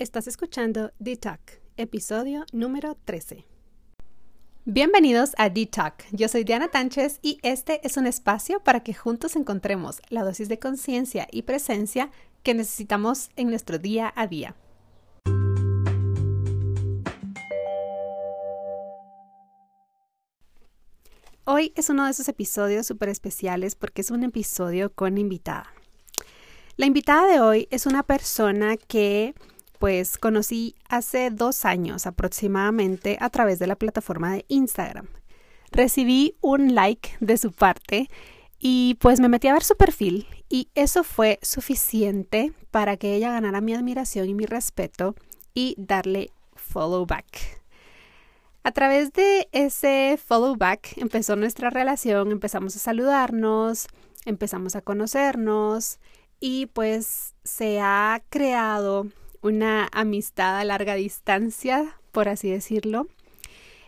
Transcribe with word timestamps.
Estás 0.00 0.26
escuchando 0.26 0.92
D-Talk, 0.98 1.60
episodio 1.76 2.46
número 2.52 2.96
13. 3.04 3.44
Bienvenidos 4.64 5.32
a 5.36 5.50
D-Talk. 5.50 6.06
Yo 6.12 6.26
soy 6.26 6.42
Diana 6.42 6.68
Tánchez 6.68 7.18
y 7.20 7.38
este 7.42 7.86
es 7.86 7.98
un 7.98 8.06
espacio 8.06 8.60
para 8.60 8.80
que 8.80 8.94
juntos 8.94 9.36
encontremos 9.36 10.00
la 10.08 10.24
dosis 10.24 10.48
de 10.48 10.58
conciencia 10.58 11.28
y 11.30 11.42
presencia 11.42 12.10
que 12.42 12.54
necesitamos 12.54 13.28
en 13.36 13.50
nuestro 13.50 13.78
día 13.78 14.10
a 14.16 14.26
día. 14.26 14.56
Hoy 21.44 21.74
es 21.76 21.90
uno 21.90 22.06
de 22.06 22.12
esos 22.12 22.30
episodios 22.30 22.86
súper 22.86 23.10
especiales 23.10 23.74
porque 23.74 24.00
es 24.00 24.10
un 24.10 24.24
episodio 24.24 24.94
con 24.94 25.18
invitada. 25.18 25.74
La 26.78 26.86
invitada 26.86 27.26
de 27.30 27.40
hoy 27.40 27.68
es 27.70 27.84
una 27.84 28.02
persona 28.02 28.78
que 28.78 29.34
pues 29.80 30.18
conocí 30.18 30.74
hace 30.90 31.30
dos 31.30 31.64
años 31.64 32.06
aproximadamente 32.06 33.16
a 33.18 33.30
través 33.30 33.58
de 33.58 33.66
la 33.66 33.76
plataforma 33.76 34.34
de 34.34 34.44
Instagram. 34.48 35.08
Recibí 35.72 36.36
un 36.42 36.74
like 36.74 37.16
de 37.20 37.38
su 37.38 37.50
parte 37.50 38.10
y 38.58 38.98
pues 39.00 39.20
me 39.20 39.30
metí 39.30 39.48
a 39.48 39.54
ver 39.54 39.64
su 39.64 39.76
perfil 39.76 40.26
y 40.50 40.68
eso 40.74 41.02
fue 41.02 41.38
suficiente 41.40 42.52
para 42.70 42.98
que 42.98 43.14
ella 43.14 43.32
ganara 43.32 43.62
mi 43.62 43.72
admiración 43.72 44.28
y 44.28 44.34
mi 44.34 44.44
respeto 44.44 45.14
y 45.54 45.74
darle 45.78 46.30
follow 46.54 47.06
back. 47.06 47.62
A 48.62 48.72
través 48.72 49.14
de 49.14 49.48
ese 49.52 50.18
follow 50.22 50.56
back 50.56 50.98
empezó 50.98 51.36
nuestra 51.36 51.70
relación, 51.70 52.32
empezamos 52.32 52.76
a 52.76 52.80
saludarnos, 52.80 53.86
empezamos 54.26 54.76
a 54.76 54.82
conocernos 54.82 56.00
y 56.38 56.66
pues 56.66 57.34
se 57.44 57.80
ha 57.80 58.22
creado 58.28 59.06
una 59.42 59.88
amistad 59.92 60.58
a 60.58 60.64
larga 60.64 60.94
distancia, 60.94 61.96
por 62.12 62.28
así 62.28 62.50
decirlo, 62.50 63.06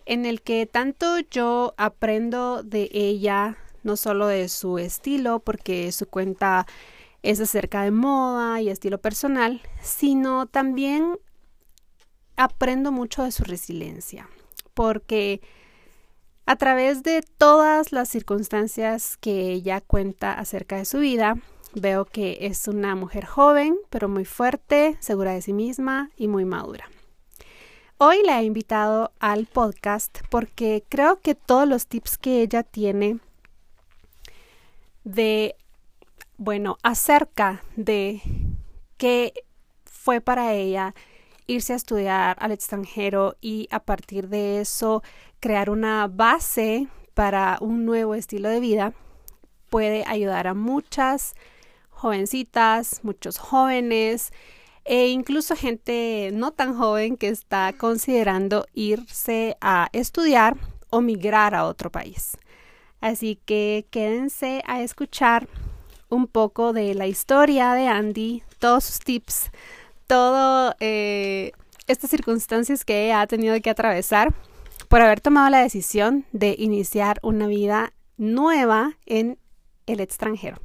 en 0.07 0.27
el 0.27 0.43
que 0.43 0.67
tanto 0.67 1.19
yo 1.31 1.75
aprendo 1.77 2.63
de 2.63 2.89
ella, 2.93 3.57
no 3.83 3.97
solo 3.97 4.27
de 4.27 4.49
su 4.49 4.79
estilo, 4.79 5.41
porque 5.41 5.93
su 5.93 6.07
cuenta 6.07 6.67
es 7.23 7.41
acerca 7.41 7.83
de 7.83 7.91
moda 7.91 8.61
y 8.61 8.69
estilo 8.69 8.99
personal, 8.99 9.63
sino 9.81 10.47
también 10.47 11.19
aprendo 12.37 12.91
mucho 12.91 13.23
de 13.23 13.33
su 13.33 13.45
resiliencia, 13.45 14.29
porque 14.75 15.41
a 16.47 16.57
través 16.57 17.03
de 17.03 17.23
todas 17.39 17.93
las 17.93 18.09
circunstancias 18.09 19.17
que 19.17 19.53
ella 19.53 19.81
cuenta 19.81 20.33
acerca 20.33 20.77
de 20.77 20.85
su 20.85 20.99
vida, 20.99 21.37
Veo 21.75 22.05
que 22.05 22.39
es 22.43 22.69
una 22.69 22.95
mujer 22.95 23.25
joven, 23.25 23.77
pero 23.89 24.09
muy 24.09 24.27
fuerte, 24.27 24.97
segura 25.01 25.33
de 25.33 25.41
sí 25.41 25.55
misma 25.55 26.11
y 26.17 26.29
muy 26.29 26.45
madura. 26.45 26.91
Hoy 27.97 28.19
la 28.25 28.41
he 28.41 28.45
invitado 28.45 29.13
al 29.21 29.47
podcast 29.47 30.19
porque 30.29 30.85
creo 30.89 31.21
que 31.21 31.35
todos 31.35 31.67
los 31.67 31.87
tips 31.87 32.19
que 32.19 32.43
ella 32.43 32.63
tiene 32.63 33.21
de, 35.05 35.55
bueno, 36.37 36.77
acerca 36.83 37.63
de 37.77 38.21
qué 38.99 39.33
fue 39.85 40.21
para 40.21 40.53
ella 40.53 40.95
irse 41.47 41.73
a 41.73 41.77
estudiar 41.77 42.37
al 42.39 42.53
extranjero 42.53 43.37
y 43.41 43.69
a 43.71 43.81
partir 43.81 44.29
de 44.29 44.61
eso 44.61 45.03
crear 45.41 45.71
una 45.71 46.07
base 46.07 46.89
para 47.15 47.57
un 47.61 47.87
nuevo 47.87 48.15
estilo 48.15 48.49
de 48.49 48.61
vida, 48.61 48.93
puede 49.71 50.05
ayudar 50.07 50.49
a 50.49 50.55
muchas 50.55 51.35
jovencitas, 52.03 53.01
muchos 53.05 53.39
jóvenes 53.39 54.33
e 54.85 55.09
incluso 55.09 55.55
gente 55.55 56.31
no 56.33 56.51
tan 56.51 56.77
joven 56.77 57.17
que 57.17 57.29
está 57.29 57.73
considerando 57.73 58.67
irse 58.75 59.57
a 59.61 59.89
estudiar 59.93 60.57
o 60.91 61.01
migrar 61.01 61.55
a 61.55 61.65
otro 61.65 61.91
país. 61.91 62.37
Así 63.01 63.39
que 63.47 63.87
quédense 63.91 64.63
a 64.67 64.83
escuchar 64.83 65.49
un 66.09 66.27
poco 66.27 66.73
de 66.73 66.95
la 66.95 67.07
historia 67.07 67.73
de 67.75 67.87
Andy, 67.87 68.43
todos 68.59 68.85
sus 68.85 68.99
tips, 68.99 69.51
todas 70.07 70.75
eh, 70.81 71.53
estas 71.87 72.11
circunstancias 72.11 72.85
que 72.85 73.13
ha 73.13 73.27
tenido 73.27 73.59
que 73.61 73.71
atravesar 73.71 74.35
por 74.89 75.01
haber 75.01 75.21
tomado 75.21 75.49
la 75.51 75.63
decisión 75.63 76.27
de 76.33 76.55
iniciar 76.59 77.19
una 77.23 77.47
vida 77.47 77.93
nueva 78.19 78.99
en 79.07 79.39
el 79.87 80.01
extranjero. 80.01 80.59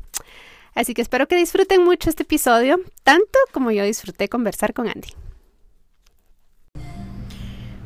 Así 0.78 0.94
que 0.94 1.02
espero 1.02 1.28
que 1.28 1.36
disfruten 1.36 1.84
mucho 1.84 2.08
este 2.08 2.22
episodio, 2.22 2.80
tanto 3.02 3.40
como 3.52 3.72
yo 3.72 3.84
disfruté 3.84 4.30
conversar 4.30 4.76
con 4.76 4.88
Andy. 4.88 5.08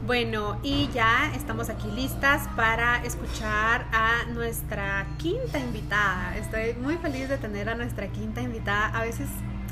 Bueno, 0.06 0.60
y 0.62 0.90
ya 0.94 1.32
estamos 1.34 1.70
aquí 1.70 1.88
listas 1.96 2.50
para 2.58 3.02
escuchar 3.06 3.88
a 3.94 4.26
nuestra 4.34 5.08
quinta 5.18 5.58
invitada. 5.58 6.36
Estoy 6.36 6.74
muy 6.82 6.98
feliz 6.98 7.30
de 7.30 7.38
tener 7.38 7.70
a 7.70 7.76
nuestra 7.76 8.12
quinta 8.12 8.42
invitada. 8.42 8.88
A 8.88 9.04
veces, 9.04 9.30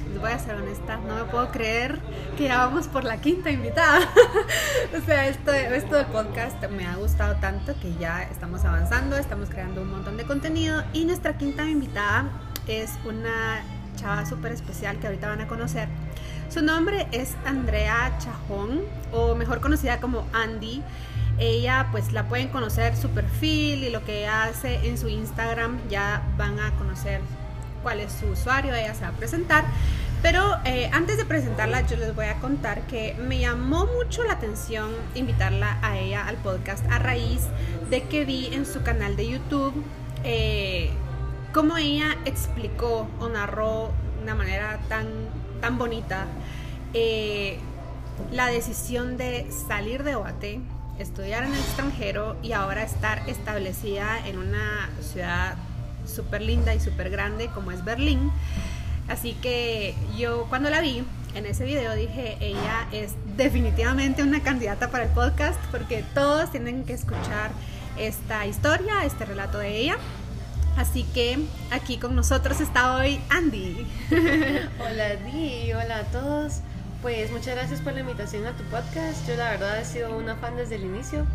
les 0.10 0.20
voy 0.20 0.32
a 0.32 0.40
ser 0.40 0.56
honesta, 0.56 0.98
no 0.98 1.16
me 1.16 1.24
puedo 1.26 1.50
creer 1.52 2.00
que 2.38 2.46
ya 2.46 2.58
vamos 2.58 2.88
por 2.88 3.04
la 3.04 3.18
quinta 3.18 3.52
invitada. 3.52 4.00
o 4.98 5.06
sea, 5.06 5.28
esto, 5.28 5.52
esto 5.54 5.96
del 5.96 6.06
podcast 6.08 6.64
me 6.70 6.86
ha 6.86 6.96
gustado 6.96 7.36
tanto 7.36 7.74
que 7.80 7.94
ya 8.00 8.24
estamos 8.24 8.66
avanzando, 8.66 9.18
estamos 9.18 9.50
creando 9.50 9.82
un 9.82 9.92
montón 9.92 10.18
de 10.18 10.26
contenido 10.26 10.84
y 10.94 11.06
nuestra 11.06 11.38
quinta 11.38 11.64
invitada 11.66 12.30
es 12.68 12.92
una 13.06 13.64
chava 13.96 14.26
súper 14.26 14.52
especial 14.52 14.98
que 15.00 15.08
ahorita 15.08 15.28
van 15.28 15.42
a 15.42 15.48
conocer. 15.48 15.88
Su 16.50 16.64
nombre 16.64 17.08
es 17.12 17.36
Andrea 17.46 18.18
Chajón, 18.20 18.82
o 19.12 19.36
mejor 19.36 19.60
conocida 19.62 20.00
como 20.00 20.26
Andy. 20.34 20.82
Ella 21.38 21.88
pues 21.92 22.12
la 22.12 22.28
pueden 22.28 22.50
conocer 22.50 22.98
su 22.98 23.10
perfil 23.10 23.84
y 23.84 23.90
lo 23.90 24.04
que 24.04 24.28
hace 24.28 24.88
en 24.88 24.98
su 24.98 25.08
Instagram, 25.08 25.80
ya 25.90 26.24
van 26.38 26.60
a 26.60 26.72
conocer 26.72 27.22
cuál 27.82 28.00
es 28.00 28.12
su 28.12 28.28
usuario, 28.28 28.74
ella 28.74 28.94
se 28.94 29.02
va 29.02 29.10
a 29.10 29.14
presentar. 29.14 29.66
Pero 30.22 30.58
eh, 30.66 30.90
antes 30.92 31.18
de 31.18 31.24
presentarla, 31.24 31.88
yo 31.88 31.96
les 31.96 32.14
voy 32.14 32.26
a 32.26 32.36
contar 32.36 32.82
que 32.88 33.16
me 33.16 33.40
llamó 33.40 33.86
mucho 33.86 34.24
la 34.24 34.34
atención 34.34 34.92
invitarla 35.16 35.80
a 35.82 35.98
ella 35.98 36.28
al 36.28 36.36
podcast 36.38 36.86
a 36.92 37.00
raíz 37.00 37.44
de 37.90 38.04
que 38.04 38.26
vi 38.26 38.48
en 38.54 38.66
su 38.66 38.84
canal 38.84 39.16
de 39.16 39.30
YouTube 39.30 39.74
eh, 40.26 40.90
cómo 41.54 41.78
ella 41.78 42.18
explicó 42.26 43.08
o 43.20 43.30
narró 43.30 43.92
de 44.18 44.24
una 44.24 44.36
manera 44.36 44.80
tan, 44.90 45.08
tan 45.62 45.78
bonita 45.78 46.28
eh, 46.94 47.58
la 48.32 48.48
decisión 48.48 49.16
de 49.16 49.50
salir 49.68 50.04
de 50.04 50.16
Oate, 50.16 50.60
estudiar 51.00 51.46
en 51.46 51.54
el 51.54 51.60
extranjero 51.60 52.36
y 52.42 52.52
ahora 52.52 52.84
estar 52.84 53.28
establecida 53.30 54.28
en 54.28 54.38
una 54.38 54.90
ciudad 55.02 55.56
súper 56.10 56.42
linda 56.42 56.74
y 56.76 56.80
súper 56.80 57.10
grande 57.10 57.48
como 57.48 57.72
es 57.72 57.84
Berlín. 57.86 58.32
Así 59.08 59.34
que 59.34 59.96
yo 60.18 60.46
cuando 60.50 60.70
la 60.70 60.82
vi 60.82 61.04
en 61.36 61.46
ese 61.46 61.66
video 61.66 61.94
dije, 61.96 62.38
ella 62.40 62.88
es 62.92 63.14
definitivamente 63.38 64.24
una 64.24 64.42
candidata 64.42 64.92
para 64.92 65.06
el 65.06 65.10
podcast 65.12 65.60
porque 65.72 66.04
todos 66.14 66.52
tienen 66.52 66.84
que 66.84 66.94
escuchar 66.94 67.52
esta 67.98 68.46
historia, 68.46 69.06
este 69.06 69.26
relato 69.26 69.58
de 69.58 69.78
ella. 69.78 69.98
Así 70.78 71.04
que 71.04 71.40
aquí 71.72 71.98
con 71.98 72.16
nosotros 72.16 72.62
está 72.62 72.96
hoy 72.96 73.20
Andy. 73.30 73.86
hola 74.80 75.16
Di, 75.26 75.74
hola 75.74 75.98
a 75.98 76.04
todos. 76.06 76.62
Pues 77.02 77.32
muchas 77.32 77.56
gracias 77.56 77.80
por 77.80 77.94
la 77.94 78.02
invitación 78.02 78.46
a 78.46 78.52
tu 78.58 78.64
podcast. 78.66 79.26
Yo 79.26 79.38
la 79.38 79.52
verdad 79.52 79.80
he 79.80 79.86
sido 79.86 80.18
una 80.18 80.36
fan 80.36 80.58
desde 80.58 80.76
el 80.76 80.84
inicio 80.84 81.26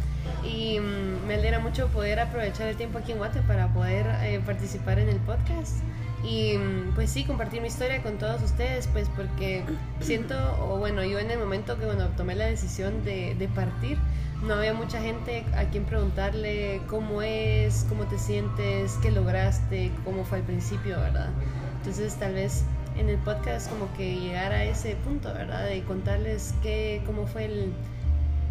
y 0.45 0.79
mm, 0.79 1.27
me 1.27 1.35
alegra 1.35 1.59
mucho 1.59 1.89
poder 1.89 2.21
aprovechar 2.21 2.69
el 2.69 2.77
tiempo 2.77 2.99
aquí 2.99 3.13
en 3.13 3.19
Guate 3.19 3.41
para 3.41 3.73
poder 3.73 4.05
eh, 4.25 4.43
participar 4.45 4.99
en 4.99 5.09
el 5.09 5.17
podcast 5.21 5.77
y 6.23 6.59
mm, 6.59 6.95
pues 6.95 7.09
sí, 7.09 7.25
compartir 7.25 7.63
mi 7.63 7.69
historia 7.69 8.03
con 8.03 8.19
todos 8.19 8.43
ustedes, 8.43 8.89
pues 8.89 9.09
porque 9.17 9.65
siento, 10.01 10.35
o 10.61 10.77
bueno, 10.77 11.03
yo 11.03 11.19
en 11.19 11.31
el 11.31 11.39
momento 11.39 11.79
que 11.79 11.87
bueno, 11.87 12.09
tomé 12.17 12.35
la 12.35 12.45
decisión 12.45 13.03
de, 13.03 13.35
de 13.35 13.49
partir, 13.49 13.97
no 14.43 14.55
había 14.55 14.75
mucha 14.75 15.01
gente 15.01 15.47
a 15.57 15.65
quien 15.65 15.85
preguntarle 15.85 16.83
cómo 16.89 17.23
es, 17.23 17.87
cómo 17.89 18.05
te 18.05 18.19
sientes, 18.19 18.99
qué 19.01 19.11
lograste, 19.11 19.91
cómo 20.05 20.27
fue 20.27 20.39
al 20.39 20.45
principio, 20.45 21.01
¿verdad? 21.01 21.31
Entonces 21.79 22.15
tal 22.17 22.35
vez 22.35 22.65
en 22.97 23.09
el 23.09 23.19
podcast 23.19 23.71
como 23.71 23.93
que 23.95 24.17
llegar 24.17 24.53
a 24.53 24.65
ese 24.65 24.97
punto, 24.97 25.33
¿verdad? 25.33 25.67
De 25.67 25.83
contarles 25.83 26.55
qué, 26.63 27.03
cómo 27.07 27.27
fue 27.27 27.47
el, 27.47 27.73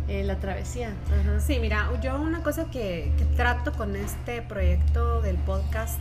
eh, 0.07 0.23
la 0.23 0.37
travesía. 0.37 0.93
Sí, 1.39 1.59
mira, 1.59 1.89
yo 2.01 2.19
una 2.19 2.43
cosa 2.43 2.65
que, 2.65 3.11
que 3.17 3.25
trato 3.35 3.71
con 3.73 3.95
este 3.95 4.41
proyecto 4.41 5.21
del 5.21 5.37
podcast 5.37 5.99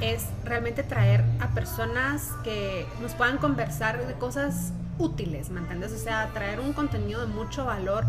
es 0.00 0.26
realmente 0.44 0.82
traer 0.82 1.24
a 1.40 1.48
personas 1.48 2.30
que 2.42 2.86
nos 3.00 3.12
puedan 3.12 3.38
conversar 3.38 4.04
de 4.06 4.14
cosas 4.14 4.72
útiles, 4.98 5.50
¿me 5.50 5.60
entiendes? 5.60 5.92
O 5.92 5.98
sea, 5.98 6.30
traer 6.32 6.60
un 6.60 6.72
contenido 6.72 7.20
de 7.20 7.26
mucho 7.26 7.64
valor 7.64 8.04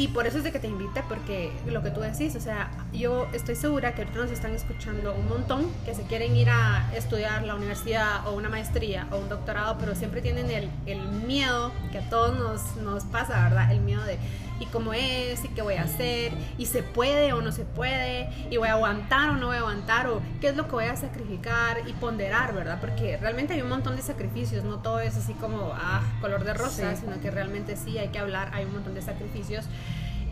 Y 0.00 0.08
por 0.08 0.26
eso 0.26 0.38
es 0.38 0.44
de 0.44 0.50
que 0.50 0.58
te 0.58 0.66
invite, 0.66 1.02
porque 1.10 1.52
lo 1.66 1.82
que 1.82 1.90
tú 1.90 2.00
decís, 2.00 2.34
o 2.34 2.40
sea, 2.40 2.70
yo 2.90 3.28
estoy 3.34 3.54
segura 3.54 3.94
que 3.94 4.00
ahorita 4.00 4.20
nos 4.20 4.30
están 4.30 4.54
escuchando 4.54 5.12
un 5.14 5.28
montón 5.28 5.70
que 5.84 5.94
se 5.94 6.04
quieren 6.04 6.34
ir 6.34 6.48
a 6.48 6.90
estudiar 6.96 7.42
la 7.42 7.54
universidad 7.54 8.26
o 8.26 8.32
una 8.32 8.48
maestría 8.48 9.06
o 9.10 9.18
un 9.18 9.28
doctorado, 9.28 9.76
pero 9.78 9.94
siempre 9.94 10.22
tienen 10.22 10.50
el, 10.50 10.70
el 10.86 11.06
miedo 11.26 11.70
que 11.92 11.98
a 11.98 12.08
todos 12.08 12.38
nos, 12.38 12.76
nos 12.76 13.04
pasa, 13.04 13.42
¿verdad? 13.42 13.70
El 13.72 13.80
miedo 13.80 14.02
de, 14.04 14.18
¿y 14.60 14.66
cómo 14.66 14.92
es? 14.92 15.44
¿Y 15.44 15.48
qué 15.48 15.62
voy 15.62 15.74
a 15.74 15.82
hacer? 15.82 16.32
¿Y 16.58 16.66
se 16.66 16.82
puede 16.82 17.32
o 17.32 17.40
no 17.40 17.50
se 17.50 17.64
puede? 17.64 18.28
¿Y 18.50 18.58
voy 18.58 18.68
a 18.68 18.72
aguantar 18.72 19.30
o 19.30 19.36
no 19.36 19.48
voy 19.48 19.56
a 19.56 19.60
aguantar? 19.60 20.06
¿O 20.06 20.20
qué 20.40 20.48
es 20.48 20.56
lo 20.56 20.66
que 20.66 20.72
voy 20.72 20.84
a 20.84 20.96
sacrificar? 20.96 21.78
Y 21.88 21.92
ponderar, 21.94 22.54
¿verdad? 22.54 22.78
Porque 22.80 23.16
realmente 23.16 23.54
hay 23.54 23.62
un 23.62 23.70
montón 23.70 23.96
de 23.96 24.02
sacrificios, 24.02 24.62
no 24.62 24.76
todo 24.76 25.00
es 25.00 25.16
así 25.16 25.32
como, 25.34 25.72
ah, 25.74 26.02
color 26.20 26.44
de 26.44 26.54
rosa, 26.54 26.94
sino 26.94 27.20
que 27.20 27.30
realmente 27.30 27.76
sí 27.76 27.98
hay 27.98 28.08
que 28.08 28.18
hablar, 28.18 28.50
hay 28.52 28.66
un 28.66 28.74
montón 28.74 28.94
de 28.94 29.02
sacrificios. 29.02 29.64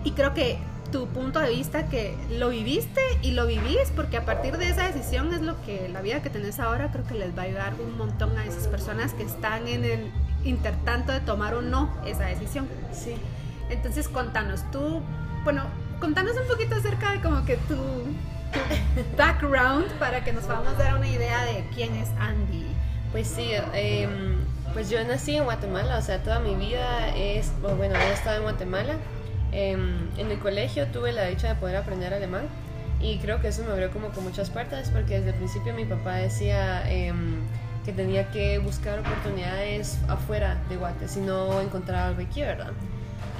Y 0.04 0.12
creo 0.12 0.32
que 0.34 0.58
tu 0.92 1.06
punto 1.08 1.40
de 1.40 1.50
vista 1.50 1.88
que 1.88 2.16
lo 2.30 2.48
viviste 2.48 3.00
y 3.22 3.32
lo 3.32 3.46
vivís 3.46 3.92
porque 3.94 4.16
a 4.16 4.24
partir 4.24 4.56
de 4.56 4.68
esa 4.68 4.86
decisión 4.86 5.32
es 5.34 5.42
lo 5.42 5.60
que 5.62 5.88
la 5.88 6.00
vida 6.00 6.22
que 6.22 6.30
tenés 6.30 6.60
ahora 6.60 6.90
creo 6.90 7.06
que 7.06 7.14
les 7.14 7.36
va 7.36 7.42
a 7.42 7.44
ayudar 7.44 7.74
un 7.74 7.98
montón 7.98 8.36
a 8.38 8.46
esas 8.46 8.68
personas 8.68 9.12
que 9.12 9.22
están 9.22 9.68
en 9.68 9.84
el 9.84 10.10
intertanto 10.44 11.12
de 11.12 11.20
tomar 11.20 11.54
o 11.54 11.62
no 11.62 11.92
esa 12.06 12.24
decisión. 12.26 12.68
Sí. 12.92 13.16
Entonces 13.70 14.08
contanos 14.08 14.68
tú, 14.70 15.02
bueno, 15.44 15.64
contanos 16.00 16.36
un 16.40 16.46
poquito 16.48 16.74
acerca 16.76 17.12
de 17.12 17.20
como 17.20 17.44
que 17.44 17.56
tu, 17.56 17.74
tu 17.74 19.16
background 19.16 19.86
para 19.98 20.24
que 20.24 20.32
nos 20.32 20.44
podamos 20.44 20.76
dar 20.78 20.96
una 20.96 21.08
idea 21.08 21.44
de 21.44 21.64
quién 21.74 21.94
es 21.96 22.08
Andy. 22.18 22.66
Pues 23.12 23.26
sí, 23.26 23.50
eh, 23.74 24.08
pues 24.74 24.90
yo 24.90 25.02
nací 25.04 25.36
en 25.36 25.44
Guatemala, 25.44 25.98
o 25.98 26.02
sea, 26.02 26.22
toda 26.22 26.40
mi 26.40 26.54
vida 26.54 27.08
es, 27.16 27.52
bueno, 27.60 27.94
he 27.96 28.12
estado 28.12 28.36
en 28.36 28.42
Guatemala. 28.42 28.94
Em, 29.52 30.08
en 30.18 30.30
el 30.30 30.38
colegio 30.38 30.86
tuve 30.88 31.12
la 31.12 31.24
dicha 31.24 31.48
de 31.48 31.54
poder 31.54 31.76
aprender 31.76 32.12
alemán 32.12 32.42
y 33.00 33.18
creo 33.18 33.40
que 33.40 33.48
eso 33.48 33.64
me 33.64 33.70
abrió 33.70 33.90
como 33.90 34.08
con 34.08 34.24
muchas 34.24 34.50
puertas 34.50 34.90
porque 34.90 35.14
desde 35.14 35.30
el 35.30 35.36
principio 35.36 35.72
mi 35.72 35.86
papá 35.86 36.16
decía 36.16 36.82
em, 36.90 37.36
que 37.86 37.92
tenía 37.92 38.30
que 38.30 38.58
buscar 38.58 38.98
oportunidades 38.98 39.98
afuera 40.08 40.60
de 40.68 40.76
Guate 40.76 41.08
si 41.08 41.20
no 41.20 41.62
encontraba 41.62 42.08
algo 42.08 42.20
aquí, 42.20 42.42
¿verdad? 42.42 42.72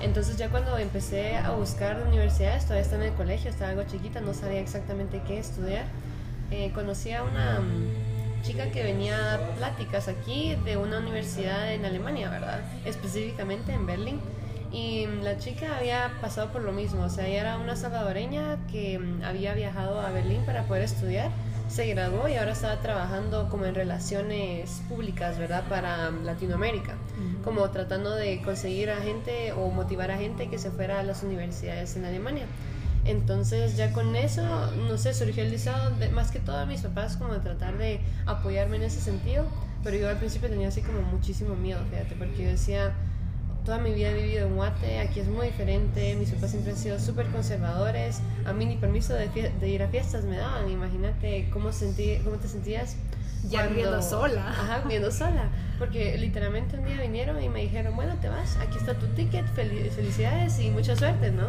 Entonces 0.03 0.37
ya 0.37 0.49
cuando 0.49 0.79
empecé 0.79 1.37
a 1.37 1.51
buscar 1.51 2.03
universidades, 2.07 2.65
todavía 2.65 2.83
estaba 2.83 3.05
en 3.05 3.11
el 3.11 3.17
colegio, 3.17 3.51
estaba 3.51 3.71
algo 3.71 3.83
chiquita, 3.85 4.21
no 4.21 4.35
sabía 4.35 4.61
exactamente 4.61 5.21
qué 5.27 5.39
estudiar. 5.39 5.85
Eh, 6.51 6.71
conocí 6.75 7.13
a 7.13 7.23
una 7.23 7.61
mm, 7.61 8.43
chica 8.43 8.71
que 8.71 8.83
venía 8.83 9.35
a 9.35 9.39
pláticas 9.57 10.09
aquí 10.09 10.55
de 10.65 10.77
una 10.77 10.99
universidad 10.99 11.73
en 11.73 11.85
Alemania, 11.85 12.31
¿verdad? 12.31 12.61
Específicamente 12.85 13.73
en 13.73 13.87
Berlín. 13.87 14.21
Y 14.71 15.07
la 15.23 15.39
chica 15.39 15.79
había 15.79 16.13
pasado 16.21 16.53
por 16.53 16.63
lo 16.63 16.73
mismo, 16.73 17.03
o 17.03 17.09
sea, 17.09 17.27
ella 17.27 17.41
era 17.41 17.57
una 17.57 17.75
salvadoreña 17.75 18.59
que 18.71 18.99
mm, 18.99 19.25
había 19.25 19.55
viajado 19.55 20.01
a 20.01 20.11
Berlín 20.11 20.43
para 20.45 20.65
poder 20.65 20.83
estudiar, 20.85 21.31
se 21.69 21.87
graduó 21.87 22.29
y 22.29 22.35
ahora 22.35 22.53
estaba 22.53 22.81
trabajando 22.81 23.49
como 23.49 23.67
en 23.67 23.75
relaciones 23.75 24.83
públicas, 24.89 25.39
¿verdad? 25.39 25.65
Para 25.69 26.11
Latinoamérica, 26.11 26.95
como 27.45 27.69
tratando 27.71 28.15
de 28.15 28.41
conseguir 28.43 28.91
a 28.91 29.01
gente 29.01 29.53
o 29.53 29.71
motivar 29.71 30.11
a 30.11 30.19
gente 30.19 30.49
que 30.49 30.59
se 30.59 30.71
fuera 30.71 31.01
a 31.01 31.03
las 31.03 31.23
universidades 31.23 31.97
en 31.97 32.05
Alemania. 32.05 32.47
Entonces 33.05 33.77
ya 33.77 33.93
con 33.93 34.17
eso, 34.17 34.43
no 34.89 34.99
sé, 34.99 35.15
surgió 35.15 35.43
el 35.43 35.51
deseo, 35.51 35.91
de, 35.99 36.09
más 36.11 36.31
que 36.31 36.41
todo 36.41 36.59
a 36.59 36.67
mis 36.67 36.83
papás, 36.83 37.17
como 37.17 37.33
de 37.33 37.41
tratar 37.41 37.79
de 37.79 38.01
apoyarme 38.27 38.77
en 38.77 38.83
ese 38.83 39.01
sentido, 39.01 39.45
pero 39.85 39.97
yo 39.97 40.09
al 40.09 40.19
principio 40.19 40.49
tenía 40.49 40.69
así 40.69 40.83
como 40.83 41.01
muchísimo 41.03 41.55
miedo, 41.55 41.81
fíjate, 41.91 42.17
porque 42.17 42.43
yo 42.43 42.49
decía, 42.51 42.93
toda 43.69 43.81
mi 43.81 43.93
vida 43.93 44.09
he 44.09 44.15
vivido 44.15 44.47
en 44.47 44.57
Guate, 44.57 44.99
aquí 44.99 45.21
es 45.21 45.29
muy 45.29 45.49
diferente, 45.49 46.17
mis 46.17 46.31
papás 46.31 46.53
siempre 46.53 46.73
han 46.73 46.79
sido 46.79 46.99
súper 46.99 47.27
conservadores, 47.27 48.23
a 48.47 48.55
mí 48.55 48.65
ni 48.65 48.79
permiso 48.79 49.13
de, 49.13 49.29
de, 49.29 49.69
ir 49.69 49.83
a 49.83 49.89
fiestas 49.89 50.25
me 50.25 50.39
daban, 50.39 50.71
imagínate 50.71 51.51
cómo, 51.53 51.71
sentí, 51.71 52.17
cómo 52.25 52.37
te 52.37 52.49
sentías. 52.49 52.97
Ya 53.47 53.67
viviendo 53.67 54.01
sola. 54.01 54.49
Ajá, 54.49 54.79
viviendo 54.85 55.11
sola, 55.11 55.51
porque 55.79 56.17
literalmente 56.17 56.79
un 56.79 56.87
día 56.87 56.99
vinieron 56.99 57.43
y 57.43 57.51
me 57.51 57.61
dijeron, 57.61 57.95
bueno, 57.95 58.15
te 58.23 58.31
vas, 58.31 58.57
aquí 58.57 58.79
está 58.79 58.95
tu 58.95 59.07
ticket, 59.09 59.45
felicidades 59.55 60.59
y 60.61 60.71
mucha 60.71 60.97
suerte, 60.97 61.31
¿no? 61.31 61.49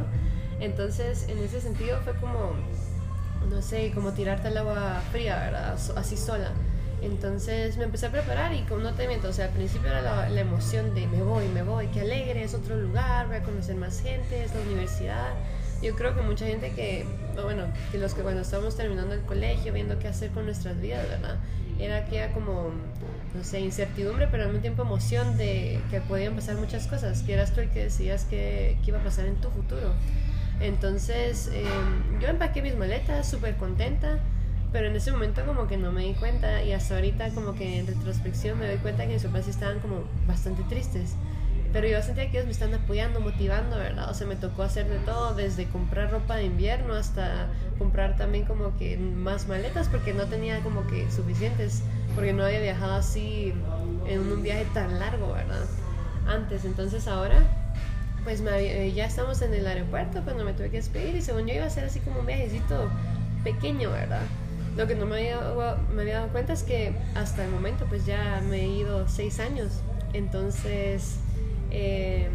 Entonces, 0.59 1.25
en 1.29 1.37
ese 1.37 1.61
sentido 1.61 2.01
fue 2.01 2.15
como, 2.15 2.51
no 3.49 3.61
sé, 3.61 3.93
como 3.95 4.11
tirarte 4.11 4.49
al 4.49 4.57
agua 4.57 5.01
fría, 5.13 5.37
¿verdad? 5.37 5.77
Así 5.95 6.17
sola. 6.17 6.51
Entonces 7.01 7.77
me 7.77 7.85
empecé 7.85 8.07
a 8.07 8.11
preparar 8.11 8.53
y 8.53 8.61
como 8.63 8.81
no 8.81 8.93
te 8.93 9.07
miento, 9.07 9.29
o 9.29 9.33
sea, 9.33 9.45
al 9.45 9.51
principio 9.51 9.89
era 9.89 10.29
la, 10.29 10.41
emoción 10.41 10.93
de 10.93 11.07
me 11.07 11.21
voy, 11.21 11.47
me 11.47 11.63
voy, 11.63 11.87
qué 11.87 12.01
alegre, 12.01 12.43
es 12.43 12.53
otro 12.53 12.75
lugar, 12.75 13.27
voy 13.27 13.37
a 13.37 13.43
conocer 13.43 13.75
más 13.75 14.01
gente, 14.01 14.43
es 14.43 14.53
la 14.53 14.61
universidad. 14.61 15.33
Yo 15.81 15.95
creo 15.95 16.13
que 16.13 16.21
mucha 16.21 16.45
gente 16.45 16.71
que, 16.71 17.05
bueno, 17.41 17.63
que 17.91 17.97
los 17.97 18.13
que 18.13 18.21
cuando 18.21 18.41
estábamos 18.41 18.75
terminando 18.75 19.13
el 19.13 19.21
colegio, 19.21 19.71
viendo 19.71 19.97
qué 19.97 20.09
hacer 20.09 20.29
con 20.31 20.45
nuestras 20.45 20.79
vidas, 20.81 21.07
¿verdad? 21.07 21.37
Era 21.79 22.05
que 22.05 22.17
era 22.17 22.33
como, 22.33 22.71
no 23.33 23.43
sé, 23.45 23.61
incertidumbre, 23.61 24.27
pero 24.29 24.43
al 24.43 24.49
mismo 24.49 24.61
tiempo 24.61 24.81
emoción 24.81 25.37
de 25.37 25.79
que 25.89 26.01
podían 26.01 26.35
pasar 26.35 26.57
muchas 26.57 26.85
cosas, 26.87 27.23
que 27.23 27.33
eras 27.33 27.53
tú 27.53 27.61
el 27.61 27.69
que 27.69 27.85
decías 27.85 28.25
que, 28.25 28.77
que 28.83 28.91
iba 28.91 28.99
a 28.99 29.03
pasar 29.03 29.25
en 29.25 29.35
tu 29.35 29.49
futuro. 29.51 29.93
Entonces, 30.59 31.49
eh, 31.53 31.63
yo 32.19 32.27
empaqué 32.27 32.61
mis 32.61 32.75
maletas 32.75 33.29
súper 33.29 33.55
contenta 33.55 34.19
pero 34.71 34.87
en 34.87 34.95
ese 34.95 35.11
momento 35.11 35.45
como 35.45 35.67
que 35.67 35.77
no 35.77 35.91
me 35.91 36.03
di 36.03 36.13
cuenta 36.13 36.63
y 36.63 36.73
hasta 36.73 36.95
ahorita 36.95 37.29
como 37.31 37.55
que 37.55 37.79
en 37.79 37.87
retrospección 37.87 38.59
me 38.59 38.67
doy 38.67 38.77
cuenta 38.77 39.07
que 39.07 39.13
mis 39.13 39.23
papás 39.23 39.47
estaban 39.47 39.79
como 39.79 40.03
bastante 40.27 40.63
tristes. 40.63 41.15
Pero 41.71 41.87
yo 41.87 42.01
sentía 42.01 42.31
que 42.31 42.37
ellos 42.37 42.45
me 42.45 42.51
están 42.51 42.73
apoyando, 42.73 43.19
motivando, 43.19 43.77
¿verdad? 43.77 44.09
O 44.09 44.13
sea, 44.15 44.25
me 44.25 44.35
tocó 44.35 44.63
hacer 44.63 44.87
de 44.89 44.97
todo, 44.99 45.35
desde 45.35 45.65
comprar 45.65 46.09
ropa 46.09 46.35
de 46.35 46.45
invierno 46.45 46.95
hasta 46.95 47.47
comprar 47.77 48.17
también 48.17 48.45
como 48.45 48.75
que 48.77 48.97
más 48.97 49.47
maletas 49.47 49.87
porque 49.87 50.13
no 50.13 50.25
tenía 50.25 50.61
como 50.61 50.87
que 50.87 51.09
suficientes, 51.11 51.83
porque 52.15 52.33
no 52.33 52.43
había 52.43 52.59
viajado 52.59 52.93
así 52.95 53.53
en 54.07 54.19
un 54.19 54.41
viaje 54.41 54.65
tan 54.73 54.99
largo, 54.99 55.31
¿verdad? 55.33 55.65
Antes, 56.27 56.65
entonces 56.65 57.07
ahora 57.07 57.43
pues 58.23 58.41
me, 58.41 58.91
ya 58.91 59.05
estamos 59.05 59.41
en 59.41 59.53
el 59.53 59.65
aeropuerto 59.65 60.21
cuando 60.23 60.43
me 60.43 60.53
tuve 60.53 60.69
que 60.69 60.77
despedir 60.77 61.15
y 61.15 61.21
según 61.21 61.47
yo 61.47 61.53
iba 61.53 61.65
a 61.65 61.69
ser 61.69 61.85
así 61.85 61.99
como 61.99 62.19
un 62.19 62.25
viajecito 62.25 62.89
pequeño, 63.43 63.91
¿verdad? 63.91 64.21
Lo 64.79 64.87
que 64.87 64.95
no 64.95 65.05
me 65.05 65.17
había, 65.17 65.41
me 65.93 66.03
había 66.03 66.19
dado 66.19 66.29
cuenta 66.29 66.53
es 66.53 66.63
que 66.63 66.93
hasta 67.13 67.43
el 67.43 67.51
momento 67.51 67.85
pues 67.89 68.05
ya 68.05 68.41
me 68.49 68.61
he 68.61 68.67
ido 68.69 69.09
seis 69.09 69.41
años. 69.41 69.81
Entonces, 70.13 71.17
eh, 71.69 72.29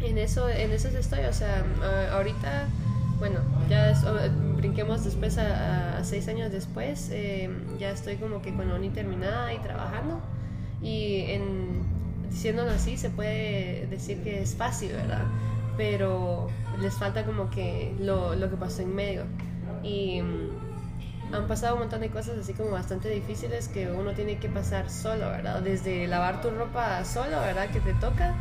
en, 0.00 0.18
eso, 0.18 0.48
en 0.48 0.70
eso 0.70 0.86
estoy. 0.86 1.24
O 1.24 1.32
sea, 1.32 1.64
ahorita, 2.12 2.68
bueno, 3.18 3.40
ya 3.68 3.92
brinquemos 4.56 5.04
después 5.04 5.36
a, 5.36 6.04
seis 6.04 6.28
años 6.28 6.52
después, 6.52 7.08
eh, 7.10 7.50
ya 7.80 7.90
estoy 7.90 8.18
como 8.18 8.40
que 8.40 8.54
con 8.54 8.68
la 8.68 8.76
uni 8.76 8.90
terminada 8.90 9.52
y 9.52 9.58
trabajando. 9.58 10.20
Y 10.80 11.22
en, 11.22 11.82
diciéndolo 12.30 12.70
así, 12.70 12.96
se 12.96 13.10
puede 13.10 13.88
decir 13.90 14.22
que 14.22 14.42
es 14.42 14.54
fácil, 14.54 14.92
¿verdad? 14.92 15.24
Pero 15.76 16.50
les 16.80 16.94
falta 16.94 17.24
como 17.26 17.50
que 17.50 17.96
lo, 17.98 18.36
lo 18.36 18.48
que 18.48 18.56
pasó 18.56 18.82
en 18.82 18.94
medio. 18.94 19.24
Y 19.82 20.22
han 21.32 21.46
pasado 21.46 21.74
un 21.74 21.80
montón 21.80 22.00
de 22.00 22.10
cosas 22.10 22.38
así 22.38 22.54
como 22.54 22.70
bastante 22.70 23.08
difíciles 23.10 23.68
que 23.68 23.90
uno 23.90 24.12
tiene 24.12 24.38
que 24.38 24.48
pasar 24.48 24.90
solo, 24.90 25.30
¿verdad? 25.30 25.60
Desde 25.60 26.06
lavar 26.06 26.40
tu 26.40 26.50
ropa 26.50 27.04
solo, 27.04 27.40
¿verdad? 27.40 27.68
Que 27.70 27.80
te 27.80 27.92
toca, 27.94 28.34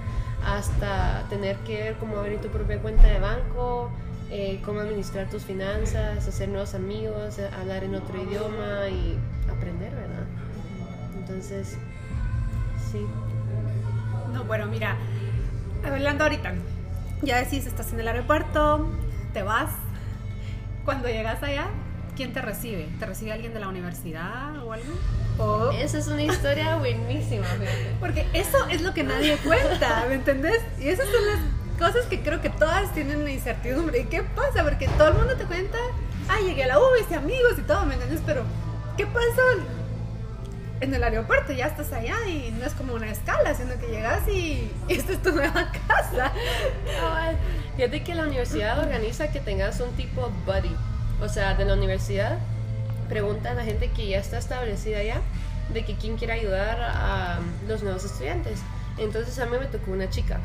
hasta 0.46 1.24
tener 1.29 1.58
que 1.58 1.84
ver 1.84 1.98
cómo 1.98 2.17
abrir 2.17 2.39
tu 2.39 2.48
propia 2.48 2.79
cuenta 2.79 3.03
de 3.08 3.20
banco, 3.20 3.91
eh, 4.29 4.62
cómo 4.63 4.79
administrar 4.79 5.29
tus 5.29 5.44
finanzas, 5.44 6.27
hacer 6.27 6.50
nuevos 6.50 6.75
amigos, 6.75 7.39
hablar 7.60 7.84
en 7.84 7.96
otro 7.96 8.22
idioma 8.22 8.88
y 8.89 9.17
aprender, 9.50 9.94
¿verdad? 9.94 10.25
Entonces, 11.17 11.77
sí. 12.91 13.06
No, 14.34 14.46
bueno, 14.46 14.67
mira, 14.67 14.98
hablando 15.84 16.24
ahorita, 16.24 16.53
ya 17.22 17.38
decís, 17.38 17.65
estás 17.65 17.91
en 17.91 18.00
el 18.00 18.08
aeropuerto, 18.08 18.88
te 19.34 19.44
vas, 19.44 19.72
cuando 20.86 21.10
llegas 21.10 21.41
allá, 21.44 21.67
¿quién 22.17 22.33
te 22.33 22.41
recibe? 22.41 22.89
¿Te 23.00 23.05
recibe 23.05 23.31
alguien 23.31 23.53
de 23.53 23.59
la 23.59 23.67
universidad 23.67 24.57
o 24.65 24.74
algo? 24.74 24.93
¿O? 25.38 25.71
Esa 25.71 26.00
es 26.00 26.07
una 26.07 26.24
historia 26.24 26.75
buenísima. 26.75 27.45
Porque 28.00 28.25
eso 28.33 28.57
es 28.69 28.81
lo 28.81 28.93
que 28.93 29.03
nadie 29.03 29.38
cuenta, 29.38 30.05
¿me 30.09 30.15
entendés? 30.15 30.59
Y 30.79 30.89
esas 30.89 31.07
son 31.07 31.25
las 31.27 31.39
cosas 31.79 32.07
que 32.07 32.21
creo 32.21 32.41
que 32.41 32.50
todas 32.50 32.91
tienen 32.93 33.21
una 33.21 33.29
incertidumbre. 33.29 34.00
¿Y 34.00 34.05
qué 34.05 34.24
pasa? 34.24 34.63
Porque 34.63 34.88
todo 34.97 35.09
el 35.09 35.13
mundo 35.13 35.38
te 35.38 35.45
cuenta, 35.45 35.77
ay, 36.27 36.45
llegué 36.45 36.63
a 36.63 36.67
la 36.67 36.79
U, 36.79 36.83
hice 37.00 37.15
amigos 37.15 37.53
y 37.59 37.62
todo, 37.62 37.86
¿me 37.86 37.93
entiendes? 37.93 38.21
Pero, 38.25 38.41
¿qué 38.97 39.05
pasa 39.05 39.41
en 40.81 40.93
el 40.93 41.03
aeropuerto? 41.03 41.53
Ya 41.53 41.67
estás 41.67 41.93
allá 41.93 42.15
y 42.27 42.51
no 42.57 42.65
es 42.65 42.74
como 42.74 42.95
una 42.95 43.12
escala, 43.12 43.53
sino 43.53 43.79
que 43.79 43.88
llegas 43.89 44.27
y, 44.27 44.71
esta 44.89 45.13
es 45.13 45.21
tu 45.21 45.33
nueva 45.33 45.71
casa. 45.88 46.33
Fíjate 47.75 48.03
que 48.03 48.15
la 48.15 48.24
universidad 48.24 48.79
organiza 48.79 49.31
que 49.31 49.39
tengas 49.39 49.79
un 49.81 49.91
tipo 49.91 50.31
buddy 50.47 50.75
o 51.21 51.29
sea, 51.29 51.55
de 51.55 51.65
la 51.65 51.74
universidad, 51.74 52.38
pregunta 53.09 53.51
a 53.51 53.53
la 53.53 53.63
gente 53.63 53.89
que 53.91 54.07
ya 54.07 54.19
está 54.19 54.38
establecida 54.38 55.01
ya 55.03 55.21
de 55.74 55.83
que 55.83 55.95
quién 55.95 56.17
quiere 56.17 56.33
ayudar 56.33 56.77
a 56.81 57.39
los 57.67 57.83
nuevos 57.83 58.05
estudiantes. 58.05 58.59
Entonces 58.97 59.38
a 59.39 59.45
mí 59.45 59.57
me 59.59 59.67
tocó 59.67 59.91
una 59.91 60.09
chica 60.09 60.39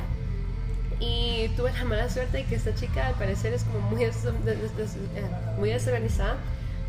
Y 1.01 1.49
tuve 1.57 1.73
la 1.73 1.85
mala 1.85 2.11
suerte 2.11 2.39
de 2.39 2.45
que 2.45 2.55
esta 2.55 2.75
chica 2.75 3.07
al 3.07 3.15
parecer 3.15 3.55
es 3.55 3.65
como 3.65 3.81
muy, 3.81 4.05
eh, 4.05 4.11
muy 5.59 5.71
desorganizada 5.71 6.37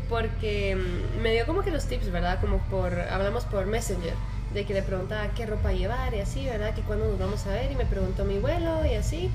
porque 0.08 0.76
mm, 0.76 1.22
me 1.22 1.32
dio 1.32 1.46
como 1.46 1.62
que 1.62 1.70
los 1.70 1.86
tips, 1.86 2.10
¿verdad? 2.10 2.40
Como 2.40 2.58
por, 2.68 2.98
hablamos 3.00 3.44
por 3.44 3.66
Messenger, 3.66 4.14
de 4.52 4.64
que 4.64 4.74
le 4.74 4.82
preguntaba 4.82 5.28
qué 5.34 5.46
ropa 5.46 5.72
llevar 5.72 6.14
y 6.14 6.20
así, 6.20 6.44
¿verdad? 6.44 6.74
Que 6.74 6.82
cuándo 6.82 7.06
nos 7.06 7.18
vamos 7.18 7.46
a 7.46 7.50
ver 7.50 7.72
y 7.72 7.76
me 7.76 7.86
preguntó 7.86 8.24
mi 8.24 8.38
vuelo 8.38 8.84
y 8.84 8.94
así. 8.94 9.30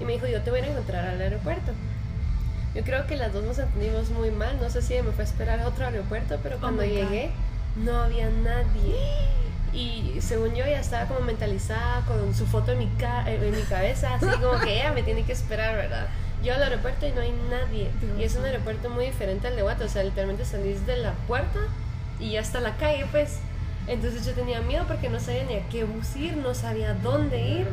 Y 0.00 0.04
me 0.04 0.14
dijo, 0.14 0.26
yo 0.26 0.42
te 0.42 0.50
voy 0.50 0.60
a 0.60 0.66
encontrar 0.66 1.06
al 1.06 1.20
aeropuerto. 1.20 1.72
Yo 2.74 2.82
creo 2.82 3.06
que 3.06 3.16
las 3.16 3.32
dos 3.32 3.44
nos 3.44 3.58
entendimos 3.58 4.10
muy 4.10 4.30
mal, 4.30 4.58
no 4.60 4.68
sé 4.70 4.82
si 4.82 4.94
me 5.02 5.12
fue 5.12 5.22
a 5.24 5.26
esperar 5.26 5.60
a 5.60 5.68
otro 5.68 5.86
aeropuerto, 5.86 6.38
pero 6.42 6.58
cuando 6.58 6.82
my 6.82 6.88
God. 6.88 6.96
llegué 6.96 7.30
no 7.76 8.02
había 8.02 8.28
nadie. 8.30 8.96
Y 9.72 10.16
según 10.20 10.50
yo 10.54 10.64
ya 10.64 10.78
estaba 10.80 11.06
como 11.08 11.20
mentalizada 11.20 12.02
con 12.06 12.32
su 12.34 12.46
foto 12.46 12.72
en 12.72 12.78
mi, 12.78 12.86
ca- 12.98 13.24
en 13.30 13.50
mi 13.50 13.62
cabeza, 13.62 14.14
así 14.14 14.26
como 14.42 14.58
que 14.60 14.74
ella 14.80 14.92
me 14.92 15.02
tiene 15.02 15.22
que 15.24 15.32
esperar, 15.32 15.74
¿verdad? 15.76 16.06
Yo 16.44 16.54
al 16.54 16.62
aeropuerto 16.62 17.06
y 17.06 17.12
no 17.12 17.20
hay 17.22 17.32
nadie. 17.50 17.90
Dios 18.00 18.18
Y 18.20 18.24
es 18.24 18.36
un 18.36 18.44
aeropuerto 18.44 18.90
muy 18.90 19.06
diferente 19.06 19.48
al 19.48 19.56
de 19.56 19.62
Guate, 19.62 19.84
o 19.84 19.88
sea, 19.88 20.02
literalmente 20.04 20.44
salís 20.44 20.86
de 20.86 20.96
la 20.98 21.12
puerta 21.26 21.58
y 22.20 22.32
ya 22.32 22.40
está 22.40 22.60
la 22.60 22.76
calle, 22.76 23.06
pues. 23.10 23.38
Entonces 23.86 24.24
yo 24.24 24.32
tenía 24.32 24.60
miedo 24.60 24.84
porque 24.86 25.08
no 25.10 25.18
sabía 25.20 25.44
ni 25.44 25.54
a 25.56 25.68
qué 25.68 25.84
bus 25.84 26.14
ir, 26.16 26.36
no 26.36 26.54
sabía 26.54 26.94
dónde 26.94 27.40
ir. 27.40 27.66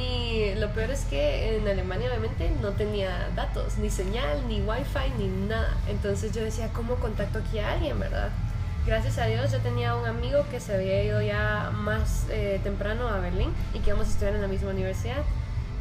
Y 0.00 0.54
lo 0.58 0.68
peor 0.72 0.90
es 0.90 1.04
que 1.04 1.56
en 1.56 1.68
Alemania 1.68 2.08
obviamente 2.08 2.50
no 2.62 2.70
tenía 2.70 3.28
datos, 3.36 3.76
ni 3.78 3.90
señal, 3.90 4.46
ni 4.48 4.60
wifi, 4.62 5.10
ni 5.18 5.26
nada. 5.48 5.76
Entonces 5.88 6.32
yo 6.32 6.42
decía, 6.42 6.70
¿cómo 6.72 6.94
contacto 6.96 7.38
aquí 7.40 7.58
a 7.58 7.72
alguien, 7.72 7.98
verdad? 8.00 8.30
Gracias 8.86 9.18
a 9.18 9.26
Dios 9.26 9.52
yo 9.52 9.58
tenía 9.58 9.94
un 9.94 10.06
amigo 10.06 10.44
que 10.50 10.58
se 10.58 10.74
había 10.74 11.04
ido 11.04 11.20
ya 11.20 11.70
más 11.74 12.26
eh, 12.30 12.60
temprano 12.64 13.08
a 13.08 13.18
Berlín 13.20 13.52
y 13.74 13.80
que 13.80 13.90
íbamos 13.90 14.06
a 14.06 14.10
estudiar 14.10 14.34
en 14.34 14.40
la 14.42 14.48
misma 14.48 14.70
universidad. 14.70 15.22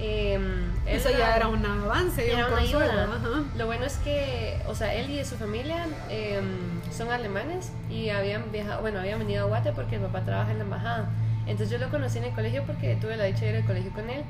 Em, 0.02 0.72
Eso 0.86 1.10
ya 1.10 1.36
era 1.36 1.48
un 1.48 1.66
avance 1.66 2.32
era 2.32 2.48
un 2.48 2.54
una 2.54 2.62
ayuda. 2.62 3.04
ajá. 3.04 3.44
Lo 3.58 3.66
bueno 3.66 3.86
es 3.86 3.98
que, 3.98 4.58
o 4.68 4.76
sea, 4.76 4.94
él 4.94 5.10
y 5.10 5.24
su 5.26 5.36
familia 5.36 5.88
em, 6.10 6.46
son 6.92 7.10
alemanes 7.12 7.72
y 7.90 8.10
habían 8.10 8.52
viajado, 8.52 8.82
bueno, 8.82 9.00
habían 9.00 9.20
venido 9.20 9.44
a 9.46 9.48
Guate 9.48 9.72
porque 9.74 9.96
el 9.96 10.02
papá 10.02 10.22
trabaja 10.24 10.52
en 10.52 10.58
la 10.60 10.64
embajada. 10.64 11.10
Entonces 11.50 11.72
yo 11.72 11.84
lo 11.84 11.92
conocí 11.92 12.20
en 12.20 12.26
el 12.26 12.34
colegio 12.34 12.64
porque 12.64 12.96
tuve 12.96 13.18
la 13.18 13.24
dicha 13.24 13.42
de 13.42 13.50
ir 13.50 13.56
al 13.58 13.66
colegio 13.66 13.92
con 13.92 14.08
él. 14.10 14.24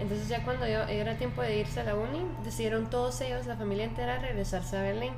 Entonces 0.00 0.26
ya 0.26 0.42
cuando 0.42 0.66
yo, 0.66 0.82
era 0.84 1.18
tiempo 1.18 1.42
de 1.42 1.58
irse 1.58 1.80
a 1.80 1.84
la 1.84 1.94
uni, 1.94 2.26
decidieron 2.44 2.88
todos 2.88 3.20
ellos, 3.20 3.46
la 3.46 3.56
familia 3.56 3.84
entera, 3.84 4.18
regresarse 4.18 4.78
a 4.78 4.82
Berlín. 4.82 5.12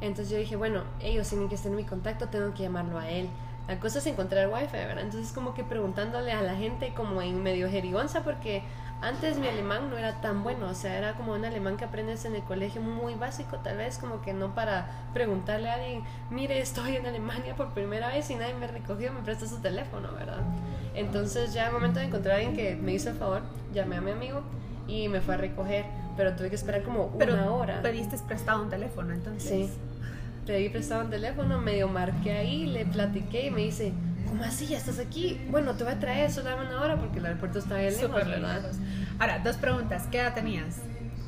Entonces 0.00 0.30
yo 0.30 0.38
dije, 0.38 0.54
bueno, 0.54 0.84
ellos 1.00 1.28
tienen 1.28 1.48
que 1.48 1.56
estar 1.56 1.70
en 1.70 1.76
mi 1.76 1.84
contacto, 1.84 2.28
tengo 2.28 2.54
que 2.54 2.62
llamarlo 2.62 2.98
a 2.98 3.10
él. 3.10 3.28
La 3.72 3.80
cosa 3.80 4.00
es 4.00 4.06
encontrar 4.06 4.50
wifi, 4.52 4.70
¿verdad? 4.70 5.02
Entonces 5.02 5.32
como 5.32 5.54
que 5.54 5.64
preguntándole 5.64 6.30
a 6.30 6.42
la 6.42 6.54
gente 6.56 6.92
como 6.92 7.22
en 7.22 7.42
medio 7.42 7.70
jerigonza 7.70 8.22
porque 8.22 8.62
antes 9.00 9.38
mi 9.38 9.48
alemán 9.48 9.88
no 9.88 9.96
era 9.96 10.20
tan 10.20 10.42
bueno, 10.42 10.68
o 10.68 10.74
sea, 10.74 10.98
era 10.98 11.14
como 11.14 11.32
un 11.32 11.42
alemán 11.46 11.78
que 11.78 11.86
aprendes 11.86 12.26
en 12.26 12.34
el 12.34 12.42
colegio 12.42 12.82
muy 12.82 13.14
básico, 13.14 13.56
tal 13.60 13.78
vez 13.78 13.96
como 13.96 14.20
que 14.20 14.34
no 14.34 14.54
para 14.54 14.90
preguntarle 15.14 15.70
a 15.70 15.74
alguien, 15.76 16.02
mire, 16.28 16.60
estoy 16.60 16.96
en 16.96 17.06
Alemania 17.06 17.56
por 17.56 17.70
primera 17.70 18.08
vez 18.08 18.28
y 18.28 18.34
nadie 18.34 18.52
me 18.52 18.66
recogió, 18.66 19.10
me 19.10 19.22
presta 19.22 19.46
su 19.46 19.56
teléfono, 19.62 20.12
¿verdad? 20.12 20.42
Entonces 20.94 21.54
ya 21.54 21.68
al 21.68 21.72
momento 21.72 21.98
de 21.98 22.04
encontrar 22.08 22.34
a 22.34 22.38
alguien 22.40 22.54
que 22.54 22.76
me 22.76 22.92
hizo 22.92 23.08
el 23.08 23.16
favor, 23.16 23.40
llamé 23.72 23.96
a 23.96 24.00
mi 24.02 24.10
amigo 24.10 24.42
y 24.86 25.08
me 25.08 25.22
fue 25.22 25.32
a 25.32 25.38
recoger, 25.38 25.86
pero 26.14 26.36
tuve 26.36 26.50
que 26.50 26.56
esperar 26.56 26.82
como 26.82 27.16
Pero 27.16 27.32
una 27.32 27.50
hora. 27.50 27.80
pediste 27.80 28.18
prestado 28.18 28.62
un 28.62 28.68
teléfono, 28.68 29.14
entonces. 29.14 29.48
Sí. 29.50 29.70
Pedí 30.46 30.68
prestado 30.70 31.04
un 31.04 31.10
teléfono, 31.10 31.58
medio 31.60 31.88
marqué 31.88 32.32
ahí, 32.32 32.66
le 32.66 32.84
platiqué 32.84 33.46
y 33.46 33.50
me 33.50 33.60
dice, 33.62 33.92
¿cómo 34.28 34.42
así? 34.42 34.66
¿Ya 34.66 34.78
estás 34.78 34.98
aquí? 34.98 35.40
Bueno, 35.50 35.74
te 35.74 35.84
voy 35.84 35.92
a 35.92 35.98
traer, 36.00 36.30
solo 36.32 36.50
dame 36.50 36.66
una 36.66 36.80
hora 36.80 36.96
porque 36.96 37.20
el 37.20 37.26
aeropuerto 37.26 37.60
está 37.60 37.76
bien 37.76 37.92
lejos, 37.94 38.06
Súper 38.10 38.26
¿verdad? 38.26 38.56
lejos. 38.62 38.76
Ahora, 39.20 39.38
dos 39.38 39.56
preguntas. 39.56 40.08
¿Qué 40.10 40.18
edad 40.18 40.34
tenías? 40.34 40.78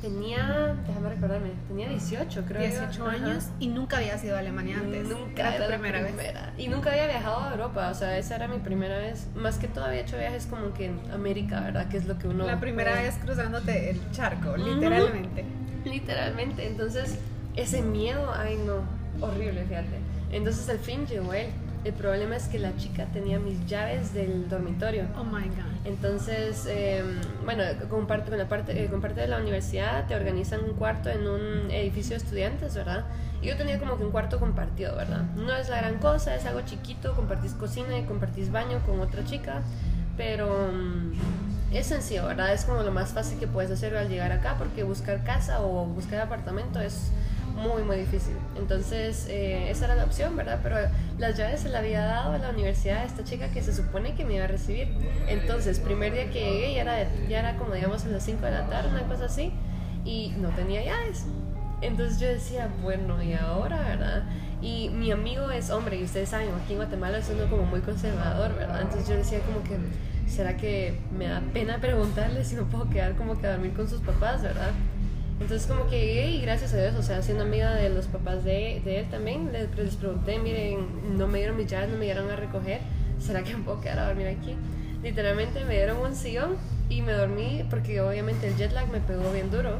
Tenía, 0.01 0.75
déjame 0.85 1.09
recordarme, 1.09 1.49
tenía 1.69 1.87
18 1.89 2.43
creo. 2.45 2.61
yo. 2.61 2.67
18 2.67 3.07
Ajá. 3.07 3.15
años 3.15 3.45
y 3.59 3.67
nunca 3.69 3.97
habías 3.97 4.21
ido 4.23 4.35
a 4.35 4.39
Alemania 4.39 4.79
antes. 4.79 5.07
Nunca 5.07 5.41
era 5.41 5.55
era 5.55 5.65
tu 5.65 5.71
la 5.71 5.77
primera, 5.79 6.01
vez. 6.03 6.13
Y 6.57 6.67
nunca 6.67 6.91
había 6.91 7.07
viajado 7.07 7.39
a 7.39 7.51
Europa, 7.51 7.89
o 7.89 7.93
sea, 7.95 8.17
esa 8.17 8.35
era 8.35 8.47
mi 8.49 8.59
primera 8.59 8.97
vez. 8.99 9.27
Más 9.35 9.57
que 9.57 9.67
todo 9.69 9.85
había 9.85 10.01
hecho 10.01 10.17
viajes 10.17 10.45
como 10.45 10.73
que 10.73 10.87
en 10.87 10.99
América, 11.11 11.61
¿verdad? 11.61 11.87
Que 11.87 11.97
es 11.97 12.05
lo 12.05 12.17
que 12.19 12.27
uno... 12.27 12.45
La 12.45 12.59
primera 12.59 12.91
puede- 12.91 13.03
vez 13.05 13.15
cruzándote 13.23 13.91
el 13.91 14.11
charco, 14.11 14.57
literalmente. 14.57 15.45
Literalmente, 15.85 16.67
entonces 16.67 17.17
ese 17.55 17.81
miedo, 17.81 18.31
ay 18.35 18.57
no, 18.57 18.81
horrible, 19.21 19.63
fíjate. 19.65 19.99
Entonces 20.31 20.67
al 20.69 20.79
fin 20.79 21.05
llegó 21.05 21.33
él. 21.33 21.47
El 21.85 21.93
problema 21.93 22.35
es 22.35 22.47
que 22.47 22.57
la 22.57 22.75
chica 22.77 23.05
tenía 23.13 23.37
mis 23.37 23.63
llaves 23.67 24.11
del 24.11 24.49
dormitorio. 24.49 25.03
Oh 25.19 25.23
my 25.23 25.43
god. 25.43 25.85
Entonces, 25.85 26.65
eh, 26.67 27.03
bueno, 27.43 27.63
con 27.89 28.07
parte, 28.07 28.31
con, 28.31 28.39
la 28.39 28.49
parte, 28.49 28.83
eh, 28.83 28.87
con 28.87 29.01
parte 29.01 29.21
de 29.21 29.27
la 29.27 29.37
universidad 29.37 30.07
te 30.07 30.15
organizan 30.15 30.63
un 30.63 30.73
cuarto 30.73 31.11
en 31.11 31.27
un 31.27 31.69
edificio 31.69 32.17
de 32.17 32.23
estudiantes, 32.23 32.73
¿verdad? 32.73 33.05
Y 33.39 33.47
yo 33.47 33.55
tenía 33.55 33.77
como 33.77 33.97
que 33.97 34.03
un 34.03 34.09
cuarto 34.09 34.39
compartido, 34.39 34.95
¿verdad? 34.95 35.21
No 35.35 35.55
es 35.55 35.69
la 35.69 35.77
gran 35.77 35.99
cosa, 35.99 36.35
es 36.35 36.43
algo 36.45 36.61
chiquito, 36.61 37.15
compartís 37.15 37.53
cocina 37.53 37.95
y 37.99 38.05
compartís 38.05 38.51
baño 38.51 38.79
con 38.87 38.99
otra 38.99 39.23
chica, 39.23 39.61
pero 40.17 40.69
mm, 40.73 41.75
es 41.75 41.85
sencillo, 41.85 42.25
¿verdad? 42.25 42.51
Es 42.51 42.65
como 42.65 42.81
lo 42.81 42.91
más 42.91 43.11
fácil 43.11 43.37
que 43.37 43.45
puedes 43.45 43.69
hacer 43.69 43.95
al 43.95 44.09
llegar 44.09 44.31
acá, 44.31 44.55
porque 44.57 44.81
buscar 44.81 45.23
casa 45.23 45.61
o 45.61 45.85
buscar 45.85 46.21
apartamento 46.21 46.79
es 46.81 47.11
muy, 47.55 47.83
muy 47.83 47.97
difícil. 47.97 48.35
Entonces, 48.57 49.27
eh, 49.29 49.69
esa 49.69 49.85
era 49.85 49.95
la 49.95 50.03
opción, 50.03 50.35
¿verdad? 50.35 50.59
Pero 50.61 50.75
las 51.17 51.37
llaves 51.37 51.61
se 51.61 51.69
le 51.69 51.77
había 51.77 52.03
dado 52.03 52.33
a 52.33 52.37
la 52.37 52.49
universidad 52.49 52.99
a 52.99 53.03
esta 53.05 53.23
chica 53.23 53.49
que 53.49 53.63
se 53.63 53.73
supone 53.73 54.13
que 54.13 54.25
me 54.25 54.35
iba 54.35 54.43
a 54.43 54.47
recibir. 54.47 54.89
Entonces, 55.27 55.79
primer 55.79 56.13
día 56.13 56.29
que 56.29 56.39
llegué, 56.39 56.73
ya 56.75 56.81
era, 56.81 57.27
ya 57.27 57.39
era 57.39 57.57
como, 57.57 57.73
digamos, 57.73 58.05
a 58.05 58.09
las 58.09 58.23
5 58.23 58.45
de 58.45 58.51
la 58.51 58.67
tarde, 58.67 58.89
una 58.89 59.03
cosa 59.03 59.25
así, 59.25 59.51
y 60.03 60.33
no 60.37 60.49
tenía 60.49 60.83
llaves. 60.83 61.25
Entonces 61.81 62.19
yo 62.19 62.27
decía, 62.27 62.69
bueno, 62.81 63.21
¿y 63.21 63.33
ahora, 63.33 63.79
verdad? 63.79 64.23
Y 64.61 64.89
mi 64.89 65.11
amigo 65.11 65.51
es 65.51 65.69
hombre, 65.69 65.97
y 65.97 66.03
ustedes 66.03 66.29
saben, 66.29 66.49
aquí 66.49 66.73
en 66.73 66.77
Guatemala 66.77 67.17
es 67.17 67.29
uno 67.29 67.49
como 67.49 67.63
muy 67.63 67.81
conservador, 67.81 68.55
¿verdad? 68.55 68.81
Entonces 68.81 69.07
yo 69.07 69.15
decía 69.15 69.39
como 69.41 69.63
que, 69.63 69.77
¿será 70.29 70.57
que 70.57 70.99
me 71.17 71.27
da 71.27 71.41
pena 71.53 71.79
preguntarle 71.79 72.43
si 72.43 72.55
me 72.55 72.63
puedo 72.63 72.89
quedar 72.89 73.15
como 73.15 73.39
que 73.39 73.47
a 73.47 73.51
dormir 73.51 73.73
con 73.73 73.87
sus 73.89 74.01
papás, 74.01 74.41
¿verdad? 74.41 74.71
Entonces 75.39 75.67
como 75.67 75.87
que 75.89 75.99
llegué 75.99 76.31
y 76.31 76.41
gracias 76.41 76.73
a 76.73 76.77
Dios, 76.81 76.95
o 76.95 77.03
sea, 77.03 77.21
siendo 77.21 77.43
amiga 77.43 77.73
de 77.75 77.89
los 77.89 78.05
papás 78.07 78.43
de, 78.45 78.81
de 78.85 78.99
él 79.01 79.09
también, 79.09 79.51
les, 79.51 79.75
les 79.77 79.95
pregunté, 79.95 80.39
miren, 80.39 81.17
no 81.17 81.27
me 81.27 81.39
dieron 81.39 81.57
mis 81.57 81.67
llaves, 81.67 81.89
no 81.89 81.97
me 81.97 82.05
dieron 82.05 82.29
a 82.31 82.35
recoger, 82.37 82.79
¿será 83.19 83.43
que 83.43 83.55
me 83.55 83.63
puedo 83.63 83.81
quedar 83.81 83.99
a 83.99 84.07
dormir 84.07 84.27
aquí? 84.27 84.55
Literalmente 85.03 85.65
me 85.65 85.73
dieron 85.75 85.97
un 85.97 86.15
sillón 86.15 86.55
y 86.89 87.01
me 87.01 87.11
dormí 87.11 87.65
porque 87.69 87.99
obviamente 88.01 88.47
el 88.47 88.55
jet 88.55 88.71
lag 88.71 88.87
me 88.89 88.99
pegó 89.01 89.29
bien 89.33 89.51
duro. 89.51 89.79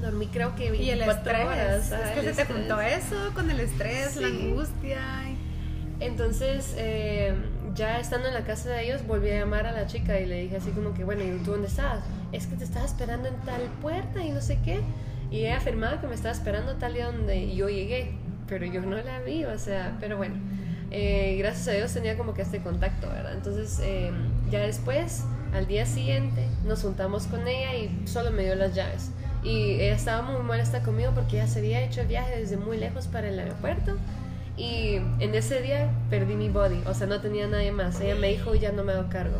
Dormí 0.00 0.28
creo 0.28 0.56
que 0.56 0.74
Y 0.74 0.88
el 0.90 1.00
24 1.00 1.12
estrés. 1.30 1.46
horas. 1.46 1.92
es 1.92 2.10
que 2.12 2.20
se 2.20 2.22
te 2.22 2.30
estrés. 2.30 2.48
juntó 2.48 2.80
eso 2.80 3.16
con 3.34 3.50
el 3.50 3.60
estrés, 3.60 4.16
la 4.16 4.28
Sí. 4.28 4.34
angustia. 4.48 4.98
y- 5.28 6.04
Entonces, 6.04 6.74
eh, 6.78 7.34
ya 7.74 8.00
estando 8.00 8.28
en 8.28 8.34
la 8.34 8.44
casa 8.44 8.70
de 8.70 8.84
ellos, 8.86 9.06
volví 9.06 9.30
a 9.30 9.40
llamar 9.40 9.66
a 9.66 9.72
la 9.72 9.86
chica 9.86 10.18
y 10.18 10.24
le 10.24 10.40
dije 10.40 10.56
así 10.56 10.70
como 10.70 10.94
que, 10.94 11.04
bueno, 11.04 11.22
¿y 11.22 11.38
tú 11.44 11.50
dónde 11.50 11.66
estabas? 11.68 12.02
Es 12.32 12.46
que 12.46 12.56
te 12.56 12.64
estaba 12.64 12.84
esperando 12.86 13.28
en 13.28 13.34
tal 13.46 13.62
puerta 13.82 14.22
y 14.24 14.30
no 14.30 14.40
sé 14.40 14.58
qué. 14.64 14.80
Y 15.30 15.40
ella 15.40 15.58
afirmaba 15.58 16.00
que 16.00 16.06
me 16.06 16.14
estaba 16.14 16.32
esperando 16.34 16.74
tal 16.76 16.94
día 16.94 17.06
donde 17.06 17.54
yo 17.54 17.68
llegué, 17.68 18.12
pero 18.48 18.66
yo 18.66 18.80
no 18.82 18.96
la 18.96 19.20
vi, 19.20 19.44
o 19.44 19.58
sea, 19.58 19.96
pero 20.00 20.16
bueno. 20.16 20.34
eh, 20.90 21.36
gracias 21.38 21.68
a 21.68 21.72
Dios 21.72 21.92
tenía 21.92 22.16
como 22.16 22.34
que 22.34 22.42
este 22.42 22.60
contacto, 22.60 23.08
¿verdad? 23.08 23.34
Entonces, 23.34 23.78
eh, 23.82 24.10
ya 24.50 24.60
después, 24.60 25.24
al 25.54 25.66
día 25.66 25.86
siguiente, 25.86 26.46
nos 26.66 26.82
juntamos 26.82 27.26
con 27.26 27.46
ella 27.46 27.74
y 27.76 28.06
solo 28.06 28.30
me 28.32 28.42
dio 28.44 28.54
las 28.56 28.74
llaves. 28.74 29.10
Y 29.42 29.74
ella 29.74 29.94
estaba 29.94 30.22
muy 30.22 30.42
molesta 30.42 30.82
conmigo 30.82 31.12
porque 31.14 31.36
ella 31.36 31.46
se 31.46 31.60
había 31.60 31.80
hecho 31.82 32.00
el 32.02 32.08
viaje 32.08 32.38
desde 32.38 32.56
muy 32.56 32.76
lejos 32.76 33.06
para 33.06 33.28
el 33.28 33.38
aeropuerto. 33.38 33.96
Y 34.56 34.96
en 35.20 35.34
ese 35.34 35.62
día 35.62 35.88
perdí 36.10 36.34
mi 36.34 36.48
body, 36.50 36.82
o 36.86 36.92
sea, 36.92 37.06
no 37.06 37.20
tenía 37.20 37.46
nadie 37.46 37.72
más. 37.72 38.00
Ella 38.00 38.16
me 38.16 38.28
dijo, 38.28 38.54
ya 38.54 38.72
no 38.72 38.84
me 38.84 38.92
hago 38.92 39.08
cargo. 39.08 39.38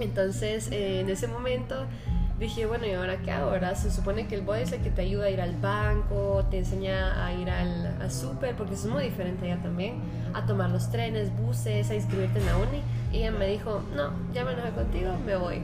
Entonces, 0.00 0.68
eh, 0.70 1.00
en 1.00 1.10
ese 1.10 1.26
momento 1.26 1.84
dije, 2.38 2.66
bueno, 2.66 2.86
¿y 2.86 2.92
ahora 2.92 3.16
qué 3.18 3.32
hago? 3.32 3.50
verdad? 3.50 3.74
Se 3.74 3.90
supone 3.90 4.26
que 4.28 4.36
el 4.36 4.42
body 4.42 4.62
es 4.62 4.72
el 4.72 4.80
que 4.80 4.90
te 4.90 5.02
ayuda 5.02 5.26
a 5.26 5.30
ir 5.30 5.40
al 5.40 5.56
banco, 5.56 6.44
te 6.50 6.58
enseña 6.58 7.24
a 7.26 7.32
ir 7.34 7.50
al, 7.50 7.96
al 8.00 8.10
súper, 8.12 8.54
porque 8.54 8.74
es 8.74 8.84
muy 8.86 9.04
diferente 9.04 9.50
allá 9.50 9.60
también, 9.62 9.94
a 10.34 10.46
tomar 10.46 10.70
los 10.70 10.90
trenes, 10.90 11.36
buses, 11.36 11.90
a 11.90 11.94
inscribirte 11.96 12.38
en 12.38 12.46
la 12.46 12.56
uni. 12.56 12.80
Y 13.12 13.18
ella 13.18 13.32
me 13.32 13.46
dijo, 13.48 13.82
no, 13.96 14.10
ya 14.32 14.44
me 14.44 14.52
enojé 14.52 14.70
contigo, 14.70 15.10
me 15.26 15.34
voy. 15.36 15.62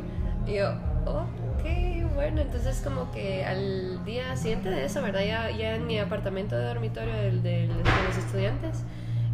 Y 0.49 0.55
yo, 0.55 0.71
ok, 1.07 2.15
bueno, 2.15 2.41
entonces 2.41 2.81
como 2.83 3.11
que 3.13 3.45
al 3.45 4.05
día 4.05 4.37
siguiente 4.37 4.69
de 4.71 4.85
eso, 4.85 5.01
¿verdad? 5.01 5.23
Ya, 5.25 5.51
ya 5.51 5.77
en 5.77 5.87
mi 5.87 5.99
apartamento 5.99 6.57
de 6.57 6.65
dormitorio 6.65 7.15
del- 7.15 7.43
de 7.43 7.67
los 7.69 8.17
estudiantes, 8.19 8.83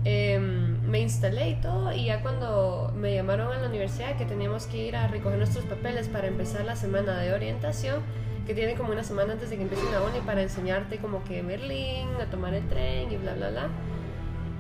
em, 0.04 0.80
me 0.88 1.00
instalé 1.00 1.50
y 1.50 1.54
todo, 1.57 1.92
y 1.92 2.07
ya 2.07 2.23
cuando 2.23 2.92
me 2.97 3.14
llamaron 3.14 3.52
a 3.52 3.61
la 3.61 3.69
universidad 3.69 4.16
que 4.16 4.25
teníamos 4.25 4.66
que 4.66 4.78
ir 4.88 4.97
a 4.97 5.07
recoger 5.09 5.38
nuestros 5.38 5.64
papeles 5.64 6.09
para 6.09 6.26
empezar 6.28 6.64
la 6.64 6.76
semana 6.76 7.19
de 7.19 7.33
orientación, 7.33 8.02
que 8.47 8.54
tiene 8.54 8.75
como 8.75 8.92
una 8.92 9.04
semana 9.04 9.35
antes 9.35 9.50
de 9.50 9.57
que 9.57 9.62
empiece 9.62 9.85
la 9.92 10.02
uni 10.02 10.21
para 10.21 10.42
enseñarte 10.42 10.99
como 10.99 11.23
que 11.25 11.42
Berlín, 11.42 12.09
a 12.21 12.26
tomar 12.30 12.54
el 12.54 12.66
tren 12.69 13.12
y 13.12 13.16
bla, 13.16 13.35
bla, 13.35 13.50
bla. 13.50 13.69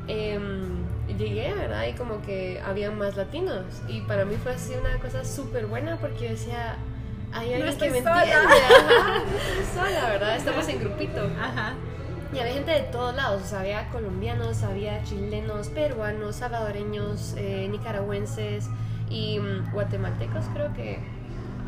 Em, 0.06 0.84
llegué, 1.18 1.52
¿verdad? 1.54 1.86
Y 1.88 1.92
como 1.94 2.22
que 2.22 2.60
había 2.64 2.90
más 2.90 3.16
latinos. 3.16 3.64
Y 3.88 4.00
para 4.02 4.24
mí 4.24 4.36
fue 4.42 4.52
así 4.52 4.74
una 4.74 4.98
cosa 4.98 5.24
súper 5.24 5.66
buena 5.66 5.96
porque 5.96 6.24
yo 6.24 6.30
decía, 6.30 6.76
hay 7.32 7.54
alguien 7.54 7.76
que 7.78 7.90
me 7.90 7.98
sola. 7.98 8.22
entiende. 8.22 8.54
Ajá, 8.54 9.18
no 9.18 9.36
estoy 9.36 9.64
sola, 9.74 10.10
¿verdad? 10.10 10.36
Estamos 10.36 10.68
en 10.68 10.80
grupito. 10.80 11.20
Ajá. 11.40 11.74
Y 12.32 12.38
había 12.38 12.54
gente 12.54 12.70
de 12.70 12.80
todos 12.80 13.14
lados, 13.14 13.42
o 13.42 13.46
sea, 13.46 13.60
había 13.60 13.88
colombianos, 13.88 14.62
había 14.62 15.02
chilenos, 15.02 15.68
peruanos, 15.68 16.36
salvadoreños, 16.36 17.34
eh, 17.36 17.66
nicaragüenses 17.68 18.68
y 19.08 19.40
mm, 19.40 19.72
guatemaltecos 19.72 20.44
creo 20.54 20.72
que 20.72 21.00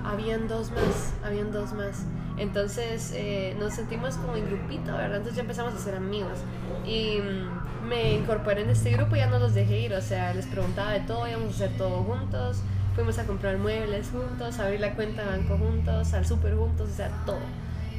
habían 0.04 0.46
dos 0.46 0.70
más, 0.70 1.14
habían 1.24 1.50
dos 1.50 1.72
más. 1.72 2.04
Entonces 2.38 3.12
eh, 3.14 3.56
nos 3.58 3.74
sentimos 3.74 4.16
como 4.16 4.36
en 4.36 4.46
grupito, 4.46 4.92
¿verdad? 4.92 5.16
Entonces 5.16 5.34
ya 5.34 5.42
empezamos 5.42 5.74
a 5.74 5.78
ser 5.78 5.96
amigos. 5.96 6.38
Y 6.86 7.18
mm, 7.18 7.88
me 7.88 8.12
incorporé 8.14 8.62
en 8.62 8.70
este 8.70 8.90
grupo 8.92 9.16
y 9.16 9.18
ya 9.18 9.26
no 9.26 9.40
los 9.40 9.54
dejé 9.54 9.80
ir, 9.80 9.94
o 9.94 10.00
sea, 10.00 10.32
les 10.32 10.46
preguntaba 10.46 10.92
de 10.92 11.00
todo, 11.00 11.26
íbamos 11.26 11.48
a 11.48 11.64
hacer 11.64 11.76
todo 11.76 12.04
juntos, 12.04 12.62
fuimos 12.94 13.18
a 13.18 13.26
comprar 13.26 13.58
muebles 13.58 14.10
juntos, 14.10 14.60
a 14.60 14.64
abrir 14.64 14.80
la 14.80 14.94
cuenta 14.94 15.22
de 15.22 15.38
banco 15.38 15.58
juntos, 15.58 16.14
al 16.14 16.24
súper 16.24 16.54
juntos, 16.54 16.88
o 16.88 16.94
sea, 16.94 17.10
todo 17.26 17.40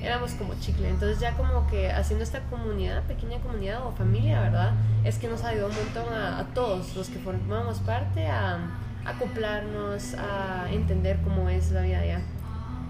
éramos 0.04 0.34
como 0.34 0.54
chicle. 0.60 0.90
Entonces 0.90 1.20
ya 1.20 1.36
como 1.36 1.66
que 1.68 1.92
haciendo 1.92 2.24
esta 2.24 2.42
comunidad, 2.50 3.04
pequeña 3.04 3.40
comunidad 3.40 3.86
o 3.88 3.92
familia, 3.92 4.42
¿verdad? 4.42 4.74
Es 5.04 5.18
que 5.18 5.28
nos 5.28 5.44
ayudó 5.44 5.68
un 5.68 5.76
montón 5.76 6.14
a, 6.14 6.40
a 6.40 6.44
todos 6.54 6.96
los 6.96 7.10
que 7.10 7.20
formamos 7.20 7.80
parte 7.80 8.28
a, 8.28 8.60
acoplarnos, 9.06 10.16
a 10.16 10.72
entender 10.72 11.20
cómo 11.24 11.50
es 11.50 11.72
la 11.72 11.82
vida 11.82 12.00
allá. 12.00 12.22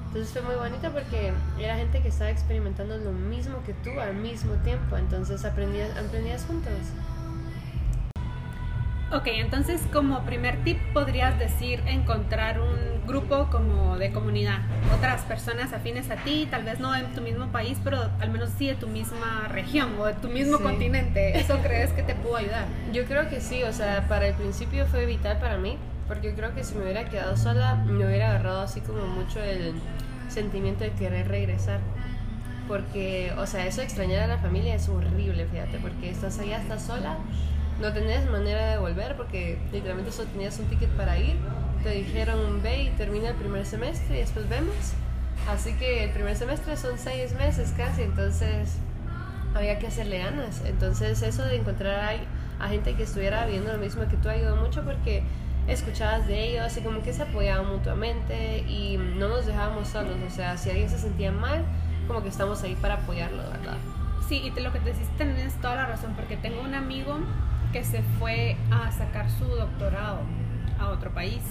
Entonces 0.07 0.31
fue 0.31 0.41
muy 0.43 0.55
bonito 0.55 0.91
porque 0.91 1.33
era 1.59 1.75
gente 1.75 2.01
que 2.01 2.09
estaba 2.09 2.29
experimentando 2.29 2.97
lo 2.97 3.11
mismo 3.11 3.63
que 3.65 3.73
tú 3.73 3.99
al 3.99 4.15
mismo 4.15 4.53
tiempo. 4.57 4.95
Entonces 4.95 5.43
aprendías, 5.43 5.89
aprendías 5.97 6.45
juntos. 6.45 6.73
Ok, 9.11 9.27
entonces 9.27 9.81
como 9.91 10.23
primer 10.23 10.63
tip 10.63 10.79
podrías 10.93 11.37
decir 11.39 11.81
encontrar 11.85 12.59
un 12.59 12.92
grupo 13.07 13.47
como 13.51 13.97
de 13.97 14.11
comunidad, 14.11 14.59
otras 14.97 15.21
personas 15.21 15.73
afines 15.73 16.09
a 16.09 16.15
ti, 16.17 16.47
tal 16.49 16.63
vez 16.63 16.79
no 16.79 16.95
en 16.95 17.05
tu 17.13 17.21
mismo 17.21 17.47
país, 17.47 17.77
pero 17.83 17.97
al 18.19 18.29
menos 18.31 18.49
sí 18.57 18.67
de 18.67 18.75
tu 18.75 18.87
misma 18.87 19.47
región 19.49 19.89
o 19.99 20.05
de 20.05 20.13
tu 20.13 20.29
mismo 20.29 20.57
Sí. 20.57 20.63
continente. 20.63 21.37
¿Eso 21.39 21.57
crees 21.59 21.91
que 21.91 22.03
te 22.03 22.15
pudo 22.15 22.37
ayudar? 22.37 22.65
Yo 22.93 23.05
creo 23.05 23.29
que 23.29 23.41
sí, 23.41 23.63
o 23.63 23.73
sea, 23.73 24.07
para 24.07 24.27
el 24.27 24.33
principio 24.35 24.85
fue 24.87 25.05
vital 25.05 25.37
para 25.39 25.57
mí, 25.57 25.77
porque 26.07 26.29
yo 26.31 26.35
creo 26.35 26.53
que 26.53 26.63
si 26.65 26.75
me 26.75 26.83
hubiera 26.83 27.05
quedado 27.05 27.37
sola, 27.37 27.75
me 27.75 28.05
hubiera 28.05 28.29
agarrado 28.31 28.61
así 28.61 28.81
como 28.81 29.05
mucho 29.07 29.39
el 29.41 29.73
sentimiento 30.29 30.83
de 30.83 30.91
querer 30.91 31.27
regresar. 31.29 31.79
Porque, 32.67 33.31
o 33.37 33.45
sea, 33.45 33.65
eso 33.65 33.77
de 33.81 33.85
extrañar 33.85 34.21
a 34.23 34.27
la 34.27 34.37
familia 34.37 34.75
es 34.75 34.87
horrible, 34.89 35.45
fíjate, 35.47 35.79
porque 35.79 36.09
estás 36.09 36.39
allá, 36.39 36.57
estás 36.61 36.83
sola, 36.83 37.17
no 37.81 37.91
tenés 37.91 38.29
manera 38.29 38.71
de 38.71 38.77
volver, 38.77 39.15
porque 39.17 39.57
literalmente 39.71 40.11
solo 40.11 40.29
tenías 40.29 40.57
un 40.59 40.65
ticket 40.67 40.89
para 40.91 41.17
ir, 41.17 41.35
te 41.83 41.89
dijeron 41.91 42.61
ve 42.63 42.83
y 42.83 42.89
termina 42.91 43.29
el 43.29 43.35
primer 43.35 43.65
semestre 43.65 44.15
y 44.17 44.19
después 44.19 44.47
vemos. 44.49 44.75
Así 45.49 45.73
que 45.73 46.05
el 46.05 46.11
primer 46.11 46.35
semestre 46.37 46.77
son 46.77 46.97
seis 46.97 47.33
meses 47.33 47.73
casi, 47.75 48.03
entonces 48.03 48.77
había 49.53 49.77
que 49.79 49.87
hacerle 49.87 50.19
ganas. 50.19 50.61
Entonces 50.65 51.21
eso 51.21 51.43
de 51.43 51.57
encontrar 51.57 51.99
a, 52.59 52.65
a 52.65 52.69
gente 52.69 52.95
que 52.95 53.03
estuviera 53.03 53.45
viviendo 53.45 53.71
lo 53.73 53.79
mismo 53.79 54.07
que 54.07 54.17
tú 54.17 54.29
ayudó 54.29 54.55
mucho 54.55 54.83
porque 54.83 55.23
escuchabas 55.67 56.27
de 56.27 56.49
ellos 56.49 56.75
y 56.77 56.81
como 56.81 57.01
que 57.03 57.13
se 57.13 57.23
apoyaban 57.23 57.67
mutuamente 57.69 58.59
y 58.67 58.97
no 58.97 59.27
nos 59.29 59.45
dejábamos 59.45 59.89
solos. 59.89 60.15
O 60.25 60.29
sea, 60.29 60.57
si 60.57 60.69
alguien 60.69 60.89
se 60.89 60.97
sentía 60.97 61.31
mal, 61.31 61.63
como 62.07 62.21
que 62.23 62.29
estamos 62.29 62.63
ahí 62.63 62.75
para 62.75 62.95
apoyarlo, 62.95 63.43
¿verdad? 63.43 63.77
Sí, 64.27 64.41
y 64.45 64.51
te- 64.51 64.61
lo 64.61 64.71
que 64.71 64.79
te 64.79 64.93
decís 64.93 65.07
tenés 65.17 65.53
toda 65.55 65.75
la 65.75 65.85
razón, 65.87 66.13
porque 66.15 66.37
tengo 66.37 66.61
un 66.61 66.73
amigo 66.73 67.17
que 67.73 67.83
se 67.83 68.01
fue 68.19 68.55
a 68.71 68.91
sacar 68.91 69.29
su 69.29 69.45
doctorado 69.45 70.19
a 70.83 70.89
otro 70.89 71.11
país 71.11 71.41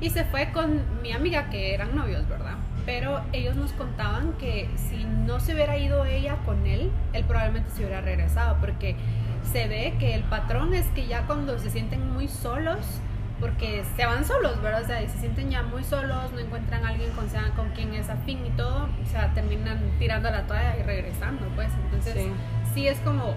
y 0.00 0.10
se 0.10 0.24
fue 0.24 0.50
con 0.52 0.82
mi 1.02 1.12
amiga 1.12 1.50
que 1.50 1.74
eran 1.74 1.94
novios, 1.94 2.28
¿verdad? 2.28 2.54
Pero 2.86 3.20
ellos 3.32 3.56
nos 3.56 3.72
contaban 3.72 4.32
que 4.34 4.68
si 4.76 5.04
no 5.04 5.38
se 5.40 5.54
hubiera 5.54 5.76
ido 5.76 6.04
ella 6.06 6.36
con 6.46 6.66
él, 6.66 6.90
él 7.12 7.24
probablemente 7.24 7.70
se 7.70 7.78
hubiera 7.84 8.00
regresado, 8.00 8.56
porque 8.60 8.96
se 9.52 9.68
ve 9.68 9.94
que 9.98 10.14
el 10.14 10.22
patrón 10.24 10.74
es 10.74 10.86
que 10.88 11.06
ya 11.06 11.26
cuando 11.26 11.58
se 11.58 11.70
sienten 11.70 12.12
muy 12.12 12.28
solos, 12.28 12.78
porque 13.38 13.84
se 13.96 14.06
van 14.06 14.24
solos, 14.24 14.60
¿verdad? 14.62 14.82
O 14.82 14.86
sea, 14.86 15.02
y 15.02 15.08
se 15.08 15.18
sienten 15.18 15.50
ya 15.50 15.62
muy 15.62 15.84
solos, 15.84 16.32
no 16.32 16.40
encuentran 16.40 16.84
a 16.84 16.88
alguien 16.90 17.10
con, 17.12 17.28
sea- 17.28 17.50
con 17.56 17.68
quien 17.70 17.94
es 17.94 18.08
afín 18.10 18.44
y 18.46 18.50
todo, 18.50 18.88
o 19.02 19.06
sea, 19.10 19.32
terminan 19.34 19.78
tirando 19.98 20.30
la 20.30 20.46
toalla 20.46 20.76
y 20.78 20.82
regresando, 20.82 21.46
pues. 21.54 21.68
Entonces, 21.84 22.14
Sí. 22.14 22.30
sí 22.74 22.88
es 22.88 22.98
como 23.00 23.34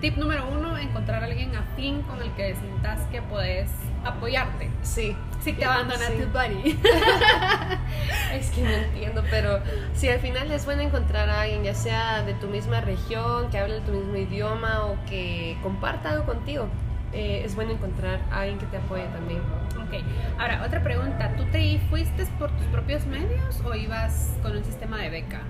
tip 0.00 0.16
número 0.16 0.46
uno, 0.48 0.76
encontrar 0.78 1.22
a 1.22 1.26
alguien 1.26 1.54
afín 1.56 2.02
con 2.02 2.20
el 2.22 2.30
que 2.32 2.54
sientas 2.54 3.00
que 3.10 3.20
puedes 3.22 3.70
apoyarte. 4.04 4.70
Sí. 4.82 5.16
Si 5.42 5.52
te 5.52 5.64
abandona 5.64 6.06
Sí. 6.06 6.14
tu 6.22 6.28
buddy. 6.28 6.78
Es 8.32 8.50
que 8.50 8.62
no 8.62 8.70
entiendo, 8.70 9.22
pero 9.30 9.60
si 9.94 10.08
al 10.08 10.18
final 10.18 10.50
es 10.50 10.64
bueno 10.64 10.82
encontrar 10.82 11.28
a 11.30 11.42
alguien, 11.42 11.62
ya 11.62 11.74
sea 11.74 12.22
de 12.22 12.34
tu 12.34 12.48
misma 12.48 12.80
región, 12.80 13.50
que 13.50 13.58
hable 13.58 13.80
tu 13.80 13.92
mismo 13.92 14.16
idioma 14.16 14.86
o 14.86 14.96
que 15.08 15.56
comparta 15.62 16.10
algo 16.10 16.24
contigo, 16.24 16.66
eh, 17.12 17.42
es 17.44 17.54
bueno 17.54 17.72
encontrar 17.72 18.20
a 18.32 18.40
alguien 18.40 18.58
que 18.58 18.66
te 18.66 18.78
apoye 18.78 19.04
también. 19.06 19.40
ok, 19.40 20.02
ahora 20.40 20.64
otra 20.66 20.82
pregunta, 20.82 21.32
¿tú 21.36 21.44
te 21.52 21.78
fuiste 21.88 22.26
por 22.38 22.50
tus 22.52 22.66
propios 22.66 23.06
medios 23.06 23.60
o 23.64 23.74
ibas 23.74 24.32
con 24.42 24.56
un 24.56 24.64
sistema 24.64 24.98
de 24.98 25.10
beca? 25.10 25.40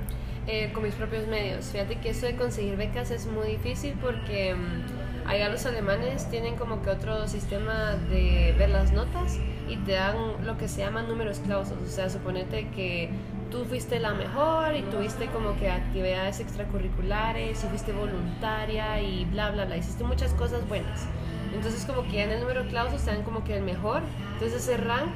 Eh, 0.47 0.71
con 0.75 0.83
mis 0.83 0.95
propios 0.95 1.27
medios. 1.27 1.65
Fíjate 1.73 1.97
que 2.01 2.11
eso 2.11 2.27
de 2.27 2.37
conseguir 2.37 2.77
becas 2.77 3.11
es 3.11 3.25
muy 3.27 3.49
difícil 3.49 3.95
porque 4.03 4.55
mm, 4.55 5.04
allá 5.27 5.49
los 5.49 5.65
alemanes 5.67 6.29
tienen 6.31 6.57
como 6.57 6.83
que 6.83 6.91
otro 6.91 7.27
sistema 7.29 7.93
de 8.11 8.55
ver 8.59 8.71
las 8.71 8.93
notas 8.93 9.39
y 9.69 9.77
te 9.79 9.93
dan 9.93 10.17
lo 10.45 10.57
que 10.57 10.69
se 10.69 10.81
llama 10.81 11.03
números 11.03 11.41
clausos. 11.41 11.79
O 11.83 11.91
sea, 11.91 12.11
suponete 12.11 12.69
que 12.69 13.11
tú 13.51 13.65
fuiste 13.65 14.01
la 14.01 14.13
mejor 14.15 14.75
y 14.75 14.83
tuviste 14.83 15.27
como 15.29 15.57
que 15.57 15.71
actividades 15.71 16.41
extracurriculares 16.41 17.63
y 17.63 17.67
fuiste 17.69 17.93
voluntaria 17.93 19.01
y 19.01 19.25
bla, 19.27 19.51
bla, 19.51 19.65
bla. 19.65 19.77
Hiciste 19.77 20.05
muchas 20.05 20.33
cosas 20.35 20.67
buenas. 20.69 21.07
Entonces 21.55 21.85
como 21.85 22.03
que 22.11 22.23
en 22.23 22.31
el 22.31 22.41
número 22.41 22.67
clausos 22.69 23.03
te 23.03 23.13
dan 23.13 23.23
como 23.23 23.45
que 23.45 23.57
el 23.57 23.63
mejor. 23.63 24.03
Entonces 24.35 24.63
ese 24.63 24.77
rank 24.77 25.13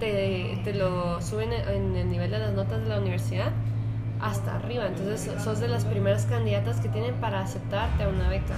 te, 0.00 0.60
te 0.64 0.74
lo 0.74 1.20
suben 1.20 1.52
en 1.52 1.96
el 1.96 2.10
nivel 2.10 2.30
de 2.30 2.38
las 2.38 2.52
notas 2.54 2.82
de 2.82 2.88
la 2.88 2.98
universidad 2.98 3.52
hasta 4.20 4.56
arriba. 4.56 4.86
Entonces 4.86 5.30
sos 5.42 5.60
de 5.60 5.68
las 5.68 5.84
primeras 5.84 6.24
candidatas 6.26 6.80
que 6.80 6.88
tienen 6.88 7.14
para 7.16 7.40
aceptarte 7.40 8.04
a 8.04 8.08
una 8.08 8.28
beca. 8.28 8.54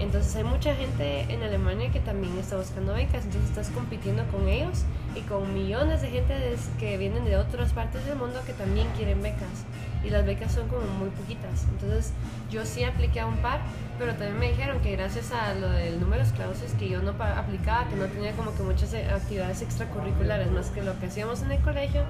Entonces 0.00 0.34
hay 0.36 0.44
mucha 0.44 0.74
gente 0.74 1.26
en 1.28 1.42
Alemania 1.42 1.90
que 1.92 2.00
también 2.00 2.36
está 2.38 2.56
buscando 2.56 2.94
becas, 2.94 3.24
entonces 3.24 3.50
estás 3.50 3.68
compitiendo 3.68 4.24
con 4.28 4.48
ellos 4.48 4.84
y 5.14 5.20
con 5.20 5.52
millones 5.52 6.00
de 6.00 6.08
gente 6.08 6.34
que 6.78 6.96
vienen 6.96 7.24
de 7.26 7.36
otras 7.36 7.72
partes 7.72 8.06
del 8.06 8.16
mundo 8.16 8.40
que 8.46 8.54
también 8.54 8.86
quieren 8.96 9.20
becas. 9.22 9.66
Y 10.02 10.08
las 10.08 10.24
becas 10.24 10.52
son 10.52 10.68
como 10.68 10.86
muy 10.86 11.10
poquitas. 11.10 11.66
Entonces 11.68 12.12
yo 12.50 12.64
sí 12.64 12.82
apliqué 12.84 13.20
a 13.20 13.26
un 13.26 13.36
par, 13.36 13.60
pero 13.98 14.12
también 14.12 14.38
me 14.38 14.48
dijeron 14.48 14.80
que 14.80 14.92
gracias 14.92 15.32
a 15.32 15.52
lo 15.52 15.68
del 15.68 16.00
números 16.00 16.32
clausos 16.32 16.72
que 16.78 16.88
yo 16.88 17.02
no 17.02 17.10
aplicaba, 17.10 17.86
que 17.86 17.96
no 17.96 18.06
tenía 18.06 18.32
como 18.32 18.54
que 18.54 18.62
muchas 18.62 18.94
eh, 18.94 19.06
actividades 19.14 19.60
extracurriculares 19.60 20.50
más 20.50 20.70
que 20.70 20.82
lo 20.82 20.98
que 20.98 21.06
hacíamos 21.06 21.42
en 21.42 21.52
el 21.52 21.60
colegio, 21.60 22.04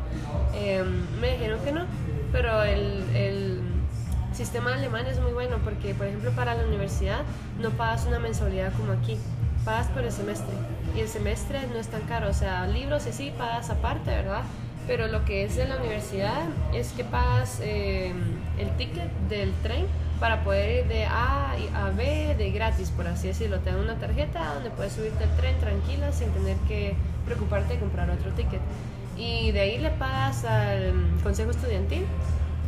eh, 0.54 0.84
me 1.20 1.32
dijeron 1.32 1.58
que 1.64 1.72
no. 1.72 1.86
Pero 2.30 2.62
el, 2.62 3.02
el 3.16 3.69
sistema 4.32 4.74
alemán 4.74 5.06
es 5.06 5.20
muy 5.20 5.32
bueno 5.32 5.58
porque, 5.64 5.94
por 5.94 6.06
ejemplo, 6.06 6.30
para 6.32 6.54
la 6.54 6.64
universidad 6.64 7.20
no 7.58 7.70
pagas 7.70 8.06
una 8.06 8.18
mensualidad 8.18 8.72
como 8.74 8.92
aquí, 8.92 9.18
pagas 9.64 9.88
por 9.88 10.04
el 10.04 10.12
semestre. 10.12 10.54
Y 10.96 11.00
el 11.00 11.08
semestre 11.08 11.66
no 11.72 11.78
es 11.78 11.88
tan 11.88 12.02
caro, 12.02 12.28
o 12.28 12.32
sea, 12.32 12.66
libros 12.66 13.06
y 13.06 13.12
sí 13.12 13.32
pagas 13.36 13.70
aparte, 13.70 14.10
¿verdad? 14.10 14.42
Pero 14.86 15.06
lo 15.06 15.24
que 15.24 15.44
es 15.44 15.56
de 15.56 15.68
la 15.68 15.76
universidad 15.76 16.44
es 16.74 16.92
que 16.92 17.04
pagas 17.04 17.60
eh, 17.62 18.12
el 18.58 18.76
ticket 18.76 19.10
del 19.28 19.52
tren 19.62 19.86
para 20.18 20.42
poder 20.42 20.84
ir 20.84 20.88
de 20.88 21.04
A 21.06 21.54
a 21.74 21.90
B 21.90 22.34
de 22.36 22.50
gratis, 22.50 22.90
por 22.90 23.06
así 23.06 23.28
decirlo. 23.28 23.60
Te 23.60 23.70
dan 23.70 23.80
una 23.80 23.96
tarjeta 23.96 24.54
donde 24.54 24.70
puedes 24.70 24.92
subirte 24.92 25.24
al 25.24 25.36
tren 25.36 25.58
tranquila 25.58 26.12
sin 26.12 26.30
tener 26.30 26.56
que 26.68 26.94
preocuparte 27.24 27.74
de 27.74 27.80
comprar 27.80 28.10
otro 28.10 28.32
ticket. 28.32 28.60
Y 29.16 29.52
de 29.52 29.60
ahí 29.60 29.78
le 29.78 29.90
pagas 29.90 30.44
al 30.44 30.94
consejo 31.22 31.50
estudiantil 31.50 32.04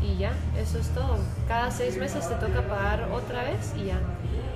y 0.02 0.18
ya, 0.18 0.32
eso 0.58 0.78
es 0.78 0.88
todo. 0.88 1.18
Cada 1.48 1.70
seis 1.70 1.96
meses 1.96 2.28
te 2.28 2.34
toca 2.34 2.62
pagar 2.62 3.08
otra 3.12 3.44
vez 3.44 3.72
y 3.76 3.86
ya. 3.86 4.00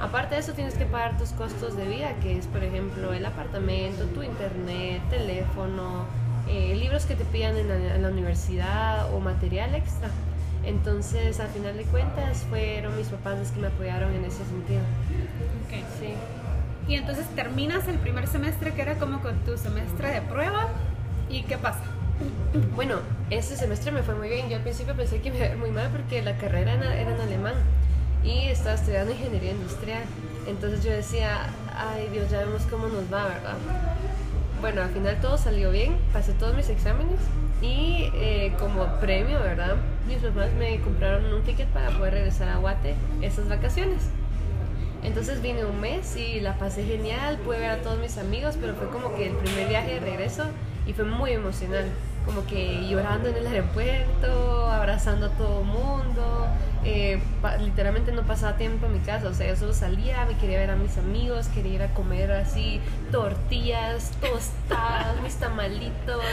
Aparte 0.00 0.34
de 0.34 0.40
eso 0.40 0.52
tienes 0.52 0.74
que 0.74 0.84
pagar 0.84 1.16
tus 1.16 1.30
costos 1.30 1.76
de 1.76 1.86
vida, 1.86 2.12
que 2.22 2.36
es 2.36 2.46
por 2.46 2.62
ejemplo 2.62 3.12
el 3.12 3.24
apartamento, 3.24 4.04
tu 4.06 4.22
internet, 4.22 5.00
teléfono, 5.08 6.04
eh, 6.48 6.74
libros 6.74 7.06
que 7.06 7.14
te 7.14 7.24
pidan 7.24 7.56
en 7.56 7.68
la, 7.68 7.94
en 7.94 8.02
la 8.02 8.08
universidad 8.08 9.14
o 9.14 9.20
material 9.20 9.74
extra. 9.74 10.10
Entonces, 10.64 11.38
al 11.38 11.48
final 11.48 11.76
de 11.76 11.84
cuentas, 11.84 12.44
fueron 12.50 12.96
mis 12.96 13.06
papás 13.06 13.38
los 13.38 13.50
que 13.52 13.60
me 13.60 13.68
apoyaron 13.68 14.12
en 14.14 14.24
ese 14.24 14.44
sentido. 14.44 14.80
Ok. 15.66 15.84
Sí. 16.00 16.14
Y 16.88 16.94
entonces 16.94 17.26
terminas 17.34 17.88
el 17.88 17.98
primer 17.98 18.26
semestre 18.26 18.72
que 18.72 18.82
era 18.82 18.94
como 18.94 19.20
con 19.20 19.36
tu 19.40 19.56
semestre 19.56 20.10
de 20.10 20.22
prueba 20.22 20.68
y 21.28 21.42
¿qué 21.42 21.58
pasa? 21.58 21.80
Bueno, 22.74 22.96
ese 23.30 23.56
semestre 23.56 23.92
me 23.92 24.02
fue 24.02 24.14
muy 24.14 24.28
bien. 24.28 24.48
Yo 24.48 24.56
al 24.56 24.62
principio 24.62 24.94
pensé 24.94 25.20
que 25.20 25.30
me 25.30 25.38
iba 25.38 25.46
a 25.46 25.50
ir 25.50 25.56
muy 25.56 25.70
mal 25.70 25.90
porque 25.90 26.22
la 26.22 26.36
carrera 26.36 26.74
era, 26.74 27.00
era 27.00 27.14
en 27.14 27.20
alemán 27.20 27.54
y 28.24 28.48
estaba 28.48 28.74
estudiando 28.74 29.12
ingeniería 29.12 29.52
industrial. 29.52 30.02
Entonces 30.46 30.84
yo 30.84 30.92
decía, 30.92 31.46
ay 31.76 32.08
Dios, 32.12 32.30
ya 32.30 32.40
vemos 32.40 32.62
cómo 32.70 32.88
nos 32.88 33.12
va, 33.12 33.28
¿verdad? 33.28 33.56
Bueno, 34.60 34.82
al 34.82 34.90
final 34.90 35.20
todo 35.20 35.36
salió 35.36 35.70
bien, 35.70 35.96
pasé 36.12 36.32
todos 36.32 36.54
mis 36.54 36.68
exámenes 36.70 37.20
y 37.60 38.10
eh, 38.14 38.54
como 38.58 38.86
premio, 39.00 39.40
¿verdad? 39.40 39.76
Mis 40.08 40.18
papás 40.18 40.52
me 40.58 40.80
compraron 40.80 41.32
un 41.32 41.42
ticket 41.42 41.68
para 41.68 41.90
poder 41.90 42.14
regresar 42.14 42.48
a 42.48 42.56
Guate 42.56 42.94
esas 43.22 43.48
vacaciones. 43.48 44.10
Entonces 45.02 45.42
vine 45.42 45.64
un 45.64 45.80
mes 45.80 46.16
y 46.16 46.40
la 46.40 46.58
pasé 46.58 46.84
genial, 46.84 47.38
pude 47.38 47.58
ver 47.58 47.70
a 47.70 47.76
todos 47.82 47.98
mis 47.98 48.18
amigos, 48.18 48.56
pero 48.60 48.74
fue 48.74 48.88
como 48.88 49.14
que 49.14 49.28
el 49.28 49.36
primer 49.36 49.68
viaje 49.68 49.94
de 49.94 50.00
regreso 50.00 50.44
y 50.86 50.92
fue 50.92 51.04
muy 51.04 51.32
emocional. 51.32 51.86
Como 52.24 52.44
que 52.46 52.86
llorando 52.88 53.28
en 53.28 53.36
el 53.36 53.46
aeropuerto, 53.46 54.66
abrazando 54.66 55.26
a 55.26 55.28
todo 55.30 55.60
el 55.60 55.66
mundo, 55.66 56.48
eh, 56.84 57.20
literalmente 57.60 58.12
no 58.12 58.22
pasaba 58.22 58.56
tiempo 58.56 58.86
en 58.86 58.94
mi 58.94 58.98
casa, 59.00 59.28
o 59.28 59.34
sea, 59.34 59.48
yo 59.48 59.56
solo 59.56 59.72
salía, 59.72 60.24
me 60.24 60.36
quería 60.36 60.58
ver 60.58 60.70
a 60.70 60.76
mis 60.76 60.96
amigos, 60.98 61.48
quería 61.48 61.74
ir 61.74 61.82
a 61.82 61.94
comer 61.94 62.30
así 62.32 62.80
tortillas, 63.10 64.12
tostadas, 64.20 65.20
mis 65.22 65.36
tamalitos, 65.36 66.24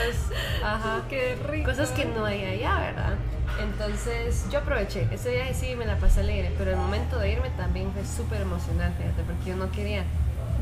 ajá, 0.64 1.04
qué 1.10 1.36
rico. 1.48 1.70
Cosas 1.70 1.92
que 1.92 2.06
no 2.06 2.26
hay 2.26 2.44
allá, 2.44 2.80
¿verdad? 2.80 3.14
Entonces 3.62 4.46
yo 4.52 4.60
aproveché, 4.60 5.08
ese 5.12 5.30
día 5.30 5.54
sí 5.54 5.76
me 5.76 5.86
la 5.86 5.98
pasé 5.98 6.22
alegre, 6.22 6.52
pero 6.58 6.72
el 6.72 6.78
momento 6.78 7.20
de 7.20 7.32
irme 7.32 7.50
también 7.52 7.92
fue 7.92 8.04
súper 8.06 8.42
emocionante, 8.42 9.04
fíjate, 9.04 9.24
porque 9.24 9.50
yo 9.50 9.56
no 9.56 9.72
quería. 9.72 10.04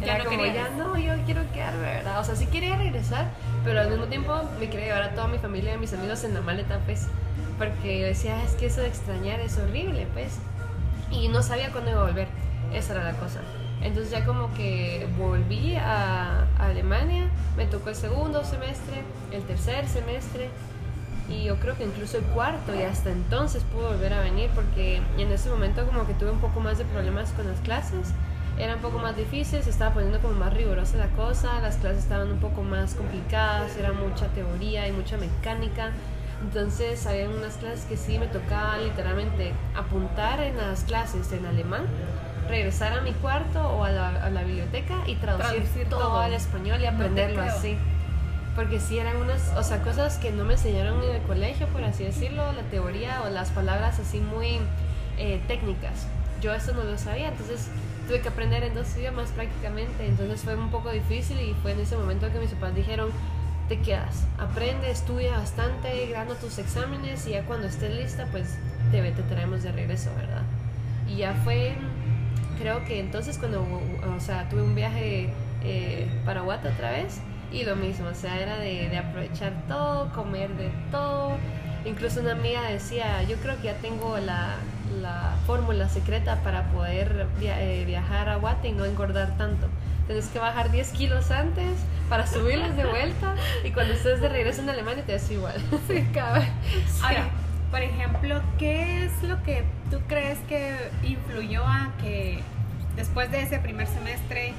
Era 0.02 0.18
ya 0.18 0.24
no 0.24 0.30
como, 0.30 0.46
ya 0.46 0.70
no, 0.70 0.98
yo 0.98 1.14
quiero 1.26 1.42
quedarme, 1.54 1.82
¿verdad? 1.82 2.20
O 2.20 2.24
sea, 2.24 2.36
sí 2.36 2.48
quería 2.48 2.76
regresar, 2.76 3.28
pero 3.64 3.82
al 3.82 3.90
mismo 3.90 4.06
tiempo 4.06 4.34
me 4.60 4.70
quería 4.70 4.88
llevar 4.88 5.04
a 5.04 5.10
toda 5.12 5.28
mi 5.28 5.38
familia 5.38 5.72
y 5.72 5.76
a 5.76 5.78
mis 5.78 5.94
amigos 5.94 6.24
en 6.24 6.34
la 6.34 6.42
maleta, 6.42 6.80
pues 6.86 7.08
porque 7.58 8.00
yo 8.00 8.08
decía, 8.08 8.44
es 8.44 8.54
que 8.54 8.66
eso 8.66 8.82
de 8.82 8.88
extrañar 8.88 9.40
es 9.40 9.58
horrible, 9.60 10.08
pues. 10.14 10.40
Y 11.12 11.28
no 11.28 11.44
sabía 11.44 11.72
cuándo 11.72 11.92
iba 11.92 12.02
a 12.02 12.06
volver, 12.06 12.28
esa 12.74 12.94
era 12.94 13.04
la 13.04 13.14
cosa. 13.20 13.40
Entonces 13.84 14.12
ya 14.12 14.26
como 14.26 14.54
que 14.54 15.08
volví 15.18 15.76
a, 15.76 16.48
Alemania, 16.60 17.28
me 17.58 17.66
tocó 17.66 17.90
el 17.90 17.96
segundo 17.96 18.44
semestre, 18.44 19.04
el 19.32 19.44
tercer 19.44 19.88
semestre 19.88 20.50
y 21.28 21.46
yo 21.46 21.56
creo 21.58 21.76
que 21.76 21.84
incluso 21.84 22.18
el 22.18 22.24
cuarto 22.26 22.76
y 22.76 22.84
hasta 22.84 23.12
entonces 23.12 23.64
pude 23.64 23.88
volver 23.88 24.14
a 24.14 24.22
venir 24.22 24.50
porque 24.54 25.02
en 25.18 25.32
ese 25.32 25.50
momento 25.50 25.86
como 25.86 26.06
que 26.06 26.14
tuve 26.14 26.32
un 26.32 26.40
poco 26.40 26.60
más 26.60 26.78
de 26.78 26.86
problemas 26.86 27.32
con 27.32 27.48
las 27.48 27.60
clases, 27.62 28.10
era 28.58 28.76
un 28.76 28.82
poco 28.82 29.00
más 29.00 29.16
difícil, 29.16 29.64
se 29.64 29.70
estaba 29.70 29.94
poniendo 29.94 30.20
como 30.20 30.36
más 30.36 30.54
rigurosa 30.54 30.98
la 30.98 31.08
cosa, 31.08 31.60
las 31.62 31.78
clases 31.78 32.04
estaban 32.04 32.32
un 32.32 32.40
poco 32.40 32.64
más 32.64 32.96
complicadas, 32.96 33.76
era 33.78 33.92
mucha 33.92 34.28
teoría 34.28 34.88
y 34.88 34.92
mucha 34.92 35.18
mecánica 35.18 35.92
entonces 36.42 37.06
había 37.06 37.30
unas 37.30 37.56
clases 37.58 37.86
que 37.86 37.98
sí 37.98 38.18
me 38.18 38.28
tocaba 38.28 38.78
literalmente 38.78 39.54
apuntar 39.76 40.42
en 40.42 40.58
las 40.58 40.84
clases 40.84 41.32
en 41.32 41.46
alemán, 41.46 41.84
regresar 42.50 42.94
a 42.94 43.02
mi 43.02 43.14
cuarto 43.14 43.62
o 43.62 43.84
a 43.84 43.92
la, 43.92 44.44
biblioteca 44.44 44.96
y 45.06 45.16
traducir, 45.16 45.88
todo, 45.90 46.20
al 46.20 46.34
español 46.34 46.82
y 46.82 46.88
aprenderlo 46.88 47.42
así. 47.44 47.78
Porque 48.56 48.80
sí 48.80 48.98
eran 48.98 49.16
unas, 49.18 49.56
o 49.56 49.64
sea, 49.64 49.82
cosas 49.82 50.18
que 50.18 50.32
no 50.32 50.44
me 50.44 50.54
enseñaron 50.54 51.02
en 51.04 51.16
el 51.16 51.22
colegio, 51.22 51.68
por 51.68 51.84
así 51.84 52.04
decirlo, 52.04 52.52
la 52.52 52.64
teoría 52.64 53.22
o 53.26 53.30
las 53.30 53.50
palabras 53.52 54.00
así 54.00 54.20
muy 54.20 54.60
eh, 55.18 55.40
técnicas. 55.48 56.08
Yo 56.42 56.54
eso 56.54 56.74
no 56.74 56.84
lo 56.84 56.98
sabía, 56.98 57.30
entonces 57.30 57.70
tuve 58.08 58.22
que 58.22 58.30
aprender 58.30 58.64
en 58.64 58.74
dos 58.74 58.96
idiomas 58.98 59.30
prácticamente, 59.32 60.06
entonces 60.06 60.42
fue 60.42 60.56
un 60.56 60.70
poco 60.70 60.92
difícil 60.92 61.40
y 61.40 61.54
fue 61.62 61.72
en 61.72 61.80
ese 61.80 61.96
momento 61.98 62.32
que 62.32 62.40
mis 62.40 62.50
papás 62.52 62.76
dijeron, 62.76 63.10
te 63.68 63.80
quedas. 63.80 64.26
Aprende, 64.38 64.92
estudia 64.92 65.38
bastante, 65.38 66.08
gana 66.10 66.36
tus 66.36 66.58
exámenes 66.58 67.26
y 67.28 67.32
ya 67.32 67.46
cuando 67.46 67.68
estés 67.68 67.96
lista, 67.96 68.28
pues 68.32 68.58
te, 68.92 69.02
te 69.02 69.24
traemos 69.24 69.64
de 69.64 69.72
regreso, 69.72 70.12
¿verdad? 70.18 70.42
Y 71.08 71.18
ya 71.18 71.34
fue, 71.46 71.74
creo 72.60 72.84
que 72.84 73.00
entonces 73.00 73.38
cuando, 73.38 73.62
o 73.62 74.20
sea, 74.20 74.50
tuve 74.50 74.62
un 74.62 74.76
viaje 74.76 75.30
eh, 75.64 76.08
para 76.26 76.42
Guata 76.42 76.70
otra 76.70 76.92
vez 76.92 77.22
y 77.52 77.64
lo 77.64 77.76
mismo, 77.76 78.08
o 78.08 78.14
sea, 78.14 78.42
era 78.42 78.58
de, 78.58 78.90
de 78.90 78.98
aprovechar 78.98 79.54
todo, 79.68 80.12
comer 80.14 80.50
de 80.58 80.70
todo. 80.92 81.38
Incluso 81.86 82.20
una 82.20 82.34
amiga 82.34 82.64
decía, 82.64 83.24
yo 83.24 83.38
creo 83.38 83.56
que 83.58 83.64
ya 83.64 83.78
tengo 83.78 84.18
la, 84.18 84.58
la 85.00 85.36
fórmula 85.46 85.90
secreta 85.90 86.42
para 86.44 86.72
poder 86.72 87.28
eh, 87.42 87.84
viajar 87.86 88.30
a 88.30 88.36
Guate 88.36 88.70
y 88.70 88.72
no 88.72 88.86
engordar 88.86 89.38
tanto. 89.38 89.68
Tienes 90.08 90.28
que 90.28 90.40
bajar 90.40 90.72
10 90.72 90.92
kilos 90.92 91.32
antes 91.32 91.80
para 92.10 92.28
subirlos 92.28 92.76
de 92.76 92.86
vuelta 92.86 93.36
y 93.64 93.72
cuando 93.72 93.94
estés 93.94 94.20
de 94.20 94.30
regreso 94.30 94.62
en 94.62 94.70
Alemania 94.70 95.04
te 95.06 95.14
das 95.14 95.30
igual. 95.32 95.56
Sí, 95.88 96.06
cabrón. 96.14 96.46
Ahora, 97.04 97.30
por 97.70 97.82
ejemplo, 97.82 98.42
¿qué 98.58 99.06
es 99.06 99.24
lo 99.24 99.42
que 99.44 99.64
tú 99.90 100.00
crees 100.08 100.40
que 100.50 100.76
influyó 101.04 101.66
a 101.66 101.94
que 102.02 102.42
después 102.96 103.32
de 103.32 103.44
ese 103.44 103.60
primer 103.60 103.88
semestre 103.88 104.54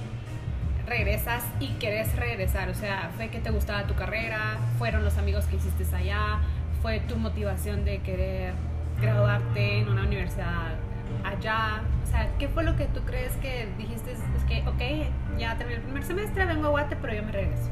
regresas 0.86 1.42
y 1.60 1.68
querés 1.74 2.16
regresar? 2.16 2.70
O 2.70 2.74
sea, 2.74 3.10
¿fue 3.16 3.28
que 3.28 3.38
te 3.38 3.50
gustaba 3.50 3.86
tu 3.86 3.94
carrera? 3.94 4.56
¿Fueron 4.78 5.04
los 5.04 5.18
amigos 5.18 5.44
que 5.46 5.56
hiciste 5.56 5.84
allá? 5.94 6.38
¿Fue 6.80 7.00
tu 7.00 7.16
motivación 7.16 7.84
de 7.84 7.98
querer 7.98 8.54
graduarte 9.02 9.78
en 9.80 9.88
una 9.88 10.02
universidad 10.02 10.76
allá? 11.24 11.82
O 12.04 12.06
sea, 12.06 12.30
¿qué 12.38 12.48
fue 12.48 12.62
lo 12.62 12.76
que 12.76 12.86
tú 12.86 13.00
crees 13.00 13.32
que 13.36 13.68
dijiste? 13.76 14.12
Es 14.12 14.44
que, 14.48 14.62
ok, 14.66 15.38
ya 15.38 15.56
terminé 15.58 15.78
el 15.78 15.84
primer 15.84 16.04
semestre, 16.04 16.46
vengo 16.46 16.68
a 16.68 16.70
Guate, 16.70 16.96
pero 16.96 17.14
yo 17.14 17.22
me 17.22 17.32
regreso. 17.32 17.70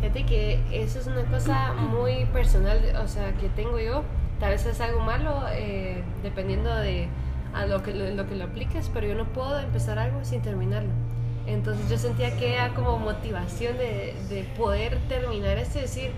Fíjate 0.00 0.24
que 0.26 0.60
eso 0.70 1.00
es 1.00 1.06
una 1.06 1.24
cosa 1.24 1.72
muy 1.72 2.24
personal, 2.26 2.80
o 3.02 3.08
sea, 3.08 3.32
que 3.32 3.48
tengo 3.48 3.78
yo. 3.78 4.04
Tal 4.38 4.50
vez 4.50 4.64
es 4.66 4.80
algo 4.80 5.00
malo, 5.00 5.42
eh, 5.52 6.02
dependiendo 6.22 6.74
de 6.76 7.08
a 7.52 7.66
lo 7.66 7.82
que 7.82 7.92
lo, 7.92 8.28
que 8.28 8.36
lo 8.36 8.44
apliques, 8.44 8.90
pero 8.94 9.08
yo 9.08 9.14
no 9.14 9.24
puedo 9.24 9.58
empezar 9.58 9.98
algo 9.98 10.24
sin 10.24 10.40
terminarlo. 10.42 10.90
Entonces 11.46 11.88
yo 11.90 11.98
sentía 11.98 12.36
que 12.36 12.54
era 12.54 12.74
como 12.74 12.98
motivación 12.98 13.76
de, 13.78 14.14
de 14.28 14.44
poder 14.56 14.98
terminar 15.08 15.58
esto 15.58 15.78
y 15.78 15.82
decir, 15.82 16.12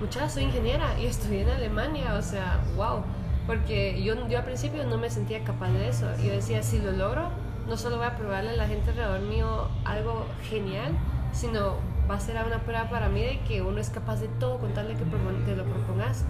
muchacha, 0.00 0.28
soy 0.28 0.44
ingeniera 0.44 0.96
y 1.00 1.06
estudié 1.06 1.42
en 1.42 1.48
Alemania, 1.48 2.14
o 2.14 2.22
sea, 2.22 2.60
wow. 2.76 3.02
Porque 3.46 4.02
yo, 4.02 4.28
yo 4.28 4.38
al 4.38 4.44
principio 4.44 4.84
no 4.84 4.96
me 4.96 5.10
sentía 5.10 5.44
capaz 5.44 5.70
de 5.70 5.88
eso. 5.88 6.06
Yo 6.22 6.32
decía, 6.32 6.62
si 6.62 6.78
lo 6.78 6.92
logro, 6.92 7.28
no 7.68 7.76
solo 7.76 7.96
voy 7.96 8.06
a 8.06 8.16
probarle 8.16 8.50
a 8.50 8.56
la 8.56 8.66
gente 8.66 8.90
alrededor 8.90 9.20
mío 9.20 9.68
algo 9.84 10.26
genial, 10.48 10.92
sino 11.32 11.76
va 12.10 12.16
a 12.16 12.20
ser 12.20 12.36
una 12.44 12.60
prueba 12.60 12.88
para 12.90 13.08
mí 13.08 13.22
de 13.22 13.40
que 13.40 13.62
uno 13.62 13.80
es 13.80 13.90
capaz 13.90 14.20
de 14.20 14.28
todo 14.28 14.58
con 14.58 14.72
tal 14.74 14.88
de 14.88 14.94
que 14.94 15.04
te 15.04 15.56
lo 15.56 15.64
propongas. 15.64 16.24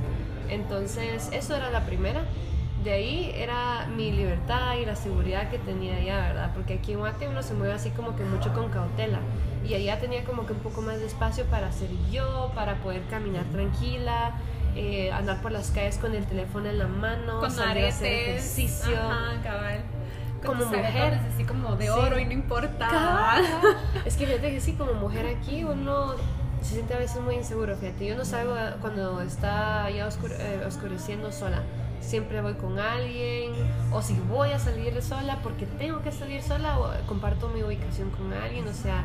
Entonces, 0.49 1.31
eso 1.33 1.57
era 1.57 1.71
la 1.71 1.85
primera. 1.85 2.25
De 2.83 2.93
ahí 2.93 3.33
era 3.35 3.87
mi 3.97 4.13
libertad 4.13 4.77
y 4.77 4.85
la 4.85 4.95
seguridad 4.95 5.51
que 5.51 5.59
tenía 5.59 5.97
allá, 5.97 6.29
¿verdad? 6.29 6.51
Porque 6.55 6.75
aquí 6.75 6.93
en 6.93 6.99
Guate 6.99 7.29
uno 7.29 7.43
se 7.43 7.55
mueve 7.55 7.73
así 7.73 7.91
como 7.91 8.15
que 8.15 8.25
mucho 8.25 8.53
con 8.53 8.69
cautela. 8.69 9.21
Y 9.67 9.73
allá 9.75 9.99
tenía 9.99 10.25
como 10.25 10.45
que 10.45 10.53
un 10.53 10.59
poco 10.59 10.83
más 10.83 10.99
de 10.99 11.07
espacio 11.07 11.47
para 11.47 11.73
ser 11.73 11.89
yo, 12.11 12.53
para 12.55 12.75
poder 12.83 13.03
caminar 13.07 13.45
tranquila, 13.45 14.35
eh, 14.75 15.13
andar 15.13 15.41
por 15.43 15.53
las 15.53 15.71
calles 15.71 15.99
con 15.99 16.15
el 16.15 16.27
teléfono 16.27 16.69
en 16.69 16.79
la 16.79 16.89
mano, 16.89 17.41
con 17.41 17.51
salir 17.51 17.85
a 17.85 17.89
hacer 17.89 18.13
ejercicio. 18.13 18.97
Ajá, 18.97 19.41
cabal 19.43 19.83
como 20.45 20.65
mujer. 20.65 21.21
Así 21.33 21.45
como 21.45 21.77
de 21.77 21.91
oro 21.91 22.19
y 22.19 22.25
no 22.25 22.33
importa. 22.33 23.41
es 24.05 24.17
que 24.17 24.27
fíjate 24.27 24.51
que 24.51 24.61
sí, 24.61 24.75
como 24.75 24.95
mujer 24.95 25.27
aquí 25.27 25.65
uno 25.65 26.15
se 26.63 26.75
siente 26.75 26.95
a 26.95 26.99
veces 26.99 27.21
muy 27.21 27.35
inseguro, 27.35 27.77
fíjate. 27.77 28.07
Yo 28.07 28.17
no 28.17 28.25
salgo 28.25 28.55
cuando 28.81 29.21
está 29.21 29.91
ya 29.91 30.09
eh, 30.09 30.65
oscureciendo 30.67 31.33
sola. 31.33 31.63
Siempre 32.01 32.43
voy 32.43 32.55
con 32.55 32.79
alguien, 32.79 33.53
o 33.91 34.03
si 34.03 34.15
voy 34.29 34.53
a 34.53 34.59
salir 34.59 35.01
sola 35.03 35.39
porque 35.43 35.65
tengo 35.65 36.03
que 36.03 36.13
salir 36.13 36.43
sola, 36.43 36.79
o 36.79 36.93
comparto 37.07 37.49
mi 37.49 37.63
ubicación 37.63 38.11
con 38.11 38.31
alguien, 38.35 38.69
o 38.69 38.75
sea, 38.75 39.05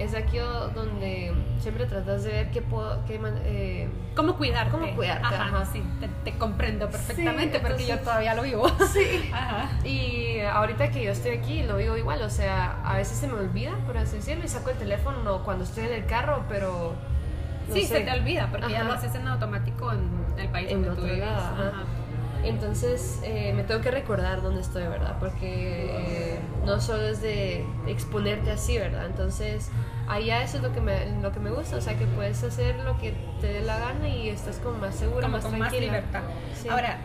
es 0.00 0.14
aquí 0.14 0.38
donde 0.74 1.32
siempre 1.60 1.86
tratas 1.86 2.24
de 2.24 2.30
ver 2.30 2.50
qué 2.50 2.62
puedo, 2.62 3.04
qué, 3.04 3.20
eh, 3.44 3.88
cómo 4.16 4.36
cuidarte. 4.36 4.70
Cómo 4.70 4.94
cuidarte. 4.94 5.26
Ajá, 5.26 5.64
sí, 5.66 5.82
te, 6.24 6.32
comprendo 6.38 6.88
perfectamente 6.88 7.60
porque 7.60 7.86
yo 7.86 7.98
todavía 7.98 8.34
lo 8.34 8.42
vivo. 8.42 8.66
Sí. 8.90 9.30
Ajá. 9.32 9.70
Y 9.84 10.40
ahorita 10.40 10.90
que 10.90 11.04
yo 11.04 11.12
estoy 11.12 11.32
aquí 11.32 11.62
lo 11.62 11.76
vivo 11.76 11.96
igual, 11.96 12.22
o 12.22 12.30
sea, 12.30 12.80
a 12.84 12.96
veces 12.96 13.18
se 13.18 13.28
me 13.28 13.34
olvida, 13.34 13.72
por 13.86 13.98
así 13.98 14.16
decirlo, 14.16 14.44
y 14.44 14.48
saco 14.48 14.70
el 14.70 14.78
teléfono 14.78 15.42
cuando 15.44 15.64
estoy 15.64 15.84
en 15.84 15.92
el 15.92 16.06
carro, 16.06 16.44
pero... 16.48 16.94
sí, 17.72 17.84
se 17.84 18.00
te 18.00 18.10
olvida 18.10 18.48
porque 18.50 18.72
ya 18.72 18.84
lo 18.84 18.94
haces 18.94 19.14
en 19.14 19.28
automático 19.28 19.92
en 19.92 20.08
el 20.38 20.48
país 20.48 20.70
en 20.70 20.82
donde 20.82 21.00
tú 21.00 21.06
vives. 21.06 21.28
Ajá. 21.28 21.84
Entonces 22.44 23.20
eh, 23.22 23.52
me 23.54 23.64
tengo 23.64 23.80
que 23.80 23.90
recordar 23.90 24.42
dónde 24.42 24.62
estoy, 24.62 24.84
¿verdad? 24.84 25.16
Porque 25.20 25.90
eh, 25.90 26.38
no 26.64 26.80
solo 26.80 27.06
es 27.08 27.20
de 27.20 27.64
exponerte 27.86 28.50
así, 28.50 28.78
¿verdad? 28.78 29.06
Entonces 29.06 29.70
allá 30.10 30.42
eso 30.42 30.56
es 30.58 30.62
lo 30.62 30.72
que 30.72 30.80
me, 30.80 31.20
lo 31.20 31.32
que 31.32 31.40
me 31.40 31.50
gusta, 31.50 31.76
o 31.76 31.80
sea 31.80 31.98
que 31.98 32.06
puedes 32.06 32.42
hacer 32.42 32.76
lo 32.80 32.98
que 32.98 33.14
te 33.40 33.46
dé 33.46 33.60
la 33.60 33.78
gana 33.78 34.08
y 34.08 34.28
estás 34.28 34.56
como 34.56 34.78
más 34.78 34.94
segura, 34.94 35.28
más 35.28 35.44
con 35.44 35.58
más 35.58 35.72
libertad. 35.72 36.22
Ahora, 36.70 36.98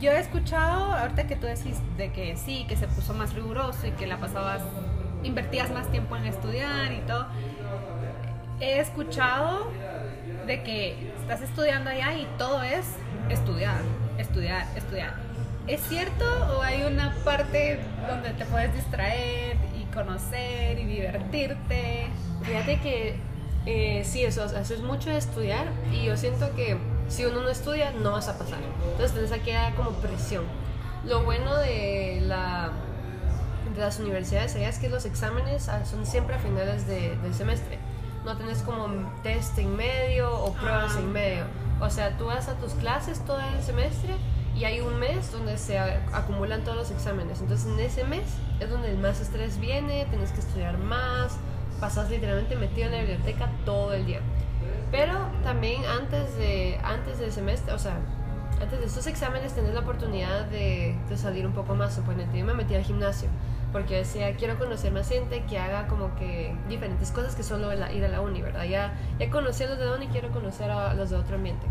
yo 0.00 0.10
he 0.10 0.18
escuchado, 0.18 0.92
ahorita 0.94 1.26
que 1.26 1.36
tú 1.36 1.46
decís 1.46 1.78
de 1.96 2.12
que 2.12 2.36
sí, 2.36 2.66
que 2.68 2.76
se 2.76 2.88
puso 2.88 3.14
más 3.14 3.34
riguroso 3.34 3.86
y 3.86 3.92
que 3.92 4.06
la 4.06 4.18
pasabas, 4.18 4.62
invertías 5.22 5.70
más 5.70 5.90
tiempo 5.90 6.16
en 6.16 6.26
estudiar 6.26 6.92
y 6.92 7.00
todo, 7.06 7.26
he 8.60 8.80
escuchado 8.80 9.70
de 10.46 10.62
que 10.62 11.12
estás 11.20 11.42
estudiando 11.42 11.90
allá 11.90 12.16
y 12.16 12.26
todo 12.38 12.62
es 12.62 12.86
estudiar 13.28 13.80
estudiar, 14.18 14.66
estudiar. 14.76 15.14
¿Es 15.66 15.80
cierto 15.82 16.24
o 16.56 16.62
hay 16.62 16.84
una 16.84 17.14
parte 17.24 17.80
donde 18.08 18.30
te 18.30 18.44
puedes 18.46 18.72
distraer 18.74 19.56
y 19.78 19.84
conocer 19.92 20.78
y 20.78 20.84
divertirte. 20.84 22.06
Fíjate 22.46 22.80
que 22.80 23.16
eh, 23.66 24.02
sí, 24.04 24.24
eso, 24.24 24.44
eso 24.44 24.74
es 24.74 24.80
mucho 24.80 25.10
de 25.10 25.18
estudiar 25.18 25.66
y 25.92 26.04
yo 26.04 26.16
siento 26.16 26.54
que 26.54 26.78
si 27.08 27.24
uno 27.24 27.42
no 27.42 27.48
estudia 27.48 27.90
no 27.90 28.12
vas 28.12 28.28
a 28.28 28.38
pasar. 28.38 28.60
Entonces 28.92 29.12
tenés 29.12 29.42
que 29.42 29.52
dar 29.52 29.74
como 29.74 29.90
presión. 29.90 30.44
Lo 31.04 31.24
bueno 31.24 31.56
de, 31.56 32.20
la, 32.22 32.70
de 33.74 33.80
las 33.80 33.98
universidades 33.98 34.54
es 34.54 34.78
que 34.78 34.88
los 34.88 35.04
exámenes 35.04 35.68
ah, 35.68 35.84
son 35.84 36.06
siempre 36.06 36.36
a 36.36 36.38
finales 36.38 36.86
de, 36.86 37.16
del 37.16 37.34
semestre. 37.34 37.78
No 38.24 38.36
tenés 38.36 38.62
como 38.62 38.86
test 39.22 39.58
en 39.58 39.76
medio 39.76 40.32
o 40.32 40.52
pruebas 40.52 40.96
en 40.96 41.12
medio. 41.12 41.44
O 41.80 41.90
sea, 41.90 42.16
tú 42.16 42.26
vas 42.26 42.48
a 42.48 42.54
tus 42.54 42.72
clases 42.74 43.24
todo 43.24 43.38
el 43.40 43.62
semestre 43.62 44.14
y 44.56 44.64
hay 44.64 44.80
un 44.80 44.98
mes 44.98 45.30
donde 45.32 45.58
se 45.58 45.78
acumulan 45.78 46.62
todos 46.62 46.76
los 46.76 46.90
exámenes. 46.90 47.40
Entonces 47.40 47.66
en 47.66 47.80
ese 47.80 48.04
mes 48.04 48.24
es 48.60 48.70
donde 48.70 48.90
el 48.90 48.98
más 48.98 49.20
estrés 49.20 49.58
viene, 49.60 50.06
tienes 50.06 50.30
que 50.30 50.40
estudiar 50.40 50.78
más, 50.78 51.36
pasas 51.80 52.10
literalmente 52.10 52.56
metido 52.56 52.86
en 52.86 52.92
la 52.92 52.98
biblioteca 52.98 53.50
todo 53.64 53.92
el 53.92 54.06
día. 54.06 54.20
Pero 54.90 55.14
también 55.42 55.84
antes, 55.84 56.36
de, 56.36 56.78
antes 56.82 57.18
del 57.18 57.32
semestre, 57.32 57.72
o 57.72 57.78
sea, 57.78 57.98
antes 58.60 58.80
de 58.80 58.86
estos 58.86 59.06
exámenes 59.06 59.52
tenés 59.52 59.74
la 59.74 59.80
oportunidad 59.80 60.46
de, 60.46 60.96
salir 61.16 61.46
un 61.46 61.52
poco 61.52 61.74
más, 61.74 61.94
suponete. 61.94 62.38
Yo 62.38 62.44
me 62.44 62.54
metí 62.54 62.74
al 62.74 62.82
gimnasio 62.82 63.28
porque 63.72 63.96
decía, 63.96 64.34
quiero 64.36 64.58
conocer 64.58 64.92
más 64.92 65.08
gente 65.08 65.44
que 65.44 65.58
haga 65.58 65.86
como 65.88 66.14
que 66.16 66.56
diferentes 66.68 67.10
cosas 67.10 67.34
que 67.34 67.42
solo 67.42 67.72
ir 67.72 68.04
a 68.04 68.08
la 68.08 68.20
uni, 68.20 68.40
¿verdad? 68.40 68.64
Ya, 68.64 68.94
ya 69.18 69.28
conocí 69.28 69.64
a 69.64 69.68
los 69.68 69.78
de 69.78 69.84
la 69.84 70.12
quiero 70.12 70.30
conocer 70.30 70.70
a 70.70 70.94
los 70.94 71.10
de 71.10 71.16
otro 71.16 71.36
ambiente. 71.36 71.66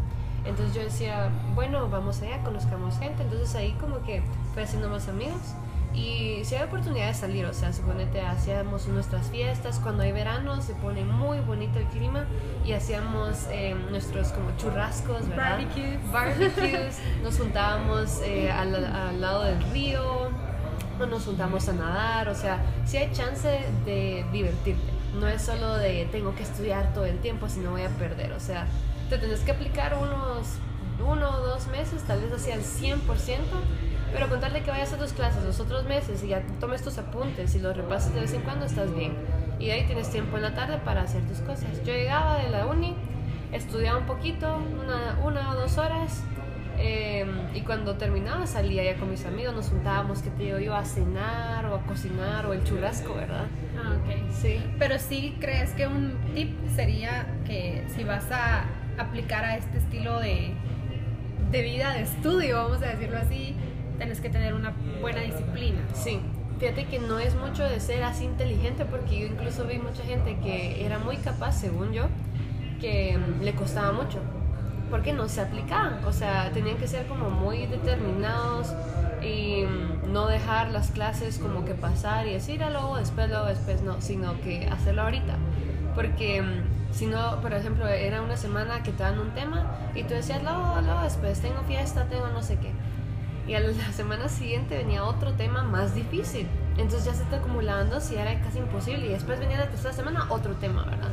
Entonces 0.45 0.75
yo 0.75 0.83
decía, 0.83 1.31
bueno, 1.55 1.89
vamos 1.89 2.21
allá, 2.21 2.43
conozcamos 2.43 2.99
gente. 2.99 3.23
Entonces 3.23 3.55
ahí 3.55 3.71
como 3.79 4.03
que 4.03 4.21
fui 4.53 4.61
haciendo 4.61 4.89
más 4.89 5.07
amigos 5.07 5.55
y 5.95 6.43
si 6.43 6.55
hay 6.55 6.63
oportunidad 6.63 7.07
de 7.07 7.13
salir, 7.13 7.45
o 7.45 7.53
sea, 7.53 7.71
suponete, 7.71 8.21
hacíamos 8.21 8.87
nuestras 8.87 9.29
fiestas, 9.29 9.79
cuando 9.79 10.03
hay 10.03 10.11
verano 10.11 10.61
se 10.61 10.73
pone 10.73 11.05
muy 11.05 11.39
bonito 11.39 11.79
el 11.79 11.85
clima 11.85 12.25
y 12.65 12.73
hacíamos 12.73 13.47
eh, 13.49 13.75
nuestros 13.89 14.29
como 14.29 14.55
churrascos, 14.57 15.27
¿verdad? 15.29 15.57
Barbecues. 15.57 16.11
Barbecues, 16.11 16.99
nos 17.23 17.37
juntábamos 17.37 18.21
eh, 18.23 18.51
al, 18.51 18.75
al, 18.75 19.21
lado 19.21 19.43
del 19.43 19.61
río, 19.71 20.29
o 20.99 21.05
nos 21.05 21.25
juntamos 21.25 21.67
a 21.69 21.73
nadar, 21.73 22.27
o 22.29 22.35
sea, 22.35 22.59
si 22.85 22.97
hay 22.97 23.11
chance 23.11 23.49
de 23.85 24.25
divertirte. 24.31 24.91
No 25.19 25.29
es 25.29 25.43
solo 25.43 25.77
de 25.77 26.07
tengo 26.11 26.35
que 26.35 26.43
estudiar 26.43 26.93
todo 26.93 27.05
el 27.05 27.19
tiempo 27.19 27.47
si 27.47 27.59
no 27.61 27.71
voy 27.71 27.83
a 27.83 27.89
perder, 27.89 28.33
o 28.33 28.39
sea, 28.39 28.67
te 29.09 29.17
tienes 29.17 29.39
que 29.41 29.51
aplicar 29.51 29.97
unos 29.97 30.57
uno 31.03 31.29
o 31.29 31.37
dos 31.39 31.67
meses, 31.67 32.03
tal 32.03 32.21
vez 32.21 32.31
así 32.31 32.51
al 32.51 32.61
100%, 32.61 32.99
pero 34.15 34.29
contarle 34.29 34.61
que 34.61 34.71
vayas 34.71 34.93
a 34.93 34.97
tus 34.97 35.11
clases 35.11 35.43
los 35.43 35.59
otros 35.59 35.83
meses 35.83 36.23
y 36.23 36.29
ya 36.29 36.41
tomes 36.61 36.81
tus 36.81 36.97
apuntes 36.97 37.53
y 37.53 37.59
los 37.59 37.75
repases 37.75 38.13
de 38.15 38.21
vez 38.21 38.33
en 38.33 38.41
cuando, 38.41 38.65
estás 38.65 38.95
bien. 38.95 39.13
Y 39.59 39.71
ahí 39.71 39.85
tienes 39.85 40.09
tiempo 40.09 40.37
en 40.37 40.43
la 40.43 40.55
tarde 40.55 40.77
para 40.77 41.01
hacer 41.01 41.21
tus 41.23 41.39
cosas. 41.39 41.83
Yo 41.83 41.93
llegaba 41.93 42.37
de 42.37 42.49
la 42.49 42.65
uni, 42.65 42.95
estudiaba 43.51 43.99
un 43.99 44.05
poquito, 44.05 44.55
una, 44.55 45.19
una 45.21 45.51
o 45.51 45.55
dos 45.55 45.77
horas, 45.77 46.23
em, 46.77 47.27
y 47.53 47.61
cuando 47.61 47.95
terminaba 47.95 48.47
salía 48.47 48.85
ya 48.85 48.97
con 48.97 49.11
mis 49.11 49.25
amigos, 49.25 49.53
nos 49.53 49.67
juntábamos, 49.67 50.21
que 50.21 50.29
te 50.29 50.43
digo, 50.43 50.59
iba 50.59 50.79
a 50.79 50.85
cenar 50.85 51.65
o 51.65 51.75
a 51.75 51.81
cocinar 51.81 52.45
o 52.45 52.53
el 52.53 52.63
churrasco, 52.63 53.15
¿verdad? 53.15 53.47
Ah, 53.77 53.97
ok. 53.97 54.31
Sí. 54.31 54.63
Pero 54.79 54.97
sí 54.97 55.35
crees 55.41 55.71
que 55.71 55.87
un 55.87 56.13
tip 56.33 56.55
sería 56.73 57.27
que 57.45 57.83
si 57.93 58.05
vas 58.05 58.31
a 58.31 58.63
aplicar 58.97 59.43
a 59.43 59.57
este 59.57 59.77
estilo 59.77 60.21
de, 60.21 60.53
de 61.51 61.61
vida, 61.61 61.93
de 61.93 62.03
estudio, 62.03 62.63
vamos 62.63 62.81
a 62.81 62.87
decirlo 62.87 63.17
así, 63.17 63.55
tienes 63.97 64.21
que 64.21 64.29
tener 64.29 64.53
una 64.53 64.73
buena 65.01 65.21
disciplina. 65.21 65.79
Sí, 65.93 66.19
fíjate 66.59 66.85
que 66.85 66.99
no 66.99 67.19
es 67.19 67.35
mucho 67.35 67.63
de 67.63 67.79
ser 67.79 68.03
así 68.03 68.25
inteligente 68.25 68.85
porque 68.85 69.19
yo 69.19 69.27
incluso 69.27 69.65
vi 69.65 69.77
mucha 69.77 70.03
gente 70.03 70.37
que 70.43 70.85
era 70.85 70.99
muy 70.99 71.17
capaz, 71.17 71.53
según 71.53 71.93
yo, 71.93 72.03
que 72.79 73.17
mm, 73.17 73.43
le 73.43 73.53
costaba 73.55 73.91
mucho 73.91 74.19
porque 74.89 75.13
no 75.13 75.27
se 75.27 75.41
aplicaban, 75.41 76.03
o 76.05 76.13
sea, 76.13 76.51
tenían 76.53 76.77
que 76.77 76.87
ser 76.87 77.07
como 77.07 77.29
muy 77.29 77.65
determinados 77.65 78.73
y 79.21 79.63
mm, 79.63 80.13
no 80.13 80.27
dejar 80.27 80.71
las 80.71 80.91
clases 80.91 81.39
como 81.39 81.65
que 81.65 81.73
pasar 81.73 82.27
y 82.27 82.33
decir, 82.33 82.63
ah, 82.63 82.69
luego, 82.69 82.97
después, 82.97 83.27
luego, 83.29 83.45
después, 83.45 83.81
no, 83.81 83.99
sino 84.01 84.39
que 84.41 84.67
hacerlo 84.67 85.03
ahorita. 85.03 85.35
Porque 85.95 86.41
mm, 86.41 86.93
si 86.93 87.07
no, 87.07 87.41
por 87.41 87.53
ejemplo, 87.53 87.87
era 87.87 88.21
una 88.21 88.37
semana 88.37 88.83
que 88.83 88.91
te 88.91 89.03
dan 89.03 89.19
un 89.19 89.31
tema 89.31 89.65
y 89.95 90.03
tú 90.03 90.13
decías, 90.13 90.43
luego, 90.43 90.79
luego, 90.83 91.01
después, 91.01 91.41
tengo 91.41 91.61
fiesta, 91.63 92.05
tengo 92.05 92.27
no 92.27 92.43
sé 92.43 92.57
qué 92.57 92.71
y 93.47 93.53
a 93.53 93.59
la 93.59 93.73
semana 93.91 94.27
siguiente 94.27 94.77
venía 94.77 95.03
otro 95.03 95.33
tema 95.33 95.63
más 95.63 95.93
difícil. 95.93 96.47
Entonces 96.77 97.05
ya 97.05 97.13
se 97.13 97.23
está 97.23 97.37
acumulando, 97.37 97.99
si 98.01 98.15
era 98.15 98.39
casi 98.41 98.57
imposible. 98.57 99.05
Y 99.05 99.09
después 99.09 99.39
venía 99.39 99.57
la 99.57 99.69
tercera 99.69 99.93
semana 99.93 100.25
otro 100.29 100.53
tema, 100.55 100.83
¿verdad? 100.85 101.11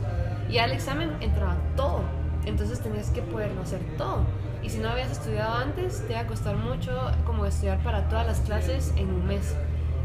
Y 0.49 0.59
al 0.59 0.73
examen 0.73 1.13
entraba 1.21 1.57
todo. 1.77 2.03
Entonces 2.47 2.81
tenías 2.81 3.11
que 3.11 3.23
poder 3.23 3.51
hacer 3.63 3.81
todo. 3.99 4.25
Y 4.63 4.71
si 4.71 4.79
no 4.79 4.89
habías 4.89 5.11
estudiado 5.11 5.55
antes, 5.55 6.05
te 6.07 6.13
iba 6.13 6.21
a 6.21 6.27
costar 6.27 6.57
mucho 6.57 6.93
como 7.25 7.45
estudiar 7.47 7.79
para 7.83 8.09
todas 8.09 8.27
las 8.27 8.41
clases 8.41 8.93
en 8.97 9.09
un 9.09 9.27
mes. 9.27 9.55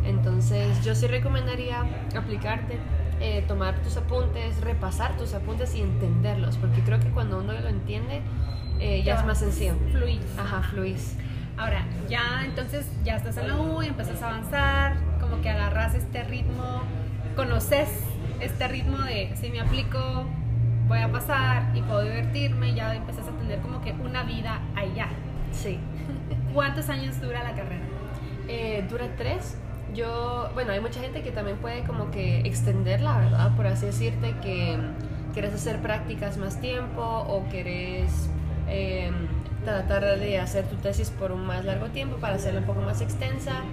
Entonces 0.03 0.83
yo 0.83 0.95
sí 0.95 1.07
recomendaría 1.07 1.83
aplicarte, 2.15 2.79
eh, 3.19 3.43
tomar 3.47 3.81
tus 3.81 3.97
apuntes, 3.97 4.59
repasar 4.61 5.15
tus 5.17 5.33
apuntes 5.33 5.73
y 5.75 5.81
entenderlos. 5.81 6.57
Porque 6.57 6.81
creo 6.81 6.99
que 6.99 7.09
cuando 7.09 7.39
uno 7.39 7.53
lo 7.53 7.67
entiende, 7.69 8.21
eh, 8.79 9.01
ya, 9.03 9.15
es 9.15 9.25
más 9.25 9.39
sencillo. 9.39 9.75
Fluís. 9.91 10.21
Ajá, 10.37 10.61
fluís. 10.61 11.15
Ahora, 11.57 11.85
ya 12.07 12.43
entonces 12.45 12.85
ya 13.03 13.15
estás 13.15 13.37
en 13.37 13.47
la 13.47 13.55
U 13.55 13.81
y 13.81 13.87
empiezas 13.87 14.21
a 14.21 14.29
avanzar, 14.29 14.95
como 15.19 15.41
que 15.41 15.49
agarras 15.49 15.95
este 15.95 16.23
ritmo, 16.23 16.83
conoces 17.35 17.89
este 18.39 18.67
ritmo 18.67 18.97
de 18.99 19.35
si 19.35 19.49
me 19.49 19.59
aplico 19.59 20.25
voy 20.87 20.99
a 20.99 21.11
pasar 21.11 21.75
y 21.75 21.81
puedo 21.81 22.01
divertirme, 22.01 22.73
ya 22.73 22.95
empiezas 22.95 23.27
a 23.27 23.31
tener 23.31 23.59
como 23.59 23.81
que 23.81 23.91
una 23.91 24.23
vida 24.23 24.61
allá. 24.75 25.09
Sí. 25.51 25.79
¿Cuántos 26.53 26.89
años 26.89 27.19
dura 27.19 27.43
la 27.43 27.53
carrera? 27.53 27.83
Eh, 28.47 28.85
dura 28.89 29.07
tres. 29.17 29.57
Yo, 29.93 30.49
bueno, 30.53 30.71
hay 30.71 30.79
mucha 30.79 31.01
gente 31.01 31.23
que 31.23 31.31
también 31.31 31.57
puede 31.57 31.83
como 31.83 32.11
que 32.11 32.39
extenderla, 32.41 33.17
¿verdad? 33.17 33.55
Por 33.55 33.67
así 33.67 33.85
decirte 33.85 34.35
que 34.41 34.77
quieres 35.33 35.53
hacer 35.53 35.81
prácticas 35.81 36.37
más 36.37 36.59
tiempo 36.61 37.01
o 37.01 37.47
querés... 37.49 38.29
Eh, 38.69 39.11
tratar 39.67 40.17
de 40.17 40.39
hacer 40.39 40.65
tu 40.65 40.77
tesis 40.77 41.09
por 41.09 41.33
un 41.33 41.45
más 41.45 41.65
largo 41.65 41.87
tiempo 41.87 42.15
para 42.17 42.35
hacerla 42.35 42.61
un 42.61 42.65
poco 42.65 42.79
más 42.79 43.01
extensa, 43.01 43.63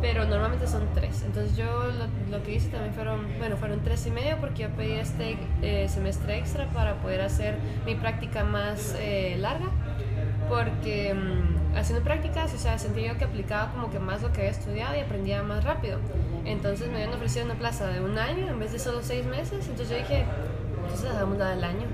pero 0.00 0.24
normalmente 0.24 0.66
son 0.66 0.88
tres. 0.94 1.22
Entonces 1.26 1.54
yo 1.54 1.66
lo, 2.30 2.42
que 2.42 2.54
hice 2.54 2.68
también 2.68 2.94
fueron, 2.94 3.26
bueno, 3.38 3.58
fueron 3.58 3.80
tres 3.80 4.06
y 4.06 4.10
medio 4.10 4.38
porque 4.38 4.62
yo 4.62 4.70
pedí 4.70 4.92
este 4.92 5.36
eh, 5.60 5.86
semestre 5.88 6.38
extra 6.38 6.66
para 6.68 6.94
poder 6.94 7.20
hacer 7.20 7.56
mi 7.84 7.94
práctica 7.94 8.42
más 8.42 8.96
eh, 8.98 9.36
larga, 9.38 9.66
porque 10.48 11.12
mm, 11.12 11.76
haciendo 11.76 12.02
prácticas, 12.02 12.54
o 12.54 12.58
sea, 12.58 12.78
sentí 12.78 13.04
yo 13.04 13.18
que 13.18 13.24
aplicaba 13.24 13.70
como 13.72 13.90
que 13.90 13.98
más 13.98 14.22
lo 14.22 14.32
que 14.32 14.40
había 14.40 14.50
estudiado 14.50 14.96
y 14.96 15.00
aprendía 15.00 15.42
más 15.42 15.62
rápido. 15.62 15.98
Entonces 16.46 16.88
me 16.88 16.94
habían 16.94 17.12
ofrecido 17.12 17.44
una 17.44 17.54
plaza 17.56 17.86
de 17.88 18.00
un 18.00 18.16
año 18.16 18.48
en 18.48 18.58
vez 18.58 18.72
de 18.72 18.78
solo 18.78 19.02
seis 19.02 19.26
meses, 19.26 19.68
entonces 19.68 19.90
yo 19.90 19.96
dije, 19.96 20.24
entonces 20.84 21.04
la 21.04 21.20
damos 21.20 21.36
la 21.36 21.50
del 21.50 21.64
año 21.64 21.86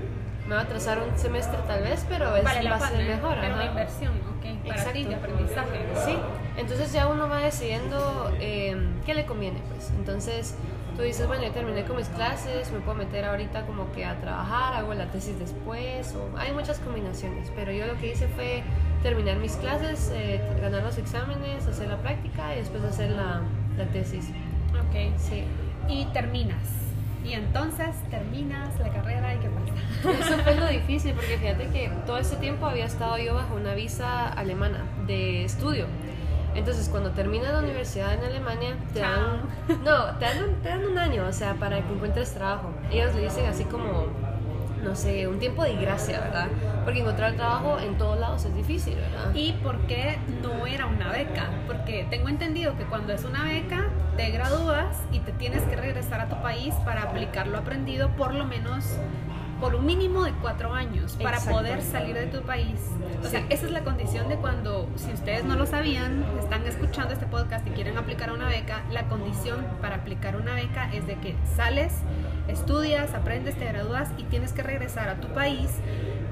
me 0.51 0.55
va 0.57 0.63
a 0.63 0.65
atrasar 0.65 0.99
un 1.01 1.17
semestre 1.17 1.57
tal 1.65 1.81
vez, 1.81 2.05
pero 2.09 2.35
es, 2.35 2.43
vale 2.43 2.69
va 2.69 2.75
a 2.75 2.89
ser 2.89 3.07
mejor. 3.07 3.37
Pero 3.39 3.55
una 3.55 3.65
inversión, 3.67 4.11
ok, 4.37 4.67
para 4.67 4.75
Exacto. 4.75 4.91
ti 4.91 5.03
de 5.05 5.15
aprendizaje. 5.15 5.79
Sí, 6.05 6.17
entonces 6.57 6.91
ya 6.91 7.07
uno 7.07 7.29
va 7.29 7.37
decidiendo 7.39 8.29
eh, 8.41 8.75
qué 9.05 9.13
le 9.13 9.25
conviene, 9.25 9.59
pues. 9.71 9.91
Entonces 9.91 10.55
tú 10.97 11.03
dices, 11.03 11.25
bueno, 11.25 11.41
ya 11.43 11.53
terminé 11.53 11.85
con 11.85 11.95
mis 11.95 12.09
clases, 12.09 12.69
me 12.73 12.79
puedo 12.81 12.97
meter 12.97 13.23
ahorita 13.23 13.65
como 13.65 13.89
que 13.93 14.03
a 14.03 14.19
trabajar, 14.19 14.73
hago 14.73 14.93
la 14.93 15.05
tesis 15.05 15.39
después, 15.39 16.13
o 16.15 16.37
hay 16.37 16.51
muchas 16.51 16.79
combinaciones, 16.79 17.49
pero 17.55 17.71
yo 17.71 17.85
lo 17.87 17.95
que 17.97 18.11
hice 18.11 18.27
fue 18.27 18.61
terminar 19.01 19.37
mis 19.37 19.55
clases, 19.55 20.11
eh, 20.13 20.41
ganar 20.61 20.83
los 20.83 20.97
exámenes, 20.97 21.65
hacer 21.65 21.87
la 21.87 21.95
práctica 21.97 22.53
y 22.53 22.57
después 22.59 22.83
hacer 22.83 23.11
la, 23.11 23.39
la 23.77 23.85
tesis. 23.93 24.25
Ok, 24.73 25.17
Sí. 25.17 25.45
y 25.87 26.05
terminas. 26.07 26.57
Y 27.23 27.33
entonces 27.33 27.95
terminas 28.09 28.79
la 28.79 28.89
carrera 28.89 29.35
y 29.35 29.39
qué 29.39 29.49
pasa. 29.49 30.33
Eso 30.33 30.43
fue 30.43 30.55
lo 30.55 30.67
difícil 30.67 31.13
porque 31.13 31.37
fíjate 31.37 31.67
que 31.67 31.91
todo 32.05 32.17
ese 32.17 32.35
tiempo 32.37 32.65
había 32.65 32.85
estado 32.85 33.17
yo 33.17 33.35
bajo 33.35 33.55
una 33.55 33.73
visa 33.73 34.27
alemana 34.27 34.85
de 35.05 35.45
estudio. 35.45 35.85
Entonces, 36.53 36.89
cuando 36.89 37.11
terminas 37.11 37.53
la 37.53 37.59
universidad 37.59 38.13
en 38.13 38.25
Alemania, 38.25 38.75
te 38.93 38.99
dan, 38.99 39.41
no, 39.85 40.05
te 40.17 40.25
dan, 40.25 40.55
te 40.61 40.69
dan 40.69 40.85
un 40.85 40.97
año, 40.97 41.25
o 41.25 41.31
sea, 41.31 41.53
para 41.53 41.81
que 41.81 41.93
encuentres 41.93 42.33
trabajo. 42.33 42.71
Ellos 42.91 43.15
le 43.15 43.21
dicen 43.21 43.45
así 43.45 43.63
como, 43.63 44.07
no 44.83 44.95
sé, 44.95 45.27
un 45.27 45.39
tiempo 45.39 45.63
de 45.63 45.75
gracia, 45.75 46.19
¿verdad? 46.19 46.47
Porque 46.83 47.01
encontrar 47.01 47.33
trabajo 47.33 47.79
en 47.79 47.97
todos 47.97 48.19
lados 48.19 48.45
es 48.45 48.55
difícil, 48.55 48.95
¿verdad? 48.95 49.33
¿Y 49.33 49.53
por 49.53 49.79
qué 49.87 50.17
no 50.41 50.65
era 50.65 50.87
una 50.87 51.11
beca? 51.11 51.49
Porque 51.67 52.05
tengo 52.09 52.29
entendido 52.29 52.75
que 52.77 52.83
cuando 52.85 53.13
es 53.13 53.23
una 53.23 53.43
beca, 53.43 53.89
te 54.17 54.29
gradúas 54.31 54.97
y 55.11 55.19
te 55.19 55.31
tienes 55.31 55.61
que 55.63 55.75
regresar 55.75 56.21
a 56.21 56.27
tu 56.27 56.41
país 56.41 56.73
para 56.85 57.03
aplicar 57.03 57.47
lo 57.47 57.57
aprendido 57.57 58.09
por 58.15 58.33
lo 58.33 58.45
menos 58.45 58.97
por 59.61 59.75
un 59.75 59.85
mínimo 59.85 60.23
de 60.23 60.31
cuatro 60.41 60.73
años 60.73 61.15
para 61.21 61.39
poder 61.39 61.83
salir 61.83 62.15
de 62.15 62.25
tu 62.25 62.41
país. 62.41 62.79
O 63.23 63.27
sea, 63.27 63.45
esa 63.49 63.67
es 63.67 63.71
la 63.71 63.83
condición 63.83 64.27
de 64.27 64.37
cuando, 64.37 64.89
si 64.95 65.13
ustedes 65.13 65.45
no 65.45 65.55
lo 65.55 65.67
sabían, 65.67 66.25
están 66.39 66.65
escuchando 66.65 67.13
este 67.13 67.27
podcast 67.27 67.65
y 67.67 67.69
quieren 67.69 67.95
aplicar 67.95 68.31
una 68.31 68.47
beca, 68.47 68.81
la 68.91 69.03
condición 69.03 69.63
para 69.79 69.97
aplicar 69.97 70.35
una 70.35 70.55
beca 70.55 70.91
es 70.91 71.05
de 71.05 71.15
que 71.19 71.35
sales, 71.55 71.93
estudias, 72.47 73.13
aprendes, 73.13 73.55
te 73.57 73.65
gradúas 73.65 74.09
y 74.17 74.23
tienes 74.23 74.53
que 74.53 74.63
regresar 74.63 75.09
a 75.09 75.15
tu 75.15 75.27
país 75.29 75.69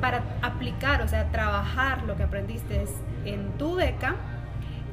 para 0.01 0.23
aplicar, 0.41 1.01
o 1.01 1.07
sea, 1.07 1.31
trabajar 1.31 2.03
lo 2.03 2.15
que 2.15 2.23
aprendiste 2.23 2.85
en 3.25 3.51
tu 3.57 3.75
beca 3.75 4.15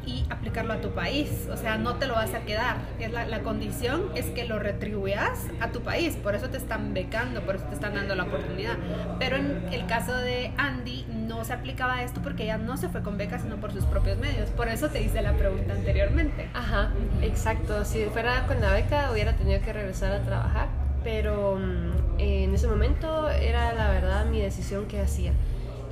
y 0.07 0.25
aplicarlo 0.31 0.73
a 0.73 0.81
tu 0.81 0.91
país. 0.93 1.49
O 1.53 1.57
sea, 1.57 1.77
no 1.77 1.97
te 1.97 2.07
lo 2.07 2.15
vas 2.15 2.33
a 2.33 2.41
quedar. 2.41 2.77
Es 2.99 3.13
la, 3.13 3.41
condición 3.41 4.11
es 4.15 4.27
que 4.27 4.45
lo 4.45 4.59
retribuyas 4.59 5.47
a 5.61 5.69
tu 5.69 5.83
país. 5.83 6.17
Por 6.17 6.35
eso 6.35 6.49
te 6.49 6.57
están 6.57 6.95
becando, 6.95 7.43
por 7.43 7.57
eso 7.57 7.65
te 7.65 7.75
están 7.75 7.95
dando 7.95 8.15
la 8.15 8.25
oportunidad. 8.25 8.77
Pero 9.19 9.37
en 9.37 9.69
el 9.73 9.87
caso 9.87 10.15
de 10.15 10.53
Andy 10.57 11.07
no 11.11 11.45
se 11.45 11.53
aplicaba 11.53 12.03
esto 12.03 12.23
porque 12.23 12.45
ella 12.45 12.57
no 12.57 12.77
se 12.77 12.89
fue 12.89 13.03
con 13.03 13.19
beca, 13.19 13.39
sino 13.39 13.57
por 13.57 13.73
sus 13.73 13.85
propios 13.85 14.19
medios. 14.19 14.49
Por 14.51 14.69
eso 14.69 14.89
te 14.89 15.03
hice 15.03 15.21
la 15.23 15.33
pregunta 15.33 15.75
anteriormente. 15.75 16.49
Ajá, 16.55 16.91
exacto. 17.21 17.85
Si 17.85 18.05
fuera 18.07 18.47
con 18.47 18.61
la 18.61 18.73
beca 18.73 19.11
hubiera 19.13 19.35
tenido 19.35 19.61
que 19.61 19.73
regresar 19.73 20.13
a 20.13 20.23
trabajar. 20.23 20.86
Pero 21.07 21.55
mm, 21.55 22.19
en 22.19 22.53
ese 22.53 22.67
momento 22.67 23.31
era 23.31 23.73
la 23.75 23.91
verdad 23.91 24.27
mi 24.27 24.41
decisión 24.41 24.87
que 24.87 25.01
hacía. 25.01 25.33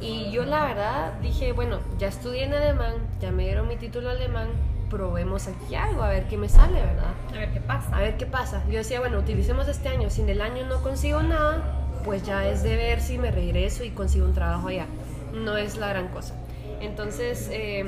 Y 0.00 0.33
yo 0.33 0.44
la 0.44 0.64
verdad 0.64 1.12
dije, 1.22 1.53
bueno, 1.53 1.79
ya 2.00 2.09
estudié 2.09 2.42
en 2.42 2.53
alemán, 2.53 2.94
ya 3.20 3.31
me 3.31 3.44
dieron 3.44 3.68
mi 3.68 3.77
título 3.77 4.11
alemán, 4.11 4.48
probemos 4.90 5.46
aquí 5.46 5.77
algo, 5.77 6.03
a 6.03 6.09
ver 6.09 6.27
qué 6.27 6.37
me 6.37 6.48
sale, 6.48 6.81
¿verdad? 6.81 7.14
A 7.33 7.38
ver 7.38 7.53
qué 7.53 7.61
pasa. 7.61 7.96
A 7.96 8.00
ver 8.00 8.16
qué 8.16 8.27
pasa. 8.27 8.64
Yo 8.68 8.79
decía, 8.79 8.98
bueno, 8.98 9.20
utilicemos 9.20 9.68
este 9.68 9.88
año, 9.88 10.11
si 10.11 10.22
en 10.22 10.31
el 10.31 10.40
año 10.40 10.66
no 10.66 10.83
consigo 10.83 11.22
nada, 11.22 11.62
pues 12.05 12.24
ya 12.24 12.48
es 12.48 12.64
de 12.64 12.74
ver 12.74 13.00
si 13.00 13.16
me 13.16 13.31
regreso 13.31 13.85
y 13.85 13.90
consigo 13.90 14.27
un 14.27 14.35
trabajo 14.35 14.66
allá. 14.66 14.87
No 15.33 15.57
es 15.57 15.77
la 15.77 15.90
gran 15.90 16.09
cosa. 16.09 16.35
Entonces, 16.81 17.50
eh, 17.53 17.85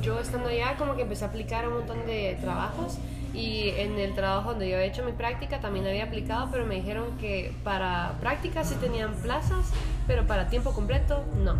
yo 0.00 0.18
estando 0.18 0.48
allá 0.48 0.76
como 0.78 0.96
que 0.96 1.02
empecé 1.02 1.26
a 1.26 1.28
aplicar 1.28 1.68
un 1.68 1.74
montón 1.74 2.06
de 2.06 2.38
trabajos 2.40 2.96
y 3.34 3.70
en 3.70 3.98
el 3.98 4.14
trabajo 4.14 4.50
donde 4.50 4.68
yo 4.68 4.76
había 4.76 4.86
hecho 4.86 5.04
mi 5.04 5.12
práctica 5.12 5.60
también 5.60 5.86
había 5.86 6.04
aplicado, 6.04 6.48
pero 6.50 6.66
me 6.66 6.76
dijeron 6.76 7.16
que 7.18 7.52
para 7.64 8.16
práctica 8.20 8.64
sí 8.64 8.74
tenían 8.76 9.14
plazas, 9.14 9.70
pero 10.06 10.26
para 10.26 10.48
tiempo 10.48 10.72
completo 10.72 11.24
no. 11.42 11.56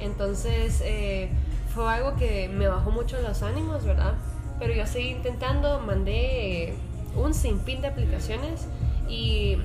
Entonces 0.00 0.82
eh, 0.84 1.30
fue 1.74 1.88
algo 1.92 2.16
que 2.16 2.48
me 2.48 2.66
bajó 2.66 2.90
mucho 2.90 3.20
los 3.20 3.42
ánimos, 3.42 3.84
¿verdad? 3.84 4.14
Pero 4.58 4.74
yo 4.74 4.86
seguí 4.86 5.10
intentando, 5.10 5.80
mandé 5.80 6.74
un 7.14 7.34
sinfín 7.34 7.80
de 7.82 7.88
aplicaciones 7.88 8.66
y 9.12 9.58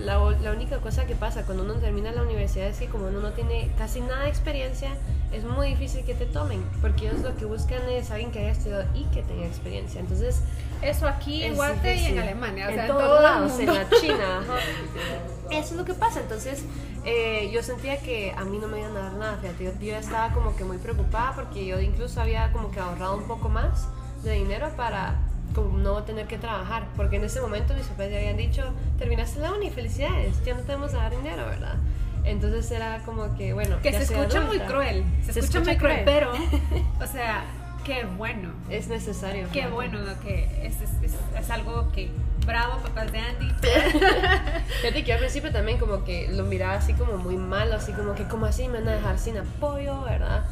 la, 0.00 0.18
la, 0.40 0.50
única 0.50 0.78
cosa 0.78 1.04
que 1.04 1.14
pasa 1.14 1.44
cuando 1.44 1.62
uno 1.62 1.74
termina 1.74 2.10
la 2.10 2.22
universidad 2.22 2.68
es 2.68 2.78
que 2.78 2.86
como 2.86 3.08
uno 3.08 3.20
no 3.20 3.32
tiene 3.32 3.70
casi 3.76 4.00
nada 4.00 4.22
de 4.22 4.30
experiencia, 4.30 4.96
es 5.30 5.44
muy 5.44 5.68
difícil 5.68 6.06
que 6.06 6.14
te 6.14 6.24
tomen, 6.24 6.62
porque 6.80 7.08
ellos 7.08 7.20
lo 7.20 7.36
que 7.36 7.44
buscan 7.44 7.86
es 7.90 8.10
alguien 8.10 8.30
que 8.32 8.38
haya 8.38 8.52
estudiado 8.52 8.84
y 8.94 9.04
que 9.06 9.22
tenga 9.24 9.44
experiencia. 9.44 10.00
Entonces, 10.00 10.40
eso 10.80 11.06
aquí 11.06 11.42
en 11.42 11.54
Guate 11.54 11.96
y 11.96 12.06
en 12.06 12.18
Alemania, 12.20 12.66
o 12.66 12.70
en 12.70 12.74
sea, 12.76 12.86
todos 12.86 13.22
lados, 13.22 13.58
en 13.60 13.66
la 13.66 13.90
China. 14.00 14.40
Eso 15.50 15.72
es 15.72 15.72
lo 15.72 15.84
que 15.84 15.92
pasa. 15.92 16.20
Entonces, 16.20 16.64
eh, 17.04 17.50
yo 17.52 17.62
sentía 17.62 17.98
que 17.98 18.32
a 18.34 18.42
mí 18.44 18.56
no 18.56 18.68
me 18.68 18.78
iban 18.78 18.96
a 18.96 19.00
dar 19.00 19.12
nada. 19.12 19.38
Fíjate, 19.42 19.64
yo, 19.64 19.72
yo 19.78 19.96
estaba 19.96 20.32
como 20.32 20.56
que 20.56 20.64
muy 20.64 20.78
preocupada 20.78 21.34
porque 21.34 21.66
yo 21.66 21.78
incluso 21.78 22.22
había 22.22 22.50
como 22.52 22.70
que 22.70 22.80
ahorrado 22.80 23.18
un 23.18 23.24
poco 23.24 23.50
más 23.50 23.86
de 24.24 24.32
dinero 24.32 24.70
para 24.78 25.20
como 25.54 25.78
no 25.78 26.02
tener 26.04 26.26
que 26.26 26.38
trabajar, 26.38 26.86
porque 26.96 27.16
en 27.16 27.24
ese 27.24 27.40
momento 27.40 27.74
mis 27.74 27.86
papás 27.86 28.10
ya 28.10 28.18
habían 28.18 28.36
dicho, 28.36 28.72
terminaste 28.98 29.40
la 29.40 29.52
uni, 29.52 29.70
felicidades, 29.70 30.42
ya 30.44 30.54
no 30.54 30.60
te 30.60 30.72
vamos 30.72 30.94
a 30.94 30.98
dar 30.98 31.10
dinero, 31.10 31.46
¿verdad? 31.46 31.76
Entonces 32.24 32.70
era 32.70 33.00
como 33.04 33.36
que, 33.36 33.52
bueno, 33.52 33.76
que 33.82 33.92
se 33.92 34.02
escucha 34.02 34.40
muy 34.42 34.60
cruel, 34.60 35.04
se, 35.24 35.38
escucha, 35.40 35.60
muy 35.60 35.76
cruel, 35.76 36.02
pero, 36.04 36.32
o 37.00 37.06
sea, 37.06 37.44
qué 37.84 38.04
bueno. 38.04 38.52
Es 38.70 38.88
necesario. 38.88 39.48
Qué 39.52 39.66
bueno, 39.66 39.98
que 40.22 40.44
es, 40.62 40.80
es, 40.80 41.16
es, 41.36 41.50
algo 41.50 41.90
que, 41.92 42.10
bravo, 42.46 42.80
papás 42.80 43.10
de 43.12 43.18
Andy. 43.18 43.50
Fíjate 44.80 45.04
que 45.04 45.12
al 45.12 45.18
principio 45.18 45.50
también 45.50 45.78
como 45.78 46.04
que 46.04 46.28
lo 46.28 46.44
miraba 46.44 46.74
así 46.74 46.94
como 46.94 47.16
muy 47.16 47.36
malo, 47.36 47.74
así 47.74 47.92
como 47.92 48.14
que, 48.14 48.24
como 48.24 48.46
así 48.46 48.68
me 48.68 48.78
van 48.78 48.88
a 48.88 48.92
dejar 48.92 49.18
sin 49.18 49.38
apoyo, 49.38 50.02
¿verdad? 50.02 50.44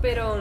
Pero 0.00 0.38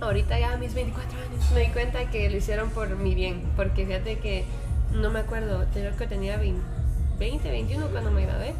ahorita 0.00 0.38
ya 0.38 0.52
a 0.52 0.56
mis 0.56 0.74
24 0.74 1.18
años 1.18 1.50
me 1.52 1.60
di 1.60 1.68
cuenta 1.68 2.10
que 2.10 2.28
lo 2.30 2.36
hicieron 2.36 2.70
por 2.70 2.96
mi 2.96 3.14
bien, 3.14 3.42
porque 3.56 3.86
fíjate 3.86 4.18
que 4.18 4.44
no 4.92 5.10
me 5.10 5.20
acuerdo, 5.20 5.64
creo 5.72 5.96
que 5.96 6.06
tenía 6.06 6.38
20, 6.38 7.50
21 7.50 7.86
cuando 7.88 8.10
me 8.10 8.24
gradué. 8.26 8.54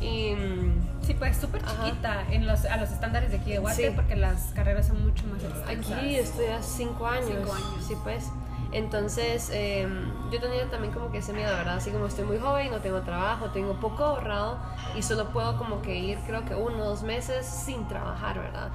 Y 0.00 0.34
mm, 0.34 0.98
Sí, 1.08 1.14
pues 1.14 1.38
súper 1.38 1.62
chiquita 1.64 2.26
en 2.30 2.46
los, 2.46 2.66
a 2.66 2.76
los 2.76 2.90
estándares 2.90 3.30
de 3.30 3.38
aquí 3.38 3.52
de 3.52 3.60
Guate, 3.60 3.92
porque 3.92 4.14
las 4.14 4.52
carreras 4.54 4.88
son 4.88 5.02
mucho 5.02 5.24
más 5.26 5.42
extensas. 5.42 5.96
Aquí 5.96 6.16
estudias 6.16 6.66
cinco 6.66 7.06
años. 7.06 7.30
Cinco 7.30 7.50
años. 7.54 7.84
Sí, 7.86 7.94
pues. 8.04 8.26
Entonces, 8.72 9.48
eh, 9.50 9.88
yo 10.30 10.38
tenía 10.38 10.68
también 10.68 10.92
como 10.92 11.10
que 11.10 11.16
ese 11.18 11.32
miedo, 11.32 11.50
¿verdad? 11.56 11.76
Así 11.76 11.90
como 11.90 12.04
estoy 12.04 12.26
muy 12.26 12.38
joven, 12.38 12.70
no 12.70 12.80
tengo 12.80 13.00
trabajo, 13.00 13.48
tengo 13.52 13.80
poco 13.80 14.04
ahorrado 14.04 14.58
y 14.94 15.02
solo 15.02 15.30
puedo 15.30 15.56
como 15.56 15.80
que 15.80 15.96
ir, 15.96 16.18
creo 16.26 16.44
que 16.44 16.54
uno 16.54 16.76
o 16.76 16.84
dos 16.90 17.02
meses 17.02 17.46
sin 17.46 17.88
trabajar, 17.88 18.38
¿verdad? 18.38 18.68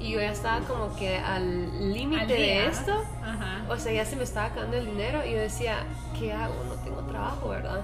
Y 0.00 0.10
yo 0.10 0.20
ya 0.20 0.32
estaba 0.32 0.60
como 0.66 0.94
que 0.96 1.16
al 1.16 1.92
límite 1.92 2.26
de 2.26 2.66
esto. 2.66 2.92
Ajá. 3.22 3.64
O 3.68 3.76
sea, 3.78 3.92
ya 3.92 4.04
se 4.04 4.16
me 4.16 4.24
estaba 4.24 4.46
acabando 4.46 4.76
el 4.76 4.86
dinero 4.86 5.24
y 5.24 5.32
yo 5.32 5.38
decía, 5.38 5.84
¿qué 6.18 6.32
hago? 6.32 6.54
No 6.68 6.74
tengo 6.82 7.02
trabajo, 7.02 7.50
¿verdad? 7.50 7.82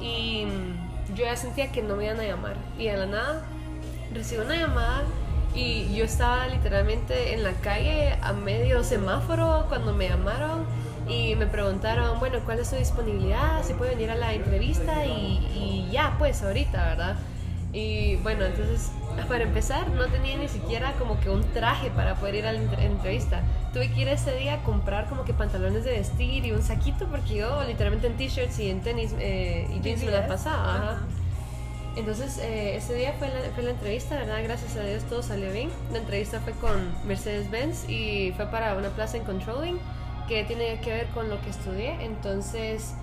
Y 0.00 0.46
yo 1.14 1.24
ya 1.24 1.36
sentía 1.36 1.72
que 1.72 1.82
no 1.82 1.96
me 1.96 2.04
iban 2.04 2.20
a 2.20 2.24
llamar. 2.24 2.56
Y 2.78 2.86
de 2.86 2.96
la 2.96 3.06
nada 3.06 3.42
recibo 4.12 4.42
una 4.44 4.56
llamada 4.56 5.04
y 5.54 5.94
yo 5.94 6.04
estaba 6.04 6.46
literalmente 6.48 7.32
en 7.32 7.42
la 7.42 7.52
calle 7.52 8.18
a 8.20 8.32
medio 8.34 8.84
semáforo 8.84 9.64
cuando 9.68 9.94
me 9.94 10.08
llamaron 10.08 10.66
y 11.08 11.34
me 11.36 11.46
preguntaron, 11.46 12.18
bueno, 12.18 12.40
¿cuál 12.44 12.58
es 12.58 12.68
su 12.68 12.76
disponibilidad? 12.76 13.62
¿Si 13.64 13.72
puede 13.72 13.94
venir 13.94 14.10
a 14.10 14.16
la 14.16 14.34
entrevista? 14.34 15.06
Y, 15.06 15.38
y 15.54 15.88
ya, 15.90 16.16
pues 16.18 16.42
ahorita, 16.42 16.84
¿verdad? 16.84 17.16
Y 17.76 18.16
bueno, 18.16 18.46
entonces 18.46 18.90
para 19.28 19.44
empezar, 19.44 19.90
no 19.90 20.06
tenía 20.06 20.38
ni 20.38 20.48
siquiera 20.48 20.94
como 20.98 21.20
que 21.20 21.28
un 21.28 21.42
traje 21.52 21.90
para 21.90 22.14
poder 22.14 22.36
ir 22.36 22.46
a 22.46 22.52
la 22.52 22.60
entrevista. 22.82 23.42
Tuve 23.74 23.92
que 23.92 24.00
ir 24.00 24.08
ese 24.08 24.34
día 24.34 24.54
a 24.54 24.62
comprar 24.62 25.10
como 25.10 25.26
que 25.26 25.34
pantalones 25.34 25.84
de 25.84 25.90
vestir 25.90 26.46
y 26.46 26.52
un 26.52 26.62
saquito 26.62 27.06
porque 27.10 27.34
yo 27.34 27.62
literalmente 27.64 28.06
en 28.06 28.16
t-shirts 28.16 28.58
y 28.60 28.70
en 28.70 28.80
tenis 28.80 29.14
eh, 29.18 29.68
y 29.74 29.80
jeans 29.80 30.04
me 30.04 30.10
la 30.10 30.26
pasaba. 30.26 31.02
Entonces 31.96 32.38
eh, 32.38 32.76
ese 32.76 32.94
día 32.94 33.12
fue 33.18 33.28
la, 33.28 33.40
fue 33.54 33.62
la 33.62 33.72
entrevista, 33.72 34.14
¿verdad? 34.14 34.38
Gracias 34.42 34.74
a 34.76 34.82
Dios 34.82 35.02
todo 35.04 35.22
salió 35.22 35.52
bien. 35.52 35.68
La 35.92 35.98
entrevista 35.98 36.40
fue 36.40 36.54
con 36.54 36.94
Mercedes-Benz 37.06 37.90
y 37.90 38.32
fue 38.36 38.46
para 38.46 38.74
una 38.74 38.88
plaza 38.88 39.18
en 39.18 39.24
controlling 39.24 39.78
que 40.28 40.44
tiene 40.44 40.80
que 40.80 40.92
ver 40.92 41.08
con 41.08 41.28
lo 41.28 41.38
que 41.42 41.50
estudié. 41.50 42.02
Entonces 42.02 42.94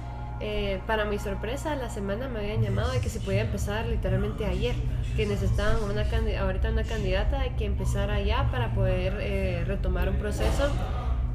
eh, 0.46 0.82
para 0.86 1.06
mi 1.06 1.20
sorpresa, 1.20 1.74
la 1.78 1.90
semana 1.90 2.28
me 2.28 2.40
habían 2.40 2.62
llamado 2.62 2.92
de 2.92 3.00
que 3.00 3.08
se 3.08 3.22
podía 3.22 3.40
empezar 3.40 3.86
literalmente 3.86 4.46
ayer, 4.46 4.76
que 5.16 5.26
necesitaban 5.26 5.82
una 5.84 6.06
ahorita 6.42 6.70
una 6.70 6.84
candidata 6.84 7.42
que 7.58 7.66
empezara 7.66 8.20
ya 8.20 8.52
para 8.52 8.74
poder 8.74 9.16
eh, 9.22 9.64
retomar 9.66 10.10
un 10.10 10.18
proceso 10.18 10.70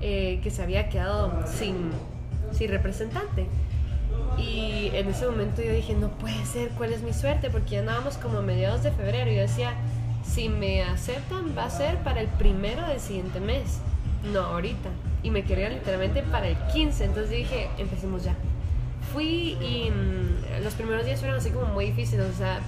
eh, 0.03 0.40
que 0.42 0.51
se 0.51 0.62
había 0.62 0.90
quedado 0.90 1.42
sin, 1.47 1.90
sin 2.53 2.71
representante. 2.71 3.47
Y 4.37 4.90
en 4.92 5.09
ese 5.09 5.25
momento 5.25 5.62
yo 5.62 5.73
dije, 5.73 5.94
no 5.94 6.11
puede 6.11 6.44
ser, 6.44 6.68
¿cuál 6.77 6.92
es 6.92 7.01
mi 7.01 7.14
suerte? 7.14 7.49
Porque 7.49 7.77
ya 7.77 7.81
andábamos 7.81 8.18
como 8.18 8.40
a 8.40 8.42
mediados 8.42 8.83
de 8.83 8.90
febrero 8.90 9.31
y 9.31 9.37
yo 9.37 9.40
decía, 9.40 9.73
si 10.23 10.51
me 10.51 10.83
aceptan 10.83 11.57
va 11.57 11.64
a 11.64 11.71
ser 11.71 11.97
para 12.01 12.21
el 12.21 12.29
primero 12.29 12.87
del 12.87 13.01
siguiente 13.01 13.40
mes, 13.40 13.81
no 14.35 14.40
ahorita. 14.40 14.90
Y 15.23 15.31
me 15.31 15.44
querían 15.44 15.73
literalmente 15.73 16.23
para 16.25 16.47
el 16.47 16.59
15, 16.75 17.07
entonces 17.07 17.31
dije, 17.31 17.71
empecemos 17.79 18.25
ya 18.25 18.37
fui 19.13 19.57
y 19.61 19.91
mm, 19.91 20.63
los 20.65 20.75
primeros 20.75 21.05
días 21.05 21.21
fueron 21.21 21.39
así 21.39 21.51
como 21.51 21.67
muy 21.67 21.87
difíciles, 21.87 22.27
o 22.35 22.37
sea, 22.37 22.61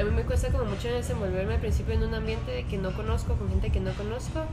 a 0.00 0.04
mí 0.04 0.10
me 0.10 0.22
cuesta 0.22 0.48
como 0.48 0.64
mucho 0.64 0.88
desenvolverme 0.88 1.54
al 1.54 1.60
principio 1.60 1.94
en 1.94 2.02
un 2.02 2.14
ambiente 2.14 2.66
que 2.68 2.76
no 2.76 2.92
conozco, 2.92 3.34
con 3.34 3.48
gente 3.48 3.70
que 3.70 3.80
no 3.80 3.92
conozco, 3.92 4.44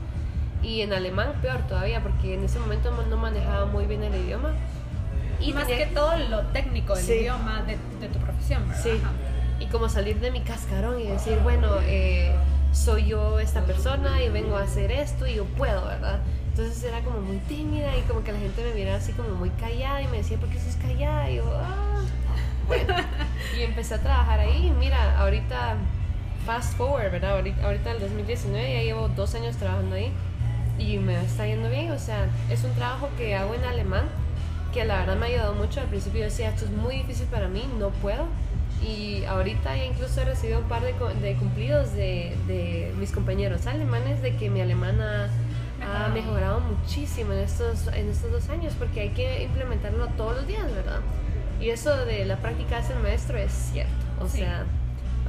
y 0.62 0.80
en 0.80 0.92
alemán 0.92 1.34
peor 1.42 1.66
todavía, 1.68 2.02
porque 2.02 2.34
en 2.34 2.44
ese 2.44 2.58
momento 2.58 2.90
no 3.10 3.16
manejaba 3.16 3.66
muy 3.66 3.84
bien 3.84 4.02
el 4.02 4.14
idioma. 4.14 4.52
Y 5.40 5.52
más 5.52 5.66
que 5.66 5.86
todo 5.86 6.16
lo 6.16 6.42
técnico 6.46 6.94
del 6.94 7.10
idioma 7.10 7.62
de, 7.66 8.08
tu 8.08 8.18
profesión, 8.18 8.66
¿verdad? 8.68 8.82
Sí. 8.82 9.00
Y 9.60 9.66
como 9.66 9.88
salir 9.88 10.20
de 10.20 10.30
mi 10.30 10.40
cascarón 10.40 10.98
y 11.00 11.04
decir, 11.04 11.38
bueno, 11.42 11.68
eh, 11.82 12.34
soy 12.72 13.06
yo 13.06 13.38
esta 13.38 13.62
persona 13.64 14.22
y 14.22 14.30
vengo 14.30 14.56
a 14.56 14.62
hacer 14.62 14.90
esto 14.90 15.26
y 15.26 15.34
yo 15.34 15.44
puedo, 15.44 15.84
¿verdad? 15.84 16.20
Entonces 16.56 16.84
era 16.84 17.00
como 17.00 17.20
muy 17.20 17.38
tímida 17.38 17.96
y 17.96 18.02
como 18.02 18.22
que 18.22 18.30
la 18.30 18.38
gente 18.38 18.62
me 18.62 18.74
miraba 18.74 18.98
así 18.98 19.12
como 19.12 19.30
muy 19.30 19.50
callada 19.50 20.00
y 20.00 20.06
me 20.06 20.18
decía, 20.18 20.38
¿por 20.38 20.48
qué 20.50 20.60
sos 20.60 20.76
callada? 20.76 21.28
Y 21.28 21.36
yo, 21.36 21.52
ah, 21.52 22.04
bueno. 22.68 22.94
y 23.58 23.62
empecé 23.62 23.94
a 23.94 23.98
trabajar 23.98 24.38
ahí. 24.38 24.72
Mira, 24.78 25.18
ahorita, 25.18 25.74
fast 26.46 26.76
forward, 26.76 27.10
¿verdad? 27.10 27.32
Ahorita, 27.32 27.64
ahorita 27.64 27.90
el 27.90 27.98
2019 27.98 28.72
ya 28.72 28.82
llevo 28.84 29.08
dos 29.08 29.34
años 29.34 29.56
trabajando 29.56 29.96
ahí 29.96 30.12
y 30.78 30.98
me 30.98 31.20
está 31.24 31.44
yendo 31.44 31.68
bien. 31.68 31.90
O 31.90 31.98
sea, 31.98 32.28
es 32.48 32.62
un 32.62 32.72
trabajo 32.74 33.08
que 33.18 33.34
hago 33.34 33.52
en 33.56 33.64
alemán 33.64 34.04
que 34.72 34.84
la 34.84 34.98
verdad 34.98 35.16
me 35.16 35.26
ha 35.26 35.28
ayudado 35.30 35.54
mucho. 35.54 35.80
Al 35.80 35.88
principio 35.88 36.20
yo 36.20 36.26
decía, 36.26 36.50
esto 36.50 36.66
es 36.66 36.70
muy 36.70 36.98
difícil 36.98 37.26
para 37.26 37.48
mí, 37.48 37.64
no 37.80 37.90
puedo. 37.90 38.28
Y 38.80 39.24
ahorita 39.24 39.76
ya 39.76 39.86
incluso 39.86 40.20
he 40.20 40.24
recibido 40.24 40.60
un 40.60 40.68
par 40.68 40.82
de, 40.82 40.92
de 40.92 41.34
cumplidos 41.34 41.92
de, 41.94 42.36
de, 42.46 42.92
mis 42.96 43.10
compañeros 43.10 43.66
alemanes 43.66 44.22
de 44.22 44.36
que 44.36 44.50
mi 44.50 44.60
alemana 44.60 45.30
ha 45.84 46.08
mejorado 46.08 46.60
muchísimo 46.60 47.32
en 47.32 47.40
estos, 47.40 47.86
en 47.88 48.08
estos 48.08 48.30
dos 48.32 48.48
años 48.48 48.74
porque 48.78 49.00
hay 49.00 49.08
que 49.10 49.44
implementarlo 49.44 50.08
todos 50.16 50.36
los 50.36 50.46
días, 50.46 50.64
¿verdad? 50.74 51.00
Y 51.60 51.70
eso 51.70 52.04
de 52.04 52.24
la 52.24 52.36
práctica 52.36 52.78
hace 52.78 52.92
el 52.92 53.00
maestro 53.00 53.38
es 53.38 53.52
cierto. 53.52 53.92
O 54.20 54.28
sea, 54.28 54.64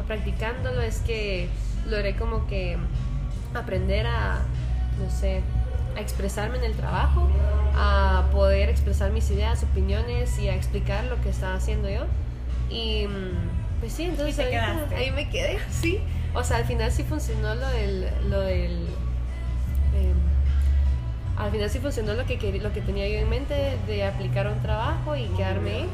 practicándolo 0.07 0.81
es 0.81 0.99
que 0.99 1.49
logré 1.87 2.15
como 2.15 2.47
que 2.47 2.77
aprender 3.53 4.07
a, 4.07 4.39
no 4.99 5.09
sé, 5.09 5.41
a 5.95 6.01
expresarme 6.01 6.57
en 6.57 6.65
el 6.65 6.73
trabajo, 6.73 7.27
a 7.75 8.25
poder 8.31 8.69
expresar 8.69 9.11
mis 9.11 9.29
ideas, 9.31 9.63
opiniones 9.63 10.37
y 10.39 10.49
a 10.49 10.55
explicar 10.55 11.05
lo 11.05 11.21
que 11.21 11.29
estaba 11.29 11.55
haciendo 11.55 11.89
yo. 11.89 12.05
Y 12.69 13.07
mm, 13.07 13.79
pues 13.79 13.93
sí, 13.93 14.03
entonces 14.03 14.39
ahí 14.95 15.11
me 15.11 15.29
quedé, 15.29 15.59
sí. 15.69 15.99
O 16.33 16.43
sea, 16.43 16.57
al 16.57 16.65
final 16.65 16.91
sí 16.91 17.03
funcionó 17.03 17.55
lo 17.55 17.67
del... 17.69 18.09
Lo 18.29 18.41
del 18.41 18.87
em, 19.95 20.34
al 21.37 21.51
final 21.51 21.69
sí 21.69 21.79
funcionó 21.79 22.13
lo 22.13 22.25
que, 22.25 22.37
lo 22.61 22.71
que 22.71 22.81
tenía 22.81 23.07
yo 23.09 23.19
en 23.19 23.29
mente 23.29 23.77
de 23.87 24.03
aplicar 24.05 24.47
un 24.47 24.61
trabajo 24.61 25.15
y 25.15 25.25
quedarme. 25.37 25.85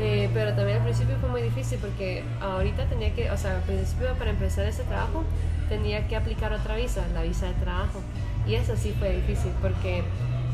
Eh, 0.00 0.30
pero 0.32 0.54
también 0.54 0.78
al 0.78 0.84
principio 0.84 1.16
fue 1.20 1.28
muy 1.28 1.42
difícil 1.42 1.78
porque 1.78 2.24
ahorita 2.40 2.86
tenía 2.86 3.12
que, 3.14 3.30
o 3.30 3.36
sea, 3.36 3.56
al 3.56 3.62
principio 3.62 4.14
para 4.14 4.30
empezar 4.30 4.64
ese 4.64 4.84
trabajo 4.84 5.22
tenía 5.68 6.08
que 6.08 6.16
aplicar 6.16 6.52
otra 6.54 6.76
visa, 6.76 7.04
la 7.12 7.22
visa 7.22 7.46
de 7.46 7.52
trabajo. 7.54 8.00
Y 8.46 8.54
eso 8.54 8.74
sí 8.76 8.94
fue 8.98 9.12
difícil 9.16 9.52
porque 9.60 10.02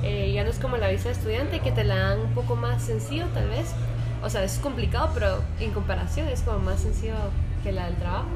eh, 0.03 0.33
ya 0.33 0.43
no 0.43 0.51
es 0.51 0.59
como 0.59 0.77
la 0.77 0.89
visa 0.89 1.09
de 1.09 1.15
estudiante 1.15 1.61
que 1.61 1.71
te 1.71 1.85
la 1.85 1.97
dan 1.97 2.21
un 2.21 2.35
poco 2.35 2.57
más 2.57 2.83
sencillo 2.83 3.27
tal 3.33 3.49
vez. 3.49 3.73
O 4.23 4.29
sea, 4.29 4.43
es 4.43 4.59
complicado, 4.59 5.11
pero 5.15 5.43
en 5.61 5.71
comparación 5.71 6.27
es 6.27 6.43
como 6.43 6.59
más 6.59 6.81
sencillo 6.81 7.15
que 7.63 7.71
la 7.71 7.87
del 7.87 7.95
trabajo. 7.97 8.27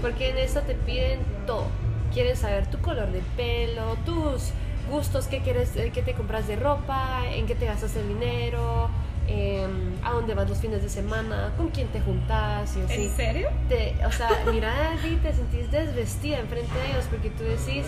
Porque 0.00 0.30
en 0.30 0.38
esa 0.38 0.60
te 0.62 0.74
piden 0.74 1.18
todo. 1.46 1.66
Quieren 2.12 2.36
saber 2.36 2.66
tu 2.66 2.78
color 2.78 3.10
de 3.10 3.22
pelo, 3.36 3.96
tus 4.04 4.52
gustos, 4.92 5.26
qué 5.26 5.40
quieres, 5.40 5.74
eh, 5.76 5.90
qué 5.92 6.02
te 6.02 6.12
compras 6.14 6.46
de 6.46 6.56
ropa, 6.56 7.22
en 7.32 7.46
qué 7.46 7.54
te 7.54 7.66
gastas 7.66 7.96
el 7.96 8.06
dinero, 8.08 8.90
Em, 9.28 9.94
a 10.02 10.10
dónde 10.10 10.34
vas 10.34 10.48
los 10.48 10.58
fines 10.58 10.82
de 10.82 10.88
semana, 10.88 11.52
con 11.56 11.68
quién 11.68 11.86
te 11.88 12.00
juntas 12.00 12.76
y 12.76 12.80
así. 12.80 13.04
¿En 13.06 13.16
serio? 13.16 13.48
Te, 13.68 13.94
o 14.04 14.10
sea, 14.10 14.28
mira 14.50 14.96
y 15.04 15.14
te 15.16 15.32
sentís 15.32 15.70
desvestida 15.70 16.40
enfrente 16.40 16.74
de 16.74 16.90
ellos 16.90 17.06
porque 17.08 17.30
tú 17.30 17.44
decís, 17.44 17.86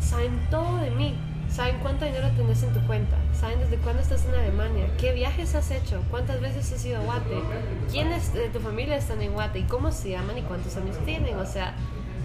saben 0.00 0.38
todo 0.50 0.76
de 0.76 0.90
mí, 0.90 1.18
saben 1.48 1.78
cuánto 1.80 2.04
dinero 2.04 2.28
tenés 2.36 2.62
en 2.62 2.74
tu 2.74 2.86
cuenta, 2.86 3.16
saben 3.32 3.58
desde 3.60 3.78
cuándo 3.78 4.02
estás 4.02 4.26
en 4.26 4.34
Alemania, 4.34 4.86
qué 4.98 5.12
viajes 5.12 5.54
has 5.54 5.70
hecho, 5.70 6.02
cuántas 6.10 6.42
veces 6.42 6.70
has 6.70 6.84
ido 6.84 6.98
a 6.98 7.04
Guate, 7.04 7.40
quiénes 7.90 8.34
de 8.34 8.50
tu 8.50 8.60
familia 8.60 8.96
están 8.96 9.22
en 9.22 9.32
Guate 9.32 9.60
y 9.60 9.62
cómo 9.62 9.90
se 9.90 10.10
llaman 10.10 10.36
y 10.36 10.42
cuántos 10.42 10.76
años 10.76 10.96
tienen, 11.06 11.38
o 11.38 11.46
sea, 11.46 11.74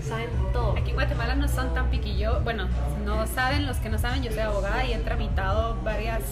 saben 0.02 0.30
todo. 0.54 0.78
Aquí 0.78 0.90
en 0.90 0.96
Guatemala 0.96 1.36
no 1.36 1.48
son 1.48 1.74
tan 1.74 1.90
piquillos, 1.90 2.44
bueno, 2.44 2.68
no 3.06 3.28
saben 3.28 3.66
los 3.66 3.78
que 3.78 3.90
no 3.90 3.98
saben, 3.98 4.24
yo 4.24 4.32
soy 4.32 4.42
abogada 4.42 4.86
y 4.86 4.94
he 4.94 4.98
tramitado 5.00 5.78
varias 5.84 6.24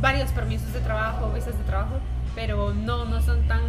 varios 0.00 0.30
permisos 0.30 0.72
de 0.72 0.80
trabajo, 0.80 1.30
visas 1.32 1.56
de 1.56 1.64
trabajo, 1.64 1.98
pero 2.34 2.72
no, 2.72 3.04
no 3.04 3.20
son 3.20 3.46
tan, 3.46 3.60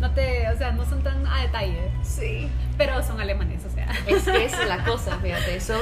no 0.00 0.10
te, 0.12 0.48
o 0.48 0.56
sea, 0.56 0.72
no 0.72 0.84
son 0.84 1.02
tan 1.02 1.26
a 1.26 1.42
detalle. 1.42 1.90
Sí. 2.02 2.48
Pero 2.78 3.02
son 3.02 3.20
alemanes, 3.20 3.64
o 3.64 3.70
sea. 3.70 3.88
Es 4.06 4.24
que 4.24 4.44
es 4.44 4.66
la 4.66 4.84
cosa, 4.84 5.18
fíjate, 5.18 5.60
son, 5.60 5.80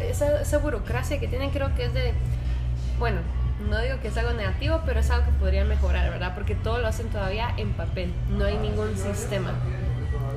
esa, 0.00 0.40
esa 0.40 0.58
burocracia 0.58 1.20
que 1.20 1.28
tienen 1.28 1.50
creo 1.50 1.74
que 1.74 1.86
es 1.86 1.94
de, 1.94 2.14
bueno, 2.98 3.20
no 3.68 3.80
digo 3.80 4.00
que 4.00 4.08
es 4.08 4.16
algo 4.16 4.32
negativo, 4.32 4.80
pero 4.84 5.00
es 5.00 5.10
algo 5.10 5.26
que 5.26 5.32
podría 5.32 5.64
mejorar, 5.64 6.10
¿verdad? 6.10 6.34
Porque 6.34 6.54
todo 6.54 6.78
lo 6.78 6.88
hacen 6.88 7.08
todavía 7.08 7.54
en 7.56 7.72
papel, 7.72 8.12
no 8.30 8.44
hay 8.44 8.56
ningún 8.58 8.96
sistema. 8.96 9.52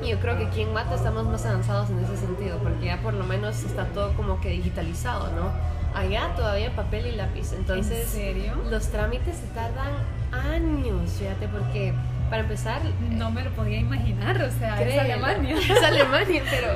Y 0.04 0.10
yo 0.10 0.20
creo 0.20 0.38
que 0.38 0.45
aquí 0.45 0.62
en 0.62 0.74
Mata 0.74 0.95
estamos 0.95 1.26
más 1.26 1.45
avanzados 1.45 1.89
en 1.89 2.00
ese 2.00 2.18
sentido, 2.18 2.58
porque 2.60 2.86
ya 2.86 3.02
por 3.02 3.14
lo 3.14 3.24
menos 3.26 3.64
está 3.64 3.86
todo 3.86 4.14
como 4.16 4.39
que 4.39 4.50
digitalizado, 4.50 5.32
¿no? 5.32 5.52
allá 5.98 6.34
todavía 6.36 6.76
papel 6.76 7.08
y 7.08 7.12
lápiz. 7.14 7.54
Entonces, 7.54 8.02
¿En 8.02 8.08
serio? 8.08 8.54
los 8.70 8.88
trámites 8.89 9.38
se 9.38 9.48
tardan 9.48 9.93
años, 10.32 11.12
fíjate, 11.18 11.48
porque 11.48 11.93
para 12.30 12.43
empezar... 12.43 12.82
No 13.12 13.32
me 13.32 13.43
lo 13.43 13.52
podía 13.52 13.80
imaginar, 13.80 14.41
o 14.41 14.52
sea, 14.52 14.82
es 14.82 15.00
Alemania. 15.00 15.56
Es 15.70 15.84
Alemania, 15.84 16.43
pero 16.50 16.68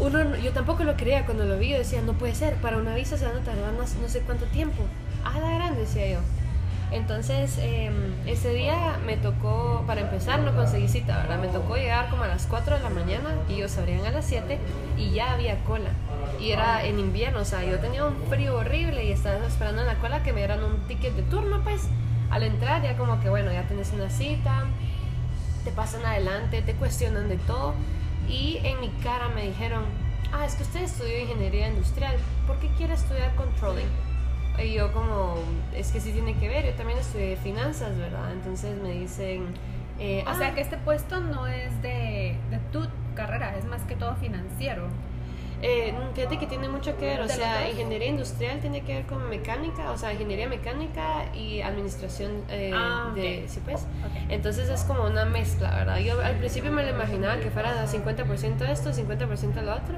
uno, 0.00 0.36
yo 0.36 0.52
tampoco 0.52 0.84
lo 0.84 0.96
creía 0.96 1.24
cuando 1.24 1.44
lo 1.44 1.58
vi, 1.58 1.70
yo 1.70 1.78
decía, 1.78 2.02
no 2.02 2.12
puede 2.14 2.34
ser, 2.34 2.54
para 2.56 2.76
una 2.76 2.94
visa 2.94 3.16
se 3.16 3.24
van 3.24 3.36
a 3.36 3.40
tardar 3.40 3.72
no, 3.72 3.78
no 3.78 4.08
sé 4.08 4.20
cuánto 4.20 4.44
tiempo. 4.46 4.82
Ah, 5.24 5.38
la 5.40 5.54
grande, 5.54 5.80
decía 5.80 6.08
yo. 6.08 6.18
Entonces, 6.96 7.58
em, 7.58 8.14
ese 8.26 8.54
día 8.54 8.98
me 9.04 9.18
tocó, 9.18 9.84
para 9.86 10.00
empezar, 10.00 10.40
no 10.40 10.56
conseguí 10.56 10.88
cita, 10.88 11.18
¿verdad? 11.18 11.38
Me 11.38 11.48
tocó 11.48 11.76
llegar 11.76 12.08
como 12.08 12.22
a 12.22 12.26
las 12.26 12.46
4 12.46 12.76
de 12.76 12.82
la 12.82 12.88
mañana 12.88 13.34
y 13.50 13.54
ellos 13.54 13.76
abrían 13.76 14.06
a 14.06 14.10
las 14.10 14.24
7 14.24 14.58
y 14.96 15.10
ya 15.10 15.32
había 15.32 15.62
cola. 15.64 15.90
Y 16.40 16.52
era 16.52 16.84
en 16.84 16.98
invierno, 16.98 17.40
o 17.40 17.44
sea, 17.44 17.62
yo 17.64 17.78
tenía 17.80 18.06
un 18.06 18.16
frío 18.30 18.56
horrible 18.56 19.04
y 19.04 19.12
estaba 19.12 19.46
esperando 19.46 19.82
en 19.82 19.88
la 19.88 19.96
cola 19.96 20.22
que 20.22 20.32
me 20.32 20.38
dieran 20.38 20.64
un 20.64 20.78
ticket 20.88 21.14
de 21.14 21.22
turno, 21.24 21.62
pues. 21.62 21.82
Al 22.30 22.42
entrar 22.42 22.82
ya 22.82 22.96
como 22.96 23.20
que, 23.20 23.28
bueno, 23.28 23.52
ya 23.52 23.68
tenés 23.68 23.92
una 23.92 24.08
cita, 24.08 24.64
te 25.64 25.72
pasan 25.72 26.04
adelante, 26.06 26.62
te 26.62 26.72
cuestionan 26.74 27.28
de 27.28 27.36
todo. 27.36 27.74
Y 28.26 28.58
en 28.64 28.80
mi 28.80 28.88
cara 29.02 29.28
me 29.28 29.42
dijeron, 29.42 29.84
ah, 30.32 30.46
es 30.46 30.54
que 30.54 30.62
usted 30.62 30.80
estudió 30.80 31.20
ingeniería 31.20 31.68
industrial, 31.68 32.16
¿por 32.46 32.58
qué 32.58 32.68
quiere 32.78 32.94
estudiar 32.94 33.34
controlling? 33.34 34.05
Y 34.62 34.74
yo 34.74 34.92
como, 34.92 35.36
es 35.74 35.92
que 35.92 36.00
sí 36.00 36.12
tiene 36.12 36.34
que 36.34 36.48
ver, 36.48 36.66
yo 36.66 36.72
también 36.74 36.98
estudié 36.98 37.36
finanzas, 37.36 37.96
¿verdad? 37.98 38.32
Entonces 38.32 38.80
me 38.80 38.90
dicen... 38.92 39.46
Eh, 39.98 40.24
o 40.26 40.34
sea 40.34 40.48
ah". 40.48 40.54
que 40.54 40.60
este 40.60 40.76
puesto 40.76 41.20
no 41.20 41.46
es 41.46 41.80
de, 41.82 42.36
de 42.50 42.58
tu 42.70 42.86
carrera, 43.14 43.56
es 43.56 43.64
más 43.64 43.82
que 43.82 43.96
todo 43.96 44.14
financiero. 44.16 44.88
Eh, 45.62 45.94
fíjate 46.14 46.38
que 46.38 46.46
tiene 46.46 46.68
mucho 46.68 46.96
que 46.98 47.06
ver, 47.06 47.20
o 47.20 47.28
sea, 47.28 47.68
ingeniería 47.70 48.08
industrial 48.08 48.60
tiene 48.60 48.82
que 48.82 48.94
ver 48.94 49.06
con 49.06 49.28
mecánica, 49.30 49.90
o 49.90 49.96
sea, 49.96 50.12
ingeniería 50.12 50.48
mecánica 50.48 51.34
y 51.34 51.62
administración 51.62 52.42
eh, 52.50 52.72
ah, 52.74 53.10
de, 53.14 53.44
sí 53.48 53.60
pues. 53.64 53.86
Entonces 54.28 54.68
es 54.68 54.84
como 54.84 55.04
una 55.04 55.24
mezcla, 55.24 55.70
¿verdad? 55.70 55.98
Yo 55.98 56.20
al 56.20 56.36
principio 56.36 56.70
me 56.70 56.82
lo 56.82 56.90
imaginaba 56.90 57.38
que 57.38 57.50
fuera 57.50 57.86
50% 57.86 58.68
esto, 58.68 58.90
50% 58.90 59.62
lo 59.62 59.72
otro. 59.72 59.96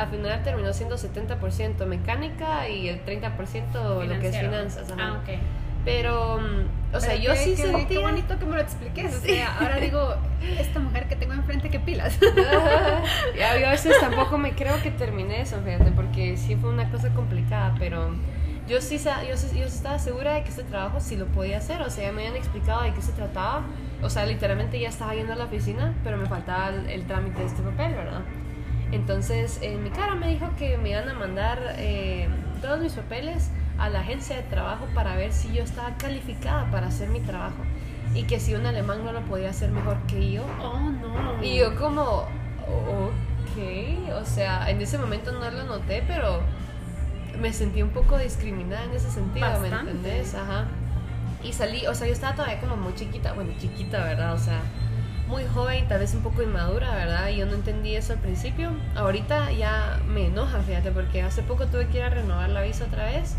Al 0.00 0.08
final 0.08 0.42
terminó 0.42 0.72
siendo 0.72 0.96
70% 0.96 1.84
mecánica 1.84 2.68
y 2.68 2.88
el 2.88 3.04
30% 3.04 4.06
lo 4.06 4.20
que 4.20 4.28
es 4.28 4.38
finanzas. 4.38 4.88
Ah, 4.98 5.20
ok. 5.22 5.38
Pero, 5.84 6.38
mm, 6.38 6.94
o 6.94 7.00
sea, 7.00 7.16
yo 7.16 7.34
sí 7.36 7.50
qué, 7.50 7.62
sentía... 7.62 7.88
Qué 7.88 7.98
bonito 7.98 8.38
que 8.38 8.46
me 8.46 8.56
lo 8.56 8.62
expliques. 8.62 9.14
O 9.16 9.20
sea, 9.20 9.58
ahora 9.58 9.76
digo, 9.76 10.14
esta 10.58 10.78
mujer 10.78 11.06
que 11.06 11.16
tengo 11.16 11.34
enfrente, 11.34 11.68
¿qué 11.68 11.78
pilas? 11.80 12.18
ya, 13.38 13.58
yo 13.58 13.66
a 13.66 13.70
veces 13.70 13.94
tampoco 14.00 14.38
me 14.38 14.52
creo 14.52 14.80
que 14.82 14.90
terminé 14.90 15.42
eso, 15.42 15.60
fíjate, 15.62 15.90
porque 15.92 16.36
sí 16.38 16.56
fue 16.56 16.70
una 16.70 16.90
cosa 16.90 17.10
complicada, 17.10 17.74
pero 17.78 18.14
yo 18.70 18.80
sí, 18.80 18.98
yo, 18.98 19.34
yo 19.54 19.64
estaba 19.64 19.98
segura 19.98 20.34
de 20.34 20.44
que 20.44 20.50
este 20.50 20.62
trabajo 20.62 21.00
sí 21.00 21.16
lo 21.16 21.26
podía 21.26 21.58
hacer. 21.58 21.82
O 21.82 21.90
sea, 21.90 22.04
ya 22.04 22.12
me 22.12 22.22
habían 22.22 22.36
explicado 22.36 22.82
de 22.82 22.94
qué 22.94 23.02
se 23.02 23.12
trataba. 23.12 23.64
O 24.00 24.08
sea, 24.08 24.24
literalmente 24.24 24.78
ya 24.78 24.88
estaba 24.88 25.14
yendo 25.14 25.32
a 25.32 25.36
la 25.36 25.44
oficina, 25.44 25.92
pero 26.04 26.16
me 26.16 26.26
faltaba 26.26 26.68
el, 26.68 27.04
trámite 27.04 27.40
de 27.40 27.46
este 27.46 27.62
papel, 27.62 27.94
¿verdad? 27.94 28.20
Entonces, 28.92 29.58
en 29.62 29.82
mi 29.82 29.90
cara 29.90 30.14
me 30.14 30.28
dijo 30.28 30.48
que 30.58 30.76
me 30.76 30.90
iban 30.90 31.08
a 31.08 31.14
mandar 31.14 31.76
eh, 31.78 32.28
todos 32.60 32.80
mis 32.80 32.92
papeles 32.92 33.50
a 33.78 33.88
la 33.88 34.00
agencia 34.00 34.36
de 34.36 34.42
trabajo 34.42 34.86
para 34.94 35.14
ver 35.16 35.32
si 35.32 35.52
yo 35.52 35.62
estaba 35.62 35.96
calificada 35.96 36.70
para 36.70 36.88
hacer 36.88 37.08
mi 37.08 37.20
trabajo 37.20 37.62
y 38.14 38.24
que 38.24 38.40
si 38.40 38.54
un 38.54 38.66
alemán 38.66 39.04
no 39.04 39.12
lo 39.12 39.20
podía 39.22 39.50
hacer 39.50 39.70
mejor 39.70 39.96
que 40.06 40.32
yo. 40.32 40.42
Oh, 40.60 40.78
no. 40.78 41.42
Y 41.42 41.58
yo 41.58 41.76
como, 41.76 42.02
ok, 42.66 44.12
o 44.20 44.24
sea, 44.24 44.68
en 44.70 44.80
ese 44.80 44.98
momento 44.98 45.32
no 45.32 45.50
lo 45.50 45.64
noté, 45.64 46.02
pero 46.06 46.40
me 47.40 47.52
sentí 47.52 47.82
un 47.82 47.90
poco 47.90 48.18
discriminada 48.18 48.84
en 48.84 48.92
ese 48.92 49.10
sentido, 49.10 49.60
¿me 49.60 49.68
entendés? 49.68 50.34
Ajá. 50.34 50.66
Y 51.42 51.52
salí, 51.52 51.86
o 51.86 51.94
sea, 51.94 52.06
yo 52.06 52.12
estaba 52.12 52.34
todavía 52.34 52.60
como 52.60 52.76
muy 52.76 52.94
chiquita, 52.94 53.32
bueno, 53.32 53.52
chiquita, 53.58 54.04
¿verdad? 54.04 54.34
O 54.34 54.38
sea, 54.38 54.60
muy 55.30 55.44
joven, 55.46 55.86
tal 55.86 56.00
vez 56.00 56.12
un 56.14 56.22
poco 56.22 56.42
inmadura, 56.42 56.92
¿verdad? 56.92 57.28
Yo 57.30 57.46
no 57.46 57.54
entendí 57.54 57.94
eso 57.94 58.12
al 58.12 58.18
principio. 58.18 58.72
Ahorita 58.96 59.52
ya 59.52 60.00
me 60.08 60.26
enoja, 60.26 60.60
fíjate, 60.60 60.90
porque 60.90 61.22
hace 61.22 61.42
poco 61.42 61.66
tuve 61.66 61.86
que 61.86 61.98
ir 61.98 62.04
a 62.04 62.10
renovar 62.10 62.50
la 62.50 62.62
visa 62.62 62.84
otra 62.84 63.04
vez 63.04 63.36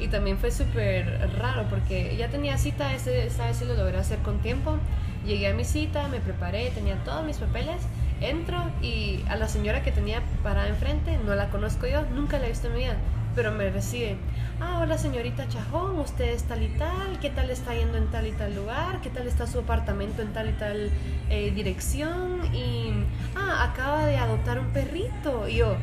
y 0.00 0.08
también 0.08 0.38
fue 0.38 0.50
súper 0.50 1.30
raro 1.38 1.64
porque 1.70 2.16
ya 2.16 2.28
tenía 2.28 2.58
cita, 2.58 2.92
esta 2.92 3.46
vez 3.46 3.56
sí 3.56 3.64
lo 3.64 3.74
logré 3.74 3.98
hacer 3.98 4.18
con 4.18 4.40
tiempo. 4.40 4.76
Llegué 5.24 5.48
a 5.48 5.54
mi 5.54 5.64
cita, 5.64 6.08
me 6.08 6.20
preparé, 6.20 6.70
tenía 6.70 6.96
todos 7.04 7.24
mis 7.24 7.36
papeles, 7.36 7.82
entro 8.20 8.58
y 8.82 9.24
a 9.28 9.36
la 9.36 9.48
señora 9.48 9.82
que 9.82 9.92
tenía 9.92 10.22
parada 10.42 10.68
enfrente, 10.68 11.18
no 11.24 11.34
la 11.34 11.50
conozco 11.50 11.86
yo, 11.86 12.02
nunca 12.14 12.38
la 12.38 12.46
he 12.46 12.50
visto 12.50 12.66
en 12.66 12.72
mi 12.72 12.80
vida, 12.80 12.96
pero 13.38 13.52
me 13.52 13.70
recibe. 13.70 14.16
Ah, 14.60 14.80
hola 14.82 14.98
señorita 14.98 15.46
Chajón, 15.46 16.00
usted 16.00 16.24
es 16.24 16.42
tal 16.42 16.60
y 16.60 16.76
tal, 16.76 17.20
¿qué 17.20 17.30
tal 17.30 17.50
está 17.50 17.72
yendo 17.72 17.96
en 17.96 18.08
tal 18.08 18.26
y 18.26 18.32
tal 18.32 18.52
lugar? 18.52 19.00
¿Qué 19.00 19.10
tal 19.10 19.28
está 19.28 19.46
su 19.46 19.60
apartamento 19.60 20.22
en 20.22 20.32
tal 20.32 20.48
y 20.48 20.52
tal 20.54 20.90
eh, 21.30 21.52
dirección? 21.54 22.52
Y, 22.52 22.90
ah, 23.36 23.70
acaba 23.70 24.06
de 24.06 24.16
adoptar 24.16 24.58
un 24.58 24.66
perrito. 24.70 25.46
Y 25.48 25.58
yo, 25.58 25.76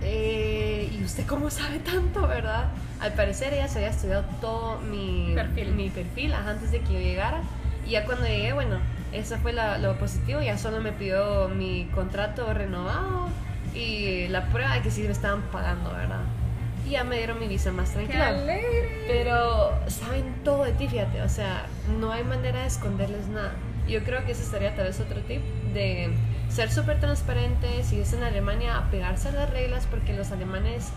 eh, 0.00 0.88
¿y 0.92 1.02
usted 1.02 1.26
cómo 1.26 1.50
sabe 1.50 1.80
tanto, 1.80 2.28
verdad? 2.28 2.68
Al 3.00 3.14
parecer 3.14 3.52
ella 3.52 3.66
se 3.66 3.78
había 3.78 3.90
estudiado 3.90 4.24
todo 4.40 4.78
mi 4.78 5.32
perfil, 5.34 5.74
mi 5.74 5.90
perfil 5.90 6.32
antes 6.34 6.70
de 6.70 6.82
que 6.82 6.92
yo 6.92 7.00
llegara. 7.00 7.40
Y 7.84 7.90
ya 7.90 8.04
cuando 8.04 8.26
llegué, 8.26 8.52
bueno, 8.52 8.78
Eso 9.12 9.36
fue 9.38 9.52
lo 9.52 9.98
positivo, 9.98 10.40
ya 10.40 10.56
solo 10.56 10.80
me 10.80 10.92
pidió 10.92 11.48
mi 11.48 11.86
contrato 11.92 12.54
renovado 12.54 13.28
y 13.74 14.28
la 14.28 14.46
prueba 14.46 14.74
de 14.74 14.82
que 14.82 14.90
sí 14.90 15.02
me 15.02 15.10
estaban 15.10 15.42
pagando, 15.50 15.90
¿verdad? 15.90 16.19
Y 16.90 16.94
ya 16.94 17.04
me 17.04 17.18
dieron 17.18 17.38
mi 17.38 17.46
visa 17.46 17.70
más 17.70 17.90
tranquila. 17.92 18.34
Pero 19.06 19.72
saben 19.86 20.42
todo 20.42 20.64
de 20.64 20.72
ti, 20.72 20.88
fíjate, 20.88 21.22
o 21.22 21.28
sea, 21.28 21.66
no 22.00 22.10
hay 22.10 22.24
manera 22.24 22.62
de 22.62 22.66
esconderles 22.66 23.28
nada. 23.28 23.52
Yo 23.86 24.02
creo 24.02 24.24
que 24.26 24.32
ese 24.32 24.42
sería 24.44 24.74
tal 24.74 24.86
vez 24.86 24.98
otro 24.98 25.20
tip 25.20 25.40
de 25.72 26.10
ser 26.48 26.68
súper 26.70 26.98
transparente, 26.98 27.84
si 27.84 28.00
es 28.00 28.12
en 28.12 28.24
Alemania, 28.24 28.76
apegarse 28.76 29.28
a 29.28 29.32
las 29.32 29.50
reglas, 29.50 29.86
porque 29.86 30.14
los 30.14 30.32
alemanes 30.32 30.88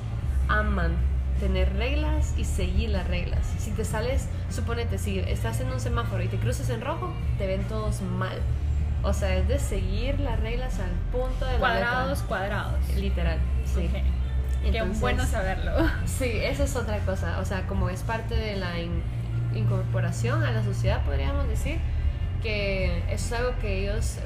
aman 0.48 0.96
tener 1.40 1.72
reglas 1.74 2.34
y 2.38 2.46
seguir 2.46 2.90
las 2.90 3.08
reglas. 3.08 3.46
Si 3.60 3.70
te 3.70 3.86
sales, 3.86 4.28
suponete, 4.50 4.98
si 4.98 5.20
estás 5.20 5.60
en 5.60 5.72
un 5.72 5.80
semáforo 5.80 6.24
y 6.24 6.28
te 6.28 6.38
cruzas 6.38 6.72
en 6.72 6.82
rojo, 6.82 7.14
te 7.38 7.46
ven 7.46 7.64
todos 7.66 8.02
mal. 8.02 8.40
O 9.04 9.14
sea, 9.14 9.36
es 9.36 9.48
de 9.48 9.60
seguir 9.60 10.20
las 10.20 10.40
reglas 10.40 10.80
al 10.80 10.90
punto 11.12 11.46
de 11.46 11.58
cuadrados, 11.58 12.24
cuadrados. 12.24 12.80
Literal, 12.96 13.38
sí. 13.76 13.92
Qué 14.72 14.82
bueno 15.00 15.26
saberlo. 15.26 15.72
Sí, 16.06 16.30
esa 16.42 16.64
es 16.64 16.76
otra 16.76 17.00
cosa. 17.00 17.40
O 17.40 17.46
sea, 17.46 17.68
como 17.68 17.90
es 17.90 18.02
parte 18.04 18.36
de 18.36 18.56
la 18.56 18.74
incorporación 19.54 20.44
a 20.44 20.52
la 20.52 20.64
sociedad, 20.64 21.04
podríamos 21.04 21.48
decir, 21.48 21.80
que 22.42 23.00
eso 23.10 23.14
es 23.14 23.34
algo 23.34 23.58
que 23.60 23.84
ellos, 23.84 24.20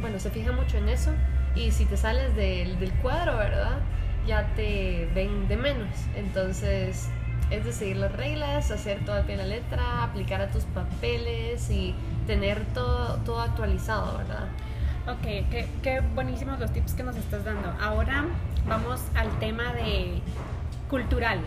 bueno, 0.00 0.18
se 0.18 0.30
fijan 0.30 0.54
mucho 0.56 0.78
en 0.78 0.88
eso. 0.88 1.10
Y 1.54 1.70
si 1.72 1.84
te 1.84 1.96
sales 1.96 2.34
del, 2.36 2.78
del 2.78 2.92
cuadro, 2.94 3.36
¿verdad? 3.36 3.78
Ya 4.26 4.46
te 4.54 5.08
ven 5.14 5.48
de 5.48 5.56
menos. 5.56 5.88
Entonces, 6.16 7.08
es 7.50 7.64
de 7.64 7.72
seguir 7.72 7.96
las 7.96 8.12
reglas, 8.12 8.70
hacer 8.70 9.04
todo 9.04 9.16
a 9.16 9.22
pie 9.22 9.36
de 9.36 9.42
la 9.42 9.48
letra, 9.48 10.04
aplicar 10.04 10.40
a 10.40 10.50
tus 10.50 10.64
papeles 10.64 11.70
y 11.70 11.94
tener 12.26 12.64
todo, 12.74 13.16
todo 13.24 13.40
actualizado, 13.40 14.18
¿verdad? 14.18 14.48
Ok, 15.08 15.22
qué, 15.82 16.02
buenísimos 16.14 16.60
los 16.60 16.70
tips 16.70 16.92
que 16.92 17.02
nos 17.02 17.16
estás 17.16 17.42
dando. 17.42 17.74
Ahora 17.80 18.26
vamos 18.66 19.00
al 19.14 19.30
tema 19.38 19.72
de 19.72 20.20
cultural, 20.90 21.40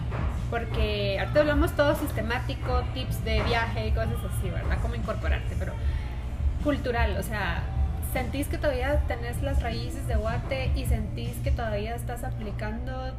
porque 0.49 1.20
ahorita 1.20 1.41
hablamos 1.41 1.72
todo 1.76 1.93
sistemático, 1.93 2.82
tips 2.95 3.24
de 3.24 3.43
viaje 3.43 3.89
y 3.89 3.91
cosas 3.91 4.18
así, 4.36 4.49
¿verdad? 4.49 4.80
Cómo 4.82 4.95
incorporarte, 4.95 5.55
pero 5.59 5.74
cultural, 6.64 7.16
o 7.20 7.22
sea, 7.22 7.62
¿sentís 8.12 8.47
que 8.47 8.57
todavía 8.57 8.99
tenés 9.01 9.43
las 9.43 9.62
raíces 9.62 10.07
de 10.07 10.16
Guate 10.16 10.72
y 10.76 10.88
sentís 10.88 11.36
que 11.43 11.51
todavía 11.51 11.93
estás 11.93 12.24
aplicando 12.24 13.14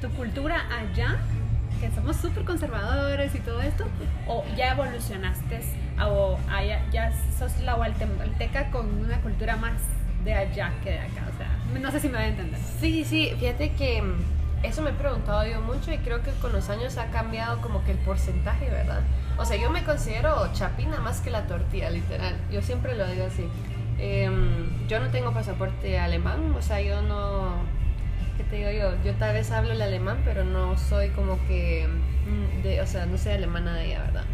tu 0.00 0.10
cultura 0.16 0.66
allá? 0.68 1.16
Que 1.80 1.90
somos 1.94 2.16
súper 2.16 2.44
conservadores 2.44 3.34
y 3.34 3.38
todo 3.38 3.60
esto, 3.60 3.84
o 4.26 4.44
ya 4.56 4.72
evolucionaste 4.72 5.60
o 6.06 6.38
ya, 6.92 7.12
sos 7.38 7.60
la 7.62 7.74
guatemalteca 7.74 8.70
con 8.70 8.86
una 9.04 9.20
cultura 9.20 9.56
más 9.56 9.74
de 10.24 10.34
allá 10.34 10.72
que 10.82 10.90
de 10.90 10.98
acá. 10.98 11.26
O 11.32 11.36
sea, 11.36 11.80
no 11.80 11.90
sé 11.90 12.00
si 12.00 12.08
me 12.08 12.14
voy 12.14 12.24
a 12.24 12.28
entender. 12.28 12.60
Sí, 12.80 13.04
sí, 13.04 13.32
fíjate 13.38 13.72
que 13.72 14.02
mm, 14.02 14.64
eso 14.64 14.82
me 14.82 14.90
he 14.90 14.92
preguntado 14.92 15.46
yo 15.46 15.60
mucho 15.60 15.92
y 15.92 15.98
creo 15.98 16.22
que 16.22 16.30
con 16.32 16.52
los 16.52 16.68
años 16.68 16.96
ha 16.98 17.06
cambiado 17.06 17.60
como 17.60 17.84
que 17.84 17.92
el 17.92 17.98
porcentaje, 17.98 18.68
¿verdad? 18.70 19.00
O 19.36 19.44
sea, 19.44 19.56
yo 19.56 19.70
me 19.70 19.84
considero 19.84 20.52
chapina 20.52 20.98
más 20.98 21.20
que 21.20 21.30
la 21.30 21.46
tortilla, 21.46 21.90
literal. 21.90 22.34
Yo 22.50 22.60
siempre 22.62 22.96
lo 22.96 23.06
digo 23.06 23.26
así. 23.26 23.48
Em, 23.98 24.86
yo 24.88 25.00
no 25.00 25.08
tengo 25.10 25.32
pasaporte 25.32 25.98
alemán, 25.98 26.54
o 26.56 26.62
sea, 26.62 26.80
yo 26.80 27.02
no... 27.02 27.77
¿Qué 28.38 28.44
te 28.44 28.56
digo 28.56 28.70
yo? 28.70 29.02
Yo 29.04 29.14
tal 29.16 29.34
vez 29.34 29.50
hablo 29.50 29.72
el 29.72 29.82
alemán, 29.82 30.22
pero 30.24 30.44
no 30.44 30.78
soy 30.78 31.08
como 31.08 31.44
que... 31.48 31.88
Mm, 31.88 32.62
de, 32.62 32.80
o 32.80 32.86
sea, 32.86 33.04
no 33.04 33.18
soy 33.18 33.32
alemana 33.32 33.74
de 33.74 33.86
ella, 33.86 34.02
¿verdad? 34.04 34.24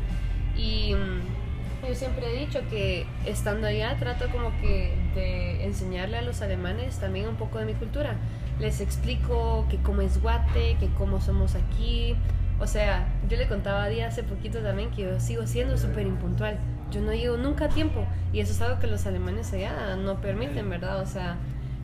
Y 0.59 0.95
mm, 0.95 1.89
yo 1.89 1.95
siempre 1.95 2.27
he 2.27 2.39
dicho 2.47 2.61
que 2.69 3.07
estando 3.25 3.67
allá 3.67 3.97
trato 3.99 4.29
como 4.31 4.51
que 4.61 4.95
de 5.15 5.65
enseñarle 5.65 6.19
a 6.19 6.23
los 6.23 6.43
alemanes 6.43 6.99
también 6.99 7.27
un 7.29 7.37
poco 7.37 7.59
de 7.59 7.65
mi 7.65 7.73
cultura. 7.73 8.17
Les 8.61 8.83
explico 8.83 9.67
que 9.71 9.79
cómo 9.79 10.03
es 10.03 10.21
Guate, 10.21 10.77
que 10.79 10.89
cómo 10.99 11.23
somos 11.23 11.55
aquí. 11.55 12.15
O 12.61 12.67
sea, 12.67 13.09
yo 13.31 13.39
le 13.39 13.49
contaba 13.49 13.85
a 13.85 13.89
Día 13.89 14.09
hace 14.09 14.23
poquito 14.23 14.59
también 14.59 14.91
que 14.91 15.03
yo 15.03 15.19
sigo 15.19 15.47
siendo 15.47 15.79
súper 15.79 16.07
impuntual. 16.07 16.59
Yo 16.91 17.01
no 17.01 17.15
llego 17.15 17.39
nunca 17.39 17.65
a 17.65 17.69
tiempo. 17.71 18.07
Y 18.35 18.41
eso 18.41 18.53
es 18.53 18.61
algo 18.61 18.79
que 18.81 18.87
los 18.87 19.07
alemanes 19.07 19.51
allá 19.55 19.97
no 19.97 20.21
permiten, 20.21 20.69
¿verdad? 20.69 21.01
O 21.01 21.07
sea, 21.07 21.39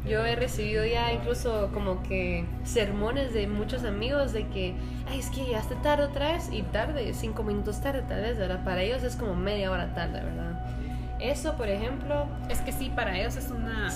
yo 0.08 0.24
he 0.24 0.34
recibido 0.34 0.84
ya 0.84 1.12
incluso 1.12 1.70
como 1.72 2.02
que 2.02 2.44
sermones 2.64 3.34
de 3.34 3.46
muchos 3.46 3.84
amigos 3.84 4.32
de 4.32 4.48
que, 4.48 4.74
ay, 5.08 5.18
es 5.18 5.30
que 5.30 5.44
llegaste 5.44 5.74
tarde 5.76 6.04
otra 6.04 6.32
vez 6.32 6.48
y 6.52 6.62
tarde, 6.62 7.12
cinco 7.14 7.42
minutos 7.42 7.80
tarde 7.82 8.02
tal 8.08 8.22
vez, 8.22 8.38
¿verdad? 8.38 8.64
Para 8.64 8.82
ellos 8.82 9.02
es 9.02 9.16
como 9.16 9.34
media 9.34 9.70
hora 9.70 9.94
tarde, 9.94 10.22
¿verdad? 10.22 10.66
Eso, 11.20 11.54
por 11.54 11.68
ejemplo... 11.68 12.26
Es 12.48 12.60
que 12.62 12.72
sí, 12.72 12.90
para 12.94 13.18
ellos 13.18 13.36
es 13.36 13.50
una 13.50 13.90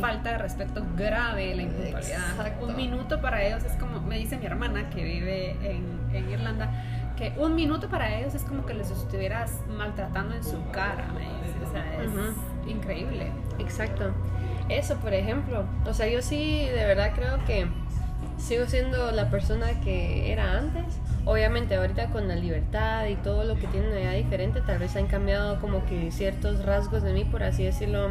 falta 0.00 0.32
de 0.32 0.38
respeto 0.38 0.86
grave 0.96 1.54
la 1.56 1.62
impuntualidad. 1.62 2.62
Un 2.62 2.76
minuto 2.76 3.20
para 3.20 3.42
ellos 3.42 3.64
es 3.64 3.72
como, 3.72 4.00
me 4.00 4.18
dice 4.18 4.38
mi 4.38 4.46
hermana 4.46 4.88
que 4.88 5.02
vive 5.02 5.56
en, 5.64 5.98
en 6.14 6.30
Irlanda, 6.30 6.70
que 7.16 7.32
un 7.38 7.56
minuto 7.56 7.88
para 7.88 8.16
ellos 8.16 8.36
es 8.36 8.44
como 8.44 8.64
que 8.66 8.74
les 8.74 8.88
estuvieras 8.90 9.52
maltratando 9.76 10.36
en 10.36 10.44
su 10.44 10.64
cara, 10.70 11.08
me 11.12 11.22
dice. 11.22 11.58
O 11.68 11.72
sea, 11.72 12.02
es 12.02 12.70
increíble. 12.70 13.32
Exacto. 13.58 14.14
Eso, 14.70 14.96
por 14.96 15.12
ejemplo. 15.12 15.64
O 15.84 15.92
sea, 15.92 16.08
yo 16.08 16.22
sí 16.22 16.64
de 16.64 16.86
verdad 16.86 17.12
creo 17.14 17.44
que 17.44 17.66
sigo 18.38 18.66
siendo 18.66 19.10
la 19.10 19.28
persona 19.28 19.80
que 19.80 20.32
era 20.32 20.56
antes. 20.58 20.84
Obviamente 21.24 21.74
ahorita 21.74 22.06
con 22.06 22.28
la 22.28 22.36
libertad 22.36 23.06
y 23.06 23.16
todo 23.16 23.44
lo 23.44 23.56
que 23.56 23.66
tienen 23.66 23.92
allá 23.92 24.12
diferente, 24.12 24.60
tal 24.62 24.78
vez 24.78 24.96
han 24.96 25.06
cambiado 25.06 25.60
como 25.60 25.84
que 25.84 26.10
ciertos 26.12 26.64
rasgos 26.64 27.02
de 27.02 27.12
mí, 27.12 27.24
por 27.24 27.42
así 27.42 27.64
decirlo, 27.64 28.10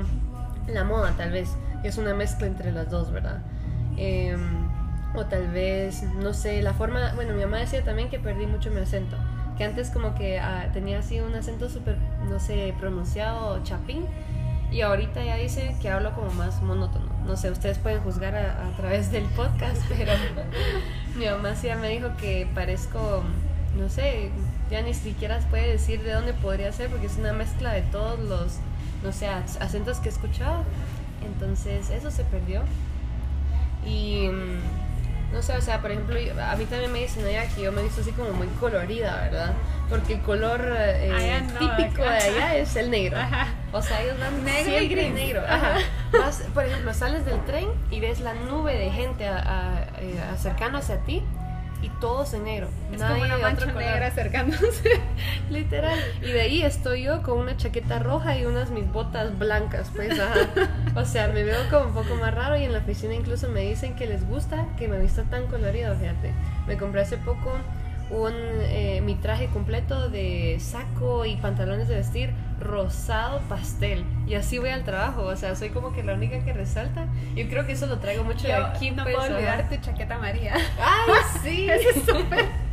la 0.68 0.84
moda 0.84 1.14
tal 1.18 1.32
vez, 1.32 1.58
es 1.84 1.98
una 1.98 2.14
mezcla 2.14 2.46
entre 2.46 2.72
las 2.72 2.92
dos, 2.92 3.12
¿verdad? 3.12 3.40
Em, 3.98 4.70
o 5.16 5.26
tal 5.26 5.48
vez, 5.48 6.04
no 6.04 6.34
sé, 6.34 6.62
la 6.62 6.74
forma, 6.74 7.14
bueno, 7.16 7.34
mi 7.34 7.42
mamá 7.42 7.58
decía 7.58 7.84
también 7.84 8.10
que 8.10 8.20
perdí 8.20 8.46
mucho 8.46 8.70
mi 8.70 8.80
acento, 8.80 9.18
que 9.58 9.64
antes 9.64 9.90
como 9.90 10.14
que 10.14 10.40
ah, 10.40 10.70
tenía 10.72 11.00
así 11.00 11.20
un 11.20 11.34
acento 11.34 11.68
súper, 11.68 11.98
no 12.30 12.40
sé, 12.40 12.76
pronunciado 12.80 13.64
chapín, 13.64 14.06
y 14.72 14.82
ahorita 14.82 15.24
ya 15.24 15.36
dice 15.36 15.76
que 15.82 15.90
hablo 15.90 16.14
como 16.14 16.32
más 16.32 16.62
monótono. 16.62 17.08
No 17.26 17.36
sé, 17.36 17.52
ustedes 17.52 17.78
pueden 17.78 18.02
juzgar 18.02 18.36
a, 18.36 18.72
través 18.78 19.12
del 19.12 19.24
podcast, 19.26 19.82
pero 19.90 20.14
mi 21.16 21.26
mamá 21.26 21.56
sí 21.56 21.68
ya 21.68 21.76
me 21.76 21.90
dijo 21.90 22.10
que 22.18 22.48
parezco, 22.54 23.24
no 23.78 23.90
sé, 23.90 24.32
ya 24.70 24.82
ni 24.82 24.94
siquiera 24.94 25.40
puede 25.50 25.70
decir 25.70 26.04
de 26.04 26.14
dónde 26.14 26.34
podría 26.34 26.72
ser 26.72 26.90
porque 26.90 27.08
es 27.08 27.18
una 27.18 27.34
mezcla 27.34 27.74
de 27.74 27.82
todos 27.84 28.20
los, 28.20 28.58
no 29.04 29.12
sé, 29.12 29.28
acentos 29.28 30.00
que 30.00 30.10
he 30.10 30.12
escuchado. 30.12 30.64
Entonces 31.26 31.90
eso 31.90 32.12
se 32.12 32.24
perdió. 32.24 32.62
Y 33.86 34.28
mm, 34.28 35.34
no 35.34 35.42
sé, 35.42 35.56
o 35.56 35.62
sea, 35.62 35.82
por 35.82 35.92
ejemplo, 35.92 36.18
a 36.42 36.56
mí 36.56 36.66
también 36.66 36.92
me 36.92 37.00
dicen 37.00 37.26
allá 37.26 37.48
que 37.48 37.64
yo 37.64 37.72
me 37.72 37.84
visto 37.84 38.02
así 38.02 38.12
como 38.12 38.32
muy 38.32 38.48
colorida, 38.60 39.22
¿verdad? 39.22 39.54
porque 39.90 40.14
el 40.14 40.22
color 40.22 40.62
eh, 40.78 41.42
típico 41.58 42.04
de 42.04 42.10
allá 42.10 42.56
es 42.58 42.76
el 42.76 42.92
negro. 42.92 43.18
O 43.72 43.82
sea, 43.82 44.02
ellos 44.02 44.20
dan 44.20 44.44
negro 44.44 44.82
y 44.82 44.88
gris. 44.88 45.14
negro. 45.14 45.42
por 46.54 46.66
ejemplo, 46.66 46.94
sales 46.94 47.26
del 47.26 47.44
tren 47.46 47.70
y 47.92 48.00
ves 48.00 48.20
la 48.20 48.34
nube 48.34 48.76
de 48.76 48.90
gente 48.92 49.26
eh, 49.26 50.22
acercándose 50.34 50.94
a 50.94 50.98
ti 51.06 51.24
y 51.82 51.90
todos 52.02 52.34
en 52.34 52.44
negro. 52.44 52.68
Es 52.92 53.02
como 53.02 53.22
una 53.22 53.38
mancha 53.38 53.68
negra 53.68 54.08
acercándose. 54.08 55.02
Literal. 55.50 55.98
Y 56.22 56.32
de 56.32 56.42
ahí 56.42 56.62
estoy 56.62 57.04
yo 57.04 57.22
con 57.24 57.38
una 57.38 57.56
chaqueta 57.56 58.00
roja 58.00 58.38
y 58.38 58.46
unas 58.46 58.70
mis 58.72 58.92
botas 58.92 59.38
blancas, 59.38 59.92
pues, 59.96 60.20
O 60.96 61.06
sea, 61.06 61.28
me 61.30 61.44
veo 61.44 61.70
como 61.70 61.86
un 61.86 61.94
poco 61.94 62.16
más 62.16 62.34
raro 62.34 62.58
y 62.58 62.64
en 62.64 62.74
la 62.74 62.80
oficina 62.80 63.14
incluso 63.14 63.48
me 63.50 63.62
dicen 63.62 63.96
que 63.96 64.08
les 64.08 64.28
gusta 64.28 64.66
que 64.78 64.88
me 64.88 65.00
vista 65.00 65.24
tan 65.24 65.48
colorido, 65.48 65.96
fíjate. 65.96 66.34
Me 66.68 66.78
compré 66.78 67.02
hace 67.02 67.18
poco 67.18 67.52
un, 68.10 68.34
eh, 68.34 69.02
mi 69.04 69.16
traje 69.16 69.48
completo 69.48 70.10
de 70.10 70.58
saco 70.60 71.26
y 71.26 71.36
pantalones 71.38 71.88
de 71.88 71.96
vestir 71.96 72.34
rosado 72.60 73.40
pastel 73.50 74.04
y 74.28 74.36
así 74.36 74.58
voy 74.58 74.70
al 74.70 74.84
trabajo 74.84 75.24
o 75.24 75.36
sea 75.36 75.56
soy 75.56 75.70
como 75.70 75.94
que 75.94 76.04
la 76.04 76.14
única 76.14 76.44
que 76.44 76.54
resalta 76.54 77.06
yo 77.36 77.48
creo 77.48 77.66
que 77.66 77.74
eso 77.74 77.88
lo 77.88 78.00
traigo 78.00 78.24
mucho 78.24 78.48
de 78.48 78.54
aquí 78.54 78.92
no 78.92 79.04
puedo 79.04 79.22
olvidar 79.22 79.70
tu 79.70 79.78
chaqueta 79.78 80.18
María 80.18 80.56
ay 80.80 81.14
sí 81.42 81.70
eso 81.70 81.90
es 81.90 82.06
súper 82.06 82.70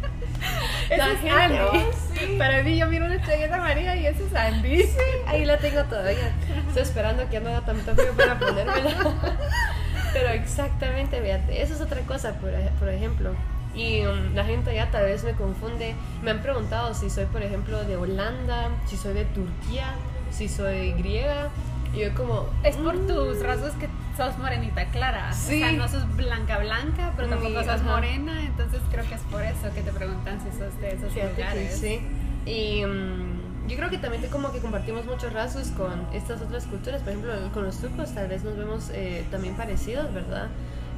Para 2.38 2.62
mí 2.62 2.78
yo 2.78 2.86
miro 2.86 3.06
una 3.06 3.20
chaqueta 3.20 3.58
María 3.58 3.96
y 3.96 4.06
eso 4.06 4.24
es 4.26 4.34
Andy. 4.34 4.82
Sí, 4.82 4.98
ahí 5.26 5.44
la 5.44 5.58
tengo 5.58 5.82
todavía. 5.84 6.32
Estoy 6.68 6.82
esperando 6.82 7.28
que 7.28 7.40
no 7.40 7.50
haga 7.50 7.62
tanto 7.62 7.94
frío 7.94 8.12
para 8.16 8.38
ponérmela. 8.38 8.90
Pero 10.12 10.28
exactamente, 10.30 11.20
fíjate, 11.20 11.62
eso 11.62 11.74
es 11.74 11.80
otra 11.80 12.00
cosa, 12.02 12.34
por, 12.34 12.50
por 12.78 12.88
ejemplo. 12.88 13.34
Y 13.76 14.06
um, 14.06 14.34
la 14.34 14.44
gente 14.44 14.74
ya 14.74 14.90
tal 14.90 15.04
vez 15.04 15.22
me 15.24 15.32
confunde. 15.32 15.94
Me 16.22 16.30
han 16.30 16.42
preguntado 16.42 16.94
si 16.94 17.10
soy, 17.10 17.26
por 17.26 17.42
ejemplo, 17.42 17.84
de 17.84 17.96
Holanda, 17.96 18.70
si 18.86 18.96
soy 18.96 19.14
de 19.14 19.24
Turquía, 19.26 19.94
si 20.30 20.48
soy 20.48 20.92
griega. 20.92 21.50
Y 21.94 22.00
yo 22.00 22.14
como... 22.14 22.46
Es 22.64 22.76
por 22.76 22.96
mm". 22.96 23.06
tus 23.06 23.42
rasgos 23.42 23.72
que 23.72 23.88
sos 24.16 24.38
morenita 24.38 24.86
clara. 24.86 25.32
Sí. 25.32 25.62
O 25.62 25.66
sea, 25.66 25.72
no 25.72 25.88
sos 25.88 26.16
blanca 26.16 26.58
blanca, 26.58 27.12
pero 27.16 27.28
tampoco 27.28 27.62
sos 27.62 27.82
morena. 27.82 28.40
Entonces 28.42 28.80
creo 28.90 29.06
que 29.06 29.14
es 29.14 29.22
por 29.22 29.42
eso 29.42 29.72
que 29.74 29.82
te 29.82 29.92
preguntan 29.92 30.40
si 30.40 30.50
sos 30.58 30.80
de 30.80 30.94
esos 30.94 31.14
lugares. 31.14 31.78
sí. 31.78 32.00
Y... 32.46 32.84
Um, 32.84 33.46
yo 33.68 33.76
creo 33.76 33.90
que 33.90 33.98
también 33.98 34.22
como 34.30 34.52
que 34.52 34.60
compartimos 34.60 35.06
muchos 35.06 35.32
rasgos 35.32 35.68
con 35.68 36.06
estas 36.12 36.40
otras 36.40 36.66
culturas, 36.66 37.02
por 37.02 37.10
ejemplo, 37.10 37.32
con 37.52 37.64
los 37.64 37.78
turcos 37.78 38.14
tal 38.14 38.28
vez 38.28 38.44
nos 38.44 38.56
vemos 38.56 38.90
eh, 38.92 39.24
también 39.30 39.54
parecidos, 39.56 40.12
¿verdad? 40.14 40.48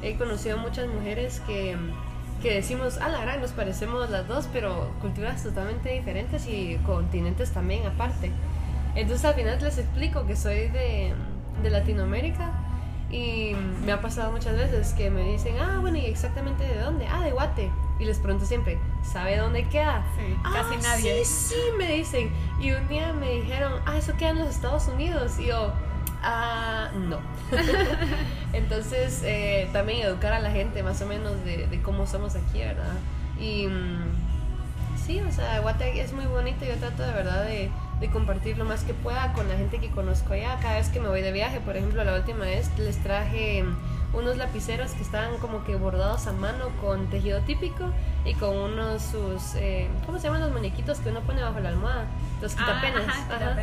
He 0.01 0.15
conocido 0.15 0.57
muchas 0.57 0.87
mujeres 0.87 1.41
que, 1.47 1.75
que 2.41 2.53
decimos, 2.53 2.97
a 2.97 3.09
la 3.09 3.21
gran, 3.21 3.41
nos 3.41 3.51
parecemos 3.51 4.09
las 4.09 4.27
dos, 4.27 4.47
pero 4.53 4.91
culturas 5.01 5.43
totalmente 5.43 5.89
diferentes 5.91 6.47
y 6.47 6.77
continentes 6.85 7.51
también 7.51 7.85
aparte. 7.85 8.31
Entonces 8.95 9.25
al 9.25 9.35
final 9.35 9.57
les 9.61 9.77
explico 9.77 10.25
que 10.25 10.35
soy 10.35 10.67
de, 10.69 11.13
de 11.61 11.69
Latinoamérica 11.69 12.51
y 13.11 13.55
me 13.85 13.91
ha 13.91 14.01
pasado 14.01 14.31
muchas 14.31 14.55
veces 14.55 14.93
que 14.93 15.09
me 15.09 15.23
dicen, 15.31 15.55
ah, 15.59 15.79
bueno, 15.81 15.97
¿y 15.97 16.05
exactamente 16.05 16.63
de 16.65 16.79
dónde? 16.79 17.07
Ah, 17.07 17.21
de 17.23 17.31
Guate. 17.31 17.71
Y 17.99 18.05
les 18.05 18.17
pregunto 18.19 18.45
siempre, 18.45 18.77
¿sabe 19.03 19.35
dónde 19.37 19.67
queda? 19.67 20.05
Sí, 20.15 20.35
casi 20.43 20.75
"Ah, 20.75 20.79
nadie. 20.81 21.25
Sí, 21.25 21.49
sí, 21.49 21.55
me 21.77 21.91
dicen. 21.93 22.31
Y 22.61 22.71
un 22.71 22.87
día 22.87 23.11
me 23.13 23.29
dijeron, 23.31 23.73
ah, 23.85 23.97
eso 23.97 24.13
queda 24.17 24.29
en 24.29 24.39
los 24.39 24.47
Estados 24.49 24.87
Unidos. 24.87 25.37
Y 25.39 25.47
yo, 25.47 25.73
ah, 26.21 26.89
no. 26.93 27.19
Entonces, 28.53 29.21
eh, 29.23 29.69
también 29.73 30.05
educar 30.05 30.33
a 30.33 30.39
la 30.39 30.51
gente 30.51 30.83
más 30.83 31.01
o 31.01 31.05
menos 31.05 31.43
de, 31.43 31.67
de 31.67 31.81
cómo 31.81 32.05
somos 32.07 32.35
aquí, 32.35 32.59
¿verdad? 32.59 32.93
Y 33.39 33.67
mm, 33.67 34.97
sí, 35.05 35.21
o 35.21 35.31
sea, 35.31 35.59
Guate 35.59 36.01
es 36.01 36.13
muy 36.13 36.25
bonito. 36.25 36.65
Yo 36.65 36.75
trato 36.75 37.03
de 37.03 37.11
verdad 37.11 37.43
de, 37.45 37.71
de 37.99 38.09
compartir 38.09 38.57
lo 38.57 38.65
más 38.65 38.83
que 38.83 38.93
pueda 38.93 39.33
con 39.33 39.47
la 39.47 39.55
gente 39.55 39.79
que 39.79 39.89
conozco 39.89 40.33
allá. 40.33 40.57
Cada 40.61 40.75
vez 40.75 40.89
que 40.89 40.99
me 40.99 41.09
voy 41.09 41.21
de 41.21 41.31
viaje, 41.31 41.59
por 41.59 41.77
ejemplo, 41.77 42.03
la 42.03 42.15
última 42.15 42.45
vez 42.45 42.69
les 42.77 42.97
traje 43.01 43.63
unos 44.13 44.37
lapiceros 44.37 44.91
que 44.93 45.03
estaban 45.03 45.37
como 45.37 45.63
que 45.63 45.75
bordados 45.75 46.25
a 46.27 46.33
mano 46.33 46.69
con 46.81 47.07
tejido 47.09 47.41
típico 47.41 47.93
y 48.25 48.33
con 48.33 48.55
unos 48.57 49.03
sus, 49.03 49.55
eh, 49.55 49.87
¿cómo 50.05 50.17
se 50.17 50.25
llaman 50.25 50.41
los 50.41 50.51
muñequitos 50.51 50.99
que 50.99 51.09
uno 51.09 51.21
pone 51.21 51.41
bajo 51.43 51.59
la 51.59 51.69
almohada? 51.69 52.05
Los 52.41 52.55
quitapenas. 52.55 53.03
Ah, 53.07 53.27
ajá, 53.29 53.51
Ajá. 53.51 53.55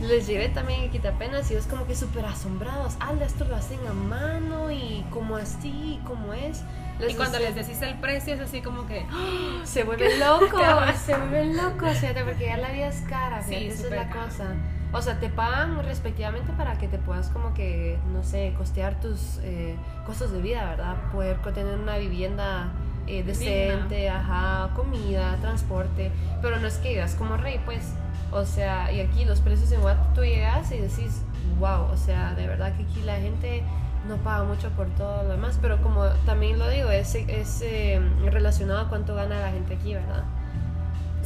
Les 0.00 0.26
llevé 0.26 0.48
también 0.48 0.90
quitapenas 0.90 1.50
y 1.50 1.54
es 1.54 1.66
como 1.66 1.86
que 1.86 1.94
súper 1.94 2.24
asombrados. 2.24 2.96
Ah, 3.00 3.12
esto 3.24 3.44
lo 3.44 3.54
hacen 3.54 3.78
a 3.86 3.92
mano 3.92 4.70
y 4.70 5.04
como 5.10 5.36
así, 5.36 6.00
como 6.04 6.34
es. 6.34 6.62
Y 7.08 7.14
cuando 7.14 7.38
les 7.38 7.54
decís 7.54 7.80
el 7.82 7.98
precio 7.98 8.34
es 8.34 8.40
así 8.40 8.60
como 8.62 8.86
que, 8.86 9.06
¡ah! 9.10 9.60
se 9.64 9.84
vuelven 9.84 10.20
locos, 10.20 10.62
se 11.04 11.16
vuelven 11.16 11.56
locos, 11.56 11.98
fíjate, 11.98 12.24
porque 12.24 12.46
ya 12.46 12.56
la 12.56 12.70
vida 12.70 12.88
es 12.88 13.00
cara, 13.08 13.42
Sí, 13.42 13.54
esa 13.54 13.84
es 13.86 13.90
la 13.90 14.08
cara. 14.08 14.26
cosa. 14.26 14.44
O 14.92 15.00
sea, 15.00 15.18
te 15.18 15.30
pagan 15.30 15.82
respectivamente 15.84 16.52
para 16.52 16.76
que 16.78 16.86
te 16.86 16.98
puedas 16.98 17.28
como 17.30 17.54
que, 17.54 17.98
no 18.12 18.22
sé, 18.22 18.52
costear 18.58 19.00
tus 19.00 19.38
eh, 19.42 19.74
costos 20.04 20.32
de 20.32 20.42
vida, 20.42 20.68
¿verdad? 20.68 20.96
Poder 21.10 21.38
tener 21.54 21.78
una 21.78 21.96
vivienda 21.96 22.70
eh, 23.06 23.22
decente, 23.22 24.10
ajá, 24.10 24.70
comida, 24.74 25.36
transporte, 25.40 26.12
pero 26.42 26.58
no 26.60 26.66
es 26.68 26.76
que 26.76 26.90
vivas 26.90 27.14
como 27.14 27.36
rey, 27.36 27.60
pues. 27.64 27.94
O 28.32 28.44
sea, 28.44 28.90
y 28.92 29.00
aquí 29.00 29.24
los 29.24 29.40
precios 29.40 29.70
en 29.72 29.80
Guate 29.82 30.00
tú 30.14 30.22
llegas 30.22 30.70
y 30.72 30.78
decís, 30.78 31.22
wow, 31.58 31.82
o 31.92 31.96
sea, 31.96 32.34
de 32.34 32.46
verdad 32.46 32.72
que 32.74 32.82
aquí 32.84 33.02
la 33.02 33.16
gente 33.16 33.62
no 34.08 34.16
paga 34.16 34.44
mucho 34.44 34.70
por 34.70 34.88
todo 34.90 35.22
lo 35.24 35.28
demás, 35.30 35.58
pero 35.60 35.80
como 35.82 36.04
también 36.26 36.58
lo 36.58 36.68
digo, 36.68 36.90
es, 36.90 37.14
es 37.14 37.60
eh, 37.62 38.00
relacionado 38.30 38.80
a 38.80 38.88
cuánto 38.88 39.14
gana 39.14 39.38
la 39.38 39.50
gente 39.52 39.74
aquí, 39.74 39.94
¿verdad? 39.94 40.24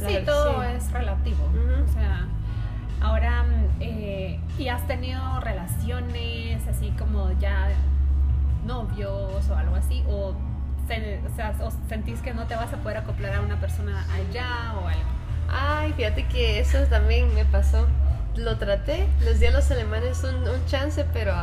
La 0.01 0.07
sí, 0.09 0.13
ver- 0.15 0.25
todo 0.25 0.61
sí. 0.61 0.67
es 0.75 0.91
relativo. 0.91 1.43
O 1.87 1.93
sea, 1.93 2.27
ahora, 3.01 3.45
eh, 3.79 4.39
¿y 4.59 4.67
has 4.67 4.85
tenido 4.85 5.39
relaciones 5.39 6.67
así 6.67 6.91
como 6.99 7.31
ya 7.39 7.69
novios 8.65 9.49
o 9.49 9.55
algo 9.55 9.75
así? 9.75 10.03
¿O, 10.09 10.33
o 10.33 11.35
sea, 11.35 11.55
o 11.63 11.71
sentís 11.89 12.21
que 12.21 12.33
no 12.33 12.45
te 12.45 12.55
vas 12.55 12.71
a 12.73 12.77
poder 12.77 12.97
acoplar 12.97 13.33
a 13.35 13.41
una 13.41 13.59
persona 13.59 14.05
allá 14.13 14.73
o 14.75 14.87
algo? 14.87 15.17
Ay, 15.49 15.93
fíjate 15.93 16.25
que 16.27 16.59
eso 16.59 16.79
también 16.89 17.33
me 17.33 17.45
pasó. 17.45 17.87
Lo 18.35 18.57
traté, 18.57 19.07
les 19.21 19.39
di 19.39 19.47
a 19.47 19.51
los 19.51 19.69
alemanes 19.71 20.23
un, 20.23 20.35
un 20.47 20.65
chance, 20.67 21.03
pero 21.13 21.33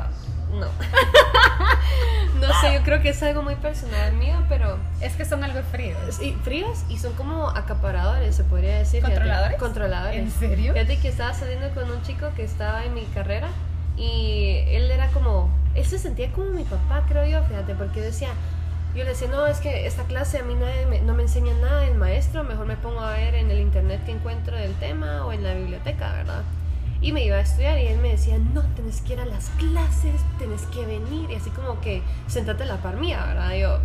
no. 0.53 0.67
no 2.41 2.61
sé, 2.61 2.75
yo 2.75 2.83
creo 2.83 3.01
que 3.03 3.09
es 3.11 3.23
algo 3.23 3.43
muy 3.43 3.57
personal 3.57 4.13
mío, 4.15 4.37
pero 4.49 4.79
Es 5.01 5.15
que 5.15 5.25
son 5.25 5.43
algo 5.43 5.61
fríos. 5.73 5.99
sí, 6.15 6.37
fríos 6.45 6.85
y 6.89 6.99
son 6.99 7.13
como 7.15 7.49
acaparadores, 7.49 8.37
se 8.37 8.45
podría 8.45 8.79
decir. 8.79 9.01
fíjate. 9.01 9.15
¿Controladores? 9.17 9.59
Controladores. 9.59 10.19
¿En 10.21 10.31
serio? 10.31 10.73
Fíjate 10.75 10.99
que 10.99 11.09
estaba 11.09 11.35
saliendo 11.35 11.69
con 11.71 11.91
un 11.91 12.01
chico 12.03 12.29
que 12.37 12.45
estaba 12.45 12.85
en 12.85 12.95
mi 12.95 13.05
carrera 13.07 13.49
y 13.97 14.59
él 14.69 14.91
era 14.91 15.09
como, 15.09 15.51
él 15.75 15.85
se 15.85 15.99
sentía 15.99 16.31
como 16.33 16.51
mi 16.51 16.65
papá, 16.65 17.05
creo 17.09 17.27
yo, 17.27 17.43
fíjate, 17.49 17.75
porque 17.75 18.01
decía, 18.01 18.29
yo 18.95 19.05
le 19.05 19.11
decía, 19.11 19.29
no, 19.29 19.47
es 19.47 19.59
que 19.59 19.87
esta 19.87 20.05
clase 20.05 20.39
a 20.39 20.43
mí 20.43 20.55
no 21.05 21.15
me 21.15 21.23
enseña 21.23 21.53
nada 21.61 21.87
el 21.87 21.95
maestro, 21.97 22.45
mejor 22.45 22.67
me 22.67 22.77
pongo 22.77 23.01
a 23.01 23.13
ver 23.15 23.35
en 23.35 23.51
el 23.51 23.61
internet 23.61 24.01
que 24.05 24.13
encuentro 24.13 24.57
del 24.57 24.73
tema 24.75 25.27
o 25.27 25.33
en 25.33 25.43
la 25.43 25.55
biblioteca, 25.55 26.13
¿verdad? 26.13 26.43
Y 27.01 27.13
me 27.13 27.25
iba 27.25 27.37
a 27.37 27.41
estudiar 27.41 27.79
y 27.79 27.87
él 27.89 27.99
me 27.99 28.11
decía, 28.11 28.39
no, 28.39 28.63
tenés 28.77 29.01
que 29.03 29.15
ir 29.15 29.21
a 29.21 29.27
las 29.27 29.49
clases, 29.51 30.21
tenés 30.39 30.63
que 30.67 30.87
venir, 30.87 31.31
y 31.31 31.35
así 31.35 31.51
como 31.51 31.81
que, 31.81 32.03
sentate 32.29 32.63
a 32.63 32.67
la 32.67 32.77
par 32.79 32.97
mía, 32.97 33.25
¿verdad? 33.27 33.53
Y 33.55 33.61
yo, 33.61 33.79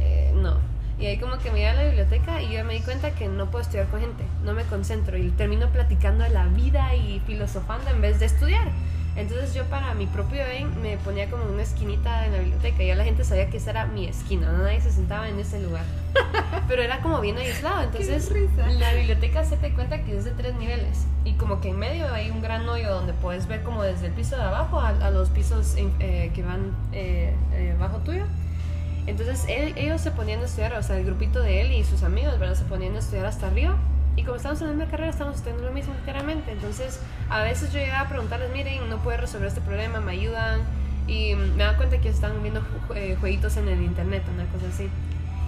"Eh, 0.00 0.32
no. 0.34 0.56
Y 0.98 1.06
ahí 1.06 1.18
como 1.18 1.38
que 1.38 1.52
me 1.52 1.60
iba 1.60 1.70
a 1.70 1.74
la 1.74 1.84
biblioteca 1.84 2.42
y 2.42 2.52
yo 2.52 2.64
me 2.64 2.74
di 2.74 2.80
cuenta 2.80 3.12
que 3.12 3.28
no 3.28 3.46
puedo 3.50 3.62
estudiar 3.62 3.86
con 3.88 4.00
gente, 4.00 4.24
no 4.44 4.52
me 4.54 4.64
concentro 4.64 5.16
y 5.16 5.30
termino 5.30 5.68
platicando 5.68 6.24
de 6.24 6.30
la 6.30 6.46
vida 6.46 6.94
y 6.96 7.20
filosofando 7.26 7.88
en 7.90 8.00
vez 8.00 8.18
de 8.18 8.26
estudiar. 8.26 8.72
Entonces 9.16 9.52
yo 9.52 9.64
para 9.64 9.94
mi 9.94 10.06
propio 10.06 10.42
bien 10.48 10.80
me 10.80 10.96
ponía 10.98 11.28
como 11.28 11.42
en 11.44 11.50
una 11.54 11.62
esquinita 11.62 12.24
en 12.26 12.32
la 12.32 12.38
biblioteca 12.38 12.82
y 12.84 12.86
ya 12.86 12.94
la 12.94 13.02
gente 13.04 13.24
sabía 13.24 13.50
que 13.50 13.56
esa 13.56 13.70
era 13.70 13.86
mi 13.86 14.06
esquina, 14.06 14.52
nadie 14.52 14.80
se 14.80 14.92
sentaba 14.92 15.28
en 15.28 15.40
ese 15.40 15.60
lugar. 15.60 15.82
Pero 16.68 16.82
era 16.82 17.00
como 17.00 17.20
bien 17.20 17.36
aislado, 17.36 17.82
entonces 17.82 18.30
la 18.78 18.94
biblioteca 18.94 19.44
se 19.44 19.56
te 19.56 19.72
cuenta 19.72 20.02
que 20.04 20.16
es 20.16 20.24
de 20.24 20.30
tres 20.32 20.54
niveles 20.54 21.06
y 21.24 21.32
como 21.34 21.60
que 21.60 21.70
en 21.70 21.78
medio 21.78 22.12
hay 22.14 22.30
un 22.30 22.40
gran 22.42 22.68
hoyo 22.68 22.94
donde 22.94 23.12
puedes 23.12 23.48
ver 23.48 23.62
como 23.64 23.82
desde 23.82 24.06
el 24.06 24.12
piso 24.12 24.36
de 24.36 24.42
abajo 24.42 24.78
a, 24.78 24.90
a 24.90 25.10
los 25.10 25.30
pisos 25.30 25.74
eh, 25.76 26.30
que 26.34 26.42
van 26.44 26.70
eh, 26.92 27.34
eh, 27.54 27.74
bajo 27.78 27.96
tuyo. 27.98 28.24
Entonces 29.06 29.46
él- 29.48 29.72
ellos 29.76 30.00
se 30.00 30.10
ponían 30.10 30.40
a 30.42 30.44
estudiar, 30.44 30.74
o 30.74 30.82
sea, 30.82 30.96
el 30.98 31.04
grupito 31.04 31.40
de 31.40 31.62
él 31.62 31.72
y 31.72 31.82
sus 31.82 32.02
amigos, 32.02 32.38
¿verdad? 32.38 32.54
Se 32.54 32.64
ponían 32.64 32.94
a 32.94 32.98
estudiar 33.00 33.26
hasta 33.26 33.46
arriba. 33.48 33.74
Y 34.18 34.24
como 34.24 34.34
estamos 34.34 34.60
en 34.62 34.66
la 34.66 34.74
misma 34.74 34.90
carrera, 34.90 35.10
estamos 35.10 35.36
estudiando 35.36 35.64
lo 35.64 35.72
mismo 35.72 35.94
literalmente. 35.94 36.50
Entonces, 36.50 37.00
a 37.30 37.44
veces 37.44 37.72
yo 37.72 37.78
llegaba 37.78 38.00
a 38.00 38.08
preguntarles, 38.08 38.50
miren, 38.52 38.88
no 38.88 38.98
puedo 38.98 39.16
resolver 39.16 39.46
este 39.46 39.60
problema, 39.60 40.00
me 40.00 40.10
ayudan. 40.10 40.62
Y 41.06 41.36
me 41.36 41.62
dan 41.62 41.76
cuenta 41.76 41.98
que 41.98 42.08
están 42.08 42.42
viendo 42.42 42.60
eh, 42.96 43.16
jueguitos 43.20 43.56
en 43.58 43.68
el 43.68 43.80
internet, 43.80 44.24
una 44.34 44.44
cosa 44.46 44.66
así. 44.74 44.90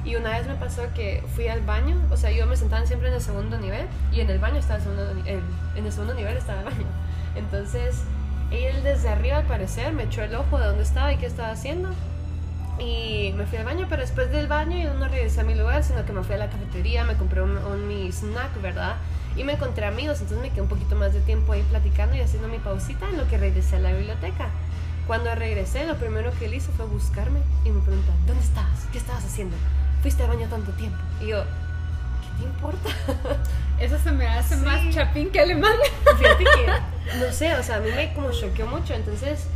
Y 0.04 0.14
una 0.14 0.30
vez 0.30 0.46
me 0.46 0.54
pasó 0.54 0.82
que 0.94 1.22
fui 1.34 1.48
al 1.48 1.62
baño, 1.62 2.00
o 2.12 2.16
sea, 2.16 2.30
yo 2.30 2.46
me 2.46 2.56
sentaba 2.56 2.86
siempre 2.86 3.08
en 3.08 3.14
el 3.14 3.20
segundo 3.20 3.58
nivel 3.58 3.86
y 4.12 4.20
en 4.20 4.30
el 4.30 4.38
baño 4.38 4.58
estaba 4.58 4.76
el 4.76 4.82
segundo, 4.84 5.10
en 5.26 5.84
el 5.84 5.92
segundo 5.92 6.14
nivel 6.14 6.36
estaba 6.36 6.60
el 6.60 6.66
baño. 6.66 6.86
Entonces, 7.34 8.04
él 8.52 8.82
desde 8.84 9.08
arriba 9.08 9.38
al 9.38 9.46
parecer 9.46 9.92
me 9.92 10.04
echó 10.04 10.22
el 10.22 10.34
ojo 10.36 10.58
de 10.58 10.66
dónde 10.66 10.84
estaba 10.84 11.12
y 11.12 11.16
qué 11.16 11.26
estaba 11.26 11.50
haciendo. 11.50 11.90
Y 12.80 13.32
me 13.36 13.46
fui 13.46 13.58
al 13.58 13.64
baño, 13.66 13.86
pero 13.90 14.00
después 14.02 14.30
del 14.30 14.46
baño 14.48 14.76
yo 14.82 14.94
no 14.94 15.06
regresé 15.06 15.40
a 15.42 15.44
mi 15.44 15.54
lugar, 15.54 15.84
sino 15.84 16.04
que 16.06 16.12
me 16.12 16.22
fui 16.24 16.34
a 16.34 16.38
la 16.38 16.48
cafetería, 16.50 17.04
me 17.04 17.14
compré 17.16 17.42
un, 17.42 17.56
un- 17.58 17.86
mi 17.86 18.10
snack, 18.10 18.60
¿verdad? 18.62 18.96
Y 19.36 19.44
me 19.44 19.52
encontré 19.52 19.84
amigos, 19.86 20.20
entonces 20.20 20.40
me 20.42 20.50
quedé 20.50 20.62
un 20.62 20.68
poquito 20.68 20.96
más 20.96 21.12
de 21.12 21.20
tiempo 21.20 21.52
ahí 21.52 21.62
platicando 21.68 22.16
y 22.16 22.20
haciendo 22.20 22.48
mi 22.48 22.58
pausita 22.58 23.08
en 23.08 23.18
lo 23.18 23.28
que 23.28 23.36
regresé 23.38 23.76
a 23.76 23.80
la 23.80 23.92
biblioteca. 23.92 24.48
Cuando 25.06 25.34
regresé, 25.34 25.86
lo 25.86 25.96
primero 25.96 26.32
que 26.38 26.46
él 26.46 26.54
hizo 26.54 26.72
fue 26.72 26.86
buscarme 26.86 27.40
y 27.64 27.70
me 27.70 27.80
preguntó, 27.82 28.12
¿dónde 28.26 28.42
estabas? 28.42 28.86
¿Qué 28.92 28.98
estabas 28.98 29.24
haciendo? 29.24 29.56
Fuiste 30.02 30.22
al 30.22 30.30
baño 30.30 30.46
tanto 30.48 30.72
tiempo. 30.72 30.98
Y 31.20 31.26
yo, 31.28 31.42
¿qué 31.44 32.42
te 32.42 32.44
importa? 32.44 32.88
Eso 33.80 33.98
se 33.98 34.12
me 34.12 34.26
hace 34.26 34.56
Sí. 34.56 34.64
más 34.64 34.88
chapín 34.94 35.30
que 35.30 35.40
alemán. 35.40 35.72
Fíjate 36.18 36.44
que, 36.44 37.16
no 37.26 37.32
sé, 37.32 37.54
o 37.54 37.62
sea, 37.62 37.76
a 37.76 37.80
mí 37.80 37.88
me 37.94 38.12
como 38.14 38.30
choqueó 38.30 38.66
mucho, 38.66 38.94
entonces, 38.94 39.46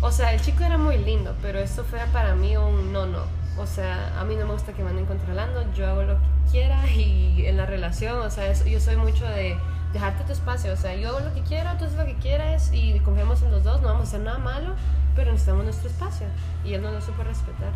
o 0.00 0.10
sea, 0.10 0.32
el 0.34 0.40
chico 0.40 0.62
era 0.64 0.78
muy 0.78 0.98
lindo, 0.98 1.34
pero 1.42 1.58
esto 1.58 1.84
fue 1.84 1.98
para 2.12 2.34
mí 2.34 2.56
un 2.56 2.92
no, 2.92 3.06
no. 3.06 3.22
O 3.58 3.66
sea, 3.66 4.20
a 4.20 4.24
mí 4.24 4.34
no 4.36 4.46
me 4.46 4.52
gusta 4.52 4.72
que 4.72 4.82
me 4.82 4.90
anden 4.90 5.06
controlando, 5.06 5.64
yo 5.74 5.86
hago 5.88 6.02
lo 6.02 6.14
que 6.14 6.50
quiera 6.50 6.86
y 6.90 7.46
en 7.46 7.56
la 7.56 7.64
relación, 7.66 8.18
o 8.20 8.30
sea, 8.30 8.48
es- 8.48 8.64
yo 8.66 8.78
soy 8.80 8.96
mucho 8.96 9.24
de 9.26 9.56
dejarte 9.92 10.24
tu 10.24 10.32
espacio, 10.32 10.72
o 10.72 10.76
sea, 10.76 10.94
yo 10.94 11.08
hago 11.08 11.20
lo 11.20 11.32
que 11.32 11.40
quiero, 11.42 11.70
tú 11.78 11.84
haces 11.86 11.96
lo 11.96 12.04
que 12.04 12.14
quieras 12.16 12.70
y 12.72 12.98
confiamos 13.00 13.40
en 13.42 13.50
los 13.50 13.64
dos, 13.64 13.80
no 13.80 13.88
vamos 13.88 14.02
a 14.02 14.08
hacer 14.08 14.20
nada 14.20 14.38
malo, 14.38 14.74
pero 15.14 15.30
necesitamos 15.32 15.64
nuestro 15.64 15.88
espacio 15.88 16.26
y 16.64 16.74
él 16.74 16.82
no 16.82 16.90
lo 16.90 17.00
supo 17.00 17.22
respetar. 17.22 17.72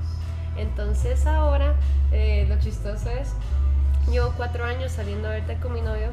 Entonces 0.57 1.27
ahora, 1.27 1.75
eh, 2.13 2.45
lo 2.49 2.59
chistoso 2.59 3.09
es, 3.09 3.33
llevo 4.11 4.33
cuatro 4.37 4.65
años 4.65 4.93
saliendo 4.93 5.29
a 5.29 5.33
verte 5.33 5.57
con 5.57 5.73
mi 5.73 5.81
novio 5.81 6.09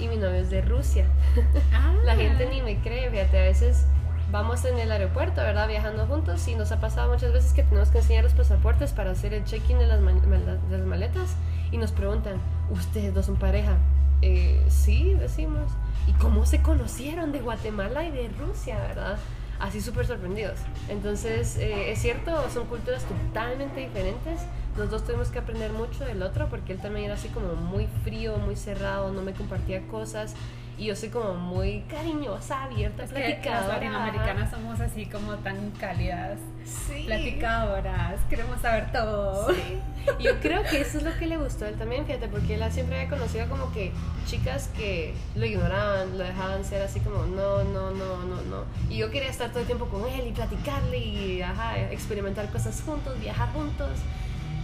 y 0.00 0.08
mi 0.08 0.16
novio 0.16 0.40
es 0.40 0.50
de 0.50 0.62
Rusia. 0.62 1.06
La 2.04 2.16
gente 2.16 2.46
ni 2.46 2.62
me 2.62 2.78
cree, 2.80 3.08
fíjate, 3.10 3.38
a 3.38 3.42
veces 3.42 3.86
vamos 4.34 4.64
en 4.64 4.76
el 4.80 4.90
aeropuerto, 4.90 5.42
¿verdad? 5.42 5.68
Viajando 5.68 6.08
juntos 6.08 6.48
y 6.48 6.56
nos 6.56 6.72
ha 6.72 6.80
pasado 6.80 7.12
muchas 7.12 7.32
veces 7.32 7.52
que 7.52 7.62
tenemos 7.62 7.90
que 7.90 7.98
enseñar 7.98 8.24
los 8.24 8.32
pasaportes 8.32 8.90
para 8.90 9.12
hacer 9.12 9.32
el 9.32 9.44
check-in 9.44 9.78
de 9.78 9.86
las, 9.86 10.00
maletas 10.00 11.36
y 11.70 11.78
nos 11.78 11.92
preguntan, 11.92 12.40
¿ustedes 12.68 13.14
dos 13.14 13.26
son 13.26 13.36
pareja? 13.36 13.76
"Eh, 14.22 14.60
sí, 14.68 15.14
decimos. 15.14 15.70
¿Y 16.08 16.12
cómo 16.14 16.46
se 16.46 16.60
conocieron 16.62 17.30
de 17.30 17.42
Guatemala 17.42 18.02
y 18.02 18.10
de 18.10 18.28
Rusia, 18.28 18.76
verdad? 18.80 19.18
Así 19.60 19.80
súper 19.80 20.04
sorprendidos. 20.04 20.58
Entonces, 20.88 21.56
eh, 21.56 21.92
es 21.92 22.00
cierto, 22.00 22.32
son 22.50 22.66
culturas 22.66 23.04
totalmente 23.04 23.78
diferentes. 23.78 24.40
Los 24.76 24.90
dos 24.90 25.04
tuvimos 25.04 25.28
que 25.28 25.38
aprender 25.38 25.72
mucho 25.72 26.04
del 26.04 26.20
otro 26.24 26.48
porque 26.48 26.72
él 26.72 26.80
también 26.80 27.04
era 27.04 27.14
así 27.14 27.28
como 27.28 27.54
muy 27.54 27.86
frío, 28.02 28.36
muy 28.38 28.56
cerrado, 28.56 29.12
no 29.12 29.22
me 29.22 29.32
compartía 29.32 29.86
cosas. 29.86 30.34
Y 30.78 30.86
yo 30.86 30.96
soy 30.96 31.08
como 31.10 31.34
muy 31.34 31.80
cariñosa, 31.90 32.64
abierta, 32.64 33.04
Es 33.04 33.10
platicadora. 33.10 33.60
las 33.60 33.68
latinoamericanas 33.68 34.50
somos 34.50 34.80
así 34.80 35.06
como 35.06 35.34
tan 35.36 35.70
cálidas, 35.72 36.38
Sí. 36.64 37.04
platicadoras, 37.06 38.20
queremos 38.28 38.60
saber 38.60 38.90
todo. 38.92 39.52
Sí. 39.54 39.78
Yo 40.20 40.38
creo 40.40 40.62
que 40.64 40.80
eso 40.80 40.98
es 40.98 41.04
lo 41.04 41.14
que 41.18 41.26
le 41.26 41.36
gustó 41.36 41.64
a 41.64 41.68
él 41.68 41.74
también, 41.76 42.04
fíjate, 42.06 42.28
porque 42.28 42.54
él 42.54 42.72
siempre 42.72 42.96
había 42.96 43.08
conocido 43.10 43.46
como 43.48 43.72
que 43.72 43.92
chicas 44.26 44.68
que 44.76 45.14
lo 45.34 45.44
ignoraban, 45.46 46.16
lo 46.18 46.24
dejaban 46.24 46.64
ser 46.64 46.82
así 46.82 47.00
como 47.00 47.24
no, 47.26 47.64
no, 47.64 47.90
no, 47.90 48.18
no, 48.24 48.42
no. 48.42 48.64
Y 48.90 48.98
yo 48.98 49.10
quería 49.10 49.30
estar 49.30 49.50
todo 49.50 49.60
el 49.60 49.66
tiempo 49.66 49.86
con 49.86 50.08
él 50.10 50.26
y 50.28 50.32
platicarle 50.32 50.98
y 50.98 51.42
ajá, 51.42 51.78
experimentar 51.90 52.48
cosas 52.50 52.82
juntos, 52.84 53.18
viajar 53.20 53.50
juntos. 53.52 53.90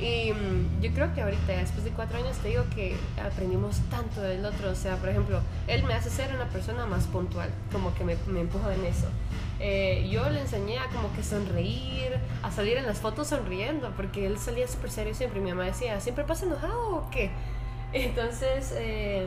Y 0.01 0.33
mm, 0.33 0.81
yo 0.83 0.91
creo 0.93 1.13
que 1.15 1.21
ahorita, 1.21 1.53
después 1.53 1.85
de 1.85 1.91
cuatro 1.91 2.19
años, 2.19 2.37
te 2.39 2.49
digo 2.49 2.65
que 2.75 2.97
aprendimos 3.23 3.77
tanto 3.91 4.23
del 4.23 4.45
otro. 4.45 4.71
O 4.71 4.75
sea, 4.75 4.97
por 4.97 5.11
ejemplo, 5.11 5.41
él 5.67 5.85
me 5.85 5.95
hace 5.95 6.11
ser 6.11 6.35
una 6.35 6.47
persona 6.47 6.87
más 6.87 7.07
puntual, 7.07 7.51
como 7.71 7.95
que 7.95 8.05
me, 8.05 8.17
me 8.27 8.41
empuja 8.41 8.75
en 8.75 8.85
eso. 8.87 9.09
Eh, 9.63 10.09
yo 10.11 10.29
le 10.31 10.41
enseñé 10.41 10.79
a 10.79 10.87
como 10.87 11.13
que 11.15 11.23
sonreír, 11.23 12.19
a 12.43 12.51
salir 12.51 12.79
en 12.79 12.87
las 12.87 12.99
fotos 12.99 13.29
sonriendo, 13.29 13.93
porque 13.95 14.27
él 14.27 14.39
salía 14.39 14.67
súper 14.67 14.91
serio 14.91 15.15
siempre. 15.15 15.41
Y 15.41 15.43
mi 15.43 15.51
mamá 15.51 15.65
decía, 15.65 16.01
¿siempre 16.01 16.25
pasa 16.25 16.47
enojado 16.47 16.97
o 16.97 17.11
qué? 17.11 17.31
Entonces, 17.93 18.73
eh, 18.77 19.27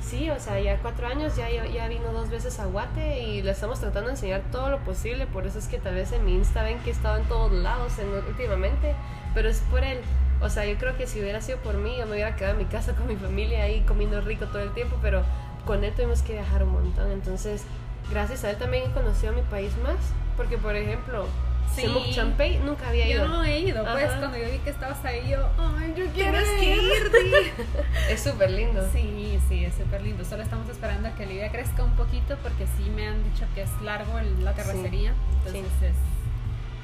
sí, 0.00 0.28
o 0.30 0.40
sea, 0.40 0.58
ya 0.58 0.78
cuatro 0.78 1.06
años, 1.06 1.36
ya, 1.36 1.48
ya, 1.50 1.88
vino 1.88 2.12
dos 2.12 2.30
veces 2.30 2.58
a 2.58 2.66
Guate 2.66 3.22
y 3.22 3.42
le 3.42 3.52
estamos 3.52 3.78
tratando 3.78 4.08
de 4.08 4.14
enseñar 4.14 4.42
todo 4.50 4.70
lo 4.70 4.78
posible. 4.80 5.26
Por 5.26 5.46
eso 5.46 5.60
es 5.60 5.68
que 5.68 5.78
tal 5.78 5.94
vez 5.94 6.10
en 6.10 6.24
mi 6.24 6.34
Insta 6.34 6.64
ven 6.64 6.80
que 6.80 6.90
he 6.90 6.92
estado 6.92 7.18
en 7.18 7.24
todos 7.24 7.52
lados 7.52 7.96
en, 8.00 8.08
últimamente, 8.08 8.94
pero 9.34 9.48
es 9.48 9.58
por 9.70 9.82
él. 9.84 9.98
O 10.40 10.48
sea, 10.50 10.64
yo 10.66 10.76
creo 10.76 10.96
que 10.96 11.06
si 11.06 11.20
hubiera 11.20 11.40
sido 11.40 11.58
por 11.58 11.76
mí, 11.76 11.96
yo 11.98 12.06
me 12.06 12.12
hubiera 12.12 12.36
quedado 12.36 12.54
en 12.54 12.58
mi 12.58 12.64
casa 12.66 12.92
con 12.96 13.06
mi 13.06 13.16
familia 13.16 13.64
ahí 13.64 13.80
comiendo 13.86 14.20
rico 14.20 14.46
todo 14.46 14.62
el 14.62 14.72
tiempo, 14.72 14.96
pero 15.02 15.22
con 15.66 15.82
él 15.84 15.92
tuvimos 15.94 16.22
que 16.22 16.34
viajar 16.34 16.62
un 16.62 16.72
montón. 16.72 17.10
Entonces, 17.12 17.64
gracias 18.10 18.44
a 18.44 18.50
él 18.50 18.56
también 18.56 18.90
he 18.90 18.92
conocido 18.94 19.32
mi 19.32 19.42
país 19.42 19.72
más, 19.82 19.96
porque 20.36 20.58
por 20.58 20.76
ejemplo, 20.76 21.26
Sí. 21.74 21.82
Champey 22.12 22.58
nunca 22.58 22.88
había 22.88 23.08
ido. 23.08 23.24
Yo 23.24 23.28
no 23.28 23.42
he 23.42 23.58
ido, 23.58 23.82
pues 23.84 24.04
Ajá. 24.04 24.18
cuando 24.20 24.36
yo 24.38 24.48
vi 24.48 24.58
que 24.58 24.70
estabas 24.70 25.04
ahí, 25.04 25.28
yo, 25.28 25.48
ay, 25.58 25.92
yo 25.96 26.04
quiero 26.14 26.38
Tienes 26.38 26.48
que 26.60 26.76
ir. 26.76 27.52
Es 28.10 28.22
súper 28.22 28.50
lindo. 28.52 28.86
Sí, 28.92 29.40
sí, 29.48 29.64
es 29.64 29.74
súper 29.74 30.02
lindo. 30.02 30.24
Solo 30.24 30.42
estamos 30.44 30.68
esperando 30.68 31.08
a 31.08 31.12
que 31.16 31.24
Olivia 31.24 31.50
crezca 31.50 31.82
un 31.82 31.96
poquito 31.96 32.36
porque 32.44 32.66
sí 32.76 32.88
me 32.94 33.08
han 33.08 33.24
dicho 33.24 33.44
que 33.56 33.62
es 33.62 33.70
largo 33.82 34.18
el- 34.20 34.44
la 34.44 34.52
terracería. 34.52 35.14
Sí. 35.46 35.56
Entonces 35.56 35.90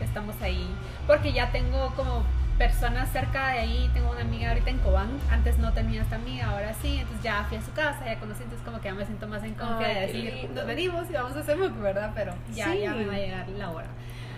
es- 0.01 0.05
estamos 0.09 0.35
ahí. 0.43 0.67
Porque 1.07 1.33
ya 1.33 1.53
tengo 1.53 1.93
como 1.95 2.25
personas 2.65 3.09
cerca 3.11 3.49
de 3.53 3.59
ahí. 3.61 3.91
Tengo 3.95 4.11
una 4.11 4.21
amiga 4.21 4.51
ahorita 4.51 4.69
en 4.69 4.79
Cobán. 4.81 5.09
Antes 5.31 5.57
no 5.59 5.73
tenía 5.73 6.03
esta 6.03 6.17
amiga, 6.17 6.51
ahora 6.51 6.75
sí. 6.75 6.99
Entonces 6.99 7.23
ya 7.25 7.43
fui 7.49 7.57
a 7.57 7.63
su 7.63 7.73
casa, 7.73 8.05
ya 8.05 8.19
conocí. 8.21 8.43
Entonces 8.43 8.63
como 8.67 8.81
que 8.83 8.89
ya 8.89 8.95
me 8.95 9.07
siento 9.07 9.27
más 9.29 9.43
en 9.45 9.55
confianza 9.55 9.89
de 9.89 10.07
decir, 10.07 10.51
nos 10.55 10.67
venimos 10.67 11.09
y 11.09 11.15
vamos 11.15 11.35
a 11.37 11.41
hacer 11.41 11.57
MOOC, 11.57 11.81
¿verdad? 11.81 12.13
Pero 12.15 12.35
ya, 12.55 12.67
Sí. 12.71 12.81
ya 12.83 12.93
me 12.93 13.07
va 13.07 13.15
a 13.15 13.19
llegar 13.19 13.49
la 13.49 13.71
hora. 13.71 13.87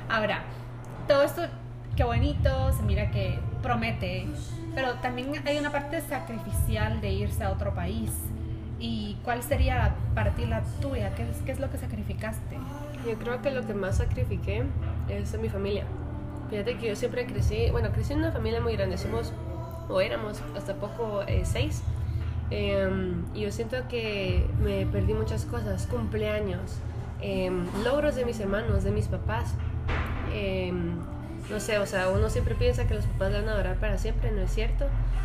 Ahora, 0.08 0.42
todo 1.08 1.24
esto, 1.24 1.42
qué 1.96 2.04
bonito, 2.04 2.72
se 2.72 2.82
mira 2.84 3.10
que 3.10 3.40
promete, 3.60 4.28
pero 4.76 4.94
también 4.94 5.32
hay 5.44 5.58
una 5.58 5.72
parte 5.72 6.00
sacrificial 6.00 7.00
de 7.00 7.10
irse 7.10 7.42
a 7.42 7.50
otro 7.50 7.74
país. 7.74 8.12
¿Y 8.78 9.16
cuál 9.24 9.42
sería 9.42 9.76
la- 9.78 9.94
para 10.14 10.30
ti 10.30 10.46
la 10.46 10.62
tuya? 10.80 11.12
¿Qué 11.16 11.22
es, 11.28 11.38
qué 11.44 11.50
es 11.52 11.58
lo 11.60 11.70
que 11.70 11.78
sacrificaste? 11.78 12.56
Yo 13.04 13.18
creo 13.18 13.42
que 13.42 13.50
lo 13.50 13.66
que 13.66 13.74
más 13.74 13.96
sacrifiqué 13.98 14.62
es 15.08 15.36
mi 15.40 15.48
familia. 15.48 15.84
Fíjate 16.52 16.76
que 16.76 16.88
yo 16.88 16.96
siempre 16.96 17.24
crecí, 17.24 17.70
bueno, 17.70 17.92
crecí 17.92 18.12
en 18.12 18.18
una 18.18 18.30
familia 18.30 18.60
muy 18.60 18.76
grande, 18.76 18.98
somos, 18.98 19.32
o 19.88 20.02
éramos 20.02 20.42
hasta 20.54 20.74
poco 20.74 21.22
eh, 21.22 21.44
seis. 21.46 21.82
Em, 22.50 23.24
y 23.32 23.40
yo 23.40 23.50
siento 23.50 23.88
que 23.88 24.46
me 24.62 24.84
perdí 24.84 25.14
muchas 25.14 25.46
cosas, 25.46 25.86
cumpleaños, 25.86 26.76
em, 27.22 27.64
logros 27.82 28.16
de 28.16 28.26
mis 28.26 28.38
hermanos, 28.38 28.84
de 28.84 28.90
mis 28.90 29.08
papás. 29.08 29.54
Em, 30.30 30.98
no 31.50 31.58
sé, 31.58 31.78
o 31.78 31.86
sea, 31.86 32.10
uno 32.10 32.28
siempre 32.28 32.54
piensa 32.54 32.86
que 32.86 32.96
los 32.96 33.06
papás 33.06 33.32
van 33.32 33.48
a 33.48 33.56
durar 33.56 33.76
para 33.76 33.96
siempre, 33.96 34.30
no 34.30 34.42
es 34.42 34.50
cierto. 34.52 34.84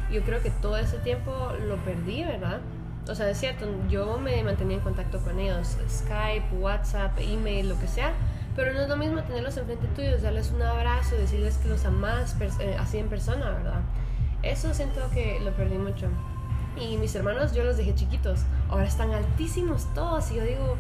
Yo 0.09 0.21
creo 0.21 0.41
que 0.41 0.49
todo 0.49 0.78
ese 0.78 0.97
tiempo 0.99 1.34
lo 1.67 1.75
perdí, 1.75 2.23
¿verdad? 2.23 2.61
O 3.05 3.15
sea, 3.15 3.30
es 3.30 3.38
cierto, 3.38 3.67
yo 3.89 4.17
me 4.17 4.41
mantenía 4.45 4.78
en 4.78 4.84
contacto 4.84 5.19
con 5.19 5.38
ellos, 5.41 5.75
Skype, 5.89 6.55
WhatsApp, 6.57 7.19
email, 7.19 7.67
lo 7.67 7.78
que 7.82 7.89
sea, 7.89 8.13
pero 8.58 8.74
no 8.74 8.82
es 8.82 8.89
lo 8.89 8.97
mismo 8.97 9.22
tenerlos 9.24 9.55
enfrente 9.55 9.88
tuyo, 9.95 10.18
darles 10.18 10.51
un 10.51 10.62
abrazo, 10.62 11.16
decirles 11.16 11.58
que 11.60 11.70
los 11.70 11.86
amas 11.86 12.38
pers- 12.38 12.60
eh, 12.60 12.76
así 12.78 12.97
en 12.97 13.08
persona, 13.08 13.51
¿verdad? 13.51 13.80
Eso 14.43 14.74
siento 14.74 14.99
que 15.14 15.39
lo 15.39 15.51
perdí 15.51 15.78
mucho. 15.78 16.08
Y 16.80 16.97
mis 16.97 17.16
hermanos 17.16 17.53
yo 17.53 17.64
los 17.64 17.78
dejé 17.78 17.95
chiquitos, 17.95 18.41
ahora 18.70 18.86
están 18.86 19.12
altísimos 19.14 19.91
todos 19.93 20.30
y 20.32 20.36
yo 20.36 20.43
digo, 20.43 20.76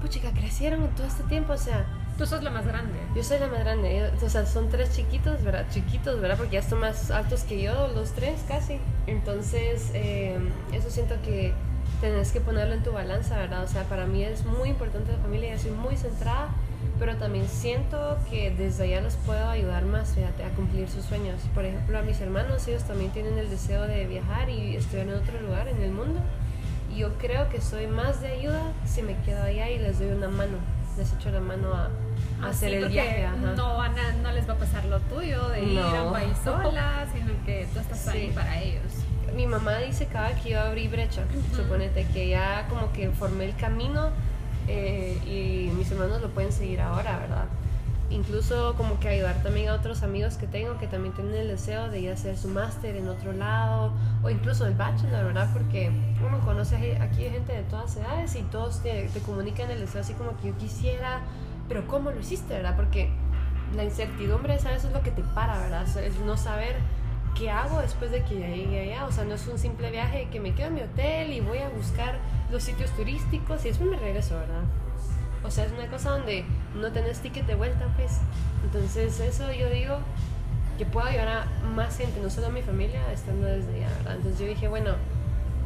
puchica, 0.00 0.30
crecieron 0.30 0.82
en 0.84 0.90
todo 0.94 1.06
este 1.08 1.24
tiempo, 1.24 1.54
o 1.54 1.58
sea, 1.58 1.84
Tú 2.18 2.26
sos 2.26 2.42
la 2.42 2.50
más 2.50 2.66
grande. 2.66 2.92
yo 3.16 3.24
soy 3.24 3.38
la 3.38 3.46
más 3.46 3.60
grande, 3.60 4.10
o 4.22 4.28
sea, 4.28 4.44
son 4.44 4.68
tres 4.68 4.94
chiquitos, 4.94 5.42
¿verdad? 5.42 5.64
Chiquitos, 5.70 6.20
¿verdad? 6.20 6.36
Porque 6.36 6.52
ya 6.52 6.58
están 6.60 6.78
más 6.80 7.10
altos 7.10 7.42
que 7.44 7.62
yo, 7.62 7.88
los 7.88 8.10
tres 8.12 8.38
casi. 8.46 8.78
Entonces, 9.06 9.90
eh, 9.94 10.38
eso 10.74 10.90
siento 10.90 11.14
que 11.24 11.54
tenés 12.02 12.30
que 12.32 12.40
ponerlo 12.42 12.74
en 12.74 12.82
tu 12.82 12.92
balanza, 12.92 13.36
¿verdad? 13.38 13.64
O 13.64 13.66
sea, 13.66 13.84
para 13.84 14.04
mí 14.06 14.22
es 14.24 14.44
muy 14.44 14.68
importante 14.68 15.10
la 15.10 15.18
familia, 15.18 15.54
yo 15.56 15.62
soy 15.62 15.70
muy 15.70 15.96
centrada, 15.96 16.48
pero 17.02 17.16
también 17.16 17.48
siento 17.48 18.16
que 18.30 18.52
desde 18.52 18.84
allá 18.84 19.00
los 19.00 19.14
puedo 19.16 19.48
ayudar 19.48 19.84
más, 19.86 20.14
fíjate, 20.14 20.44
a 20.44 20.50
cumplir 20.50 20.88
sus 20.88 21.04
sueños. 21.04 21.40
Por 21.52 21.64
ejemplo, 21.64 21.98
a 21.98 22.02
mis 22.02 22.20
hermanos, 22.20 22.68
ellos 22.68 22.84
también 22.84 23.10
tienen 23.10 23.36
el 23.38 23.50
deseo 23.50 23.88
de 23.88 24.06
viajar 24.06 24.48
y 24.48 24.76
estudiar 24.76 25.08
en 25.08 25.14
otro 25.14 25.40
lugar 25.40 25.66
en 25.66 25.82
el 25.82 25.90
mundo. 25.90 26.20
Y 26.94 26.98
yo 26.98 27.12
creo 27.18 27.48
que 27.48 27.60
soy 27.60 27.88
más 27.88 28.20
de 28.20 28.28
ayuda 28.28 28.62
si 28.84 29.02
me 29.02 29.16
quedo 29.24 29.42
allá 29.42 29.68
y 29.68 29.80
les 29.80 29.98
doy 29.98 30.10
una 30.12 30.28
mano, 30.28 30.58
les 30.96 31.12
echo 31.12 31.32
la 31.32 31.40
mano 31.40 31.74
a, 31.74 31.88
a 32.40 32.50
hacer 32.50 32.70
Sí, 32.70 32.76
el 32.76 32.88
viaje. 32.88 33.26
ajá. 33.26 33.36
No, 33.56 33.78
van 33.78 33.98
a- 33.98 34.12
no 34.22 34.30
les 34.30 34.48
va 34.48 34.52
a 34.52 34.58
pasar 34.58 34.84
lo 34.84 35.00
tuyo 35.00 35.48
de 35.48 35.60
ir 35.64 35.80
a 35.80 35.90
No. 35.90 36.06
un 36.06 36.12
país 36.12 36.36
sola, 36.44 37.04
sino 37.12 37.32
que 37.44 37.66
tú 37.74 37.80
estás 37.80 38.06
ahí 38.06 38.28
Sí. 38.28 38.32
para 38.32 38.62
ellos. 38.62 38.84
Mi 39.34 39.46
mamá 39.48 39.78
dice 39.78 40.06
cada 40.06 40.36
que 40.36 40.50
yo 40.50 40.60
abrí 40.60 40.86
brecha, 40.86 41.22
suponete 41.56 42.06
que 42.12 42.28
ya 42.28 42.66
como 42.68 42.92
que 42.92 43.10
formé 43.10 43.46
el 43.46 43.56
camino 43.56 44.10
eh, 44.68 45.18
y 45.26 45.72
mis 45.74 45.90
hermanos 45.90 46.20
lo 46.20 46.28
pueden 46.30 46.52
seguir 46.52 46.80
ahora, 46.80 47.18
¿verdad? 47.18 47.44
Incluso 48.10 48.74
como 48.76 49.00
que 49.00 49.08
ayudar 49.08 49.42
también 49.42 49.70
a 49.70 49.74
otros 49.74 50.02
amigos 50.02 50.36
que 50.36 50.46
tengo 50.46 50.78
que 50.78 50.86
también 50.86 51.14
tienen 51.14 51.34
el 51.34 51.48
deseo 51.48 51.88
de 51.88 52.00
ir 52.00 52.10
a 52.10 52.12
hacer 52.12 52.36
su 52.36 52.48
máster 52.48 52.94
en 52.96 53.08
otro 53.08 53.32
lado 53.32 53.92
o 54.22 54.28
incluso 54.28 54.66
el 54.66 54.74
bachelor, 54.74 55.24
¿verdad? 55.24 55.48
Porque 55.52 55.90
uno 56.26 56.38
conoce 56.44 56.98
aquí 57.00 57.22
gente 57.24 57.52
de 57.52 57.62
todas 57.62 57.96
edades 57.96 58.36
y 58.36 58.42
todos 58.42 58.82
te, 58.82 59.08
te 59.08 59.20
comunican 59.20 59.70
el 59.70 59.80
deseo 59.80 60.02
así 60.02 60.12
como 60.12 60.36
que 60.36 60.48
yo 60.48 60.58
quisiera, 60.58 61.20
pero 61.68 61.86
¿cómo 61.86 62.10
lo 62.10 62.20
hiciste, 62.20 62.52
verdad? 62.52 62.76
Porque 62.76 63.10
la 63.74 63.84
incertidumbre 63.84 64.54
es 64.54 64.66
a 64.66 64.70
veces 64.72 64.92
lo 64.92 65.02
que 65.02 65.10
te 65.10 65.22
para, 65.22 65.58
¿verdad? 65.58 65.84
Es 65.96 66.18
no 66.20 66.36
saber 66.36 66.76
qué 67.34 67.50
hago 67.50 67.80
después 67.80 68.10
de 68.10 68.22
que 68.24 68.40
ya 68.40 68.48
llegue 68.48 68.80
allá. 68.80 69.06
O 69.06 69.12
sea, 69.12 69.24
no 69.24 69.34
es 69.34 69.46
un 69.46 69.58
simple 69.58 69.90
viaje 69.90 70.28
que 70.30 70.40
me 70.40 70.54
quedo 70.54 70.68
en 70.68 70.74
mi 70.74 70.82
hotel 70.82 71.32
y 71.32 71.40
voy 71.40 71.58
a 71.58 71.68
buscar 71.68 72.18
los 72.50 72.62
sitios 72.62 72.90
turísticos 72.90 73.64
y 73.64 73.68
después 73.68 73.90
me 73.90 73.96
regreso, 73.96 74.36
¿verdad? 74.36 74.62
O 75.44 75.50
sea, 75.50 75.64
es 75.64 75.72
una 75.72 75.88
cosa 75.88 76.10
donde 76.10 76.44
no 76.74 76.92
tenés 76.92 77.20
ticket 77.20 77.46
de 77.46 77.54
vuelta, 77.54 77.86
pues. 77.96 78.18
Entonces, 78.64 79.18
eso 79.20 79.52
yo 79.52 79.68
digo 79.70 79.96
que 80.78 80.86
puedo 80.86 81.06
ayudar 81.06 81.28
a 81.28 81.46
más 81.74 81.96
gente, 81.96 82.20
no 82.20 82.30
solo 82.30 82.46
a 82.46 82.50
mi 82.50 82.62
familia, 82.62 83.00
estando 83.12 83.46
desde 83.46 83.74
allá, 83.74 83.88
¿verdad? 83.98 84.16
Entonces 84.16 84.40
yo 84.40 84.46
dije, 84.46 84.68
bueno, 84.68 84.94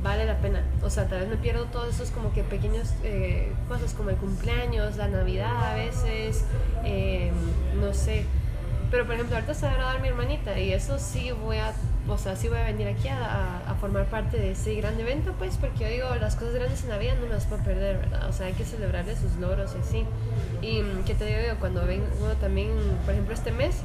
vale 0.02 0.24
la 0.24 0.38
pena. 0.38 0.62
O 0.82 0.90
sea, 0.90 1.06
tal 1.08 1.20
vez 1.20 1.28
me 1.28 1.36
pierdo 1.36 1.64
todos 1.66 1.94
esos 1.94 2.10
como 2.10 2.32
que 2.32 2.42
pequeños 2.42 2.94
eh, 3.02 3.52
cosas 3.68 3.92
como 3.92 4.10
el 4.10 4.16
cumpleaños, 4.16 4.96
la 4.96 5.08
Navidad 5.08 5.72
a 5.72 5.74
veces, 5.74 6.44
eh, 6.84 7.32
no 7.80 7.92
sé. 7.92 8.24
Pero 8.90 9.04
por 9.04 9.14
ejemplo, 9.14 9.34
ahorita 9.36 9.54
se 9.54 9.66
va 9.66 9.92
a 9.92 9.98
mi 9.98 10.08
hermanita 10.08 10.58
y 10.58 10.72
eso 10.72 10.98
sí 10.98 11.32
voy 11.32 11.56
a, 11.58 11.72
o 12.08 12.16
sea, 12.18 12.36
sí 12.36 12.48
voy 12.48 12.58
a 12.58 12.64
venir 12.64 12.86
aquí 12.88 13.08
a, 13.08 13.62
a- 13.68 13.74
formar 13.80 14.06
parte 14.06 14.38
de 14.38 14.52
ese 14.52 14.74
gran 14.76 14.98
evento, 14.98 15.32
pues, 15.38 15.56
porque 15.58 15.80
yo 15.84 15.88
digo, 15.90 16.14
las 16.16 16.34
cosas 16.36 16.54
grandes 16.54 16.82
en 16.84 16.88
la 16.90 16.98
vida 16.98 17.14
no 17.14 17.22
me 17.26 17.34
las 17.34 17.44
puedo 17.44 17.62
perder, 17.62 17.98
¿verdad? 17.98 18.28
O 18.28 18.32
sea, 18.32 18.46
hay 18.46 18.54
que 18.54 18.64
celebrarle 18.64 19.14
sus 19.16 19.34
logros 19.36 19.74
y 19.76 19.80
así. 19.80 20.04
Y 20.62 20.82
mm, 20.82 21.04
qué 21.04 21.14
te 21.14 21.26
digo 21.26 21.56
cuando 21.60 21.84
vengo 21.84 22.06
también, 22.40 22.70
por 23.04 23.12
ejemplo, 23.12 23.34
este 23.34 23.50
mes, 23.52 23.76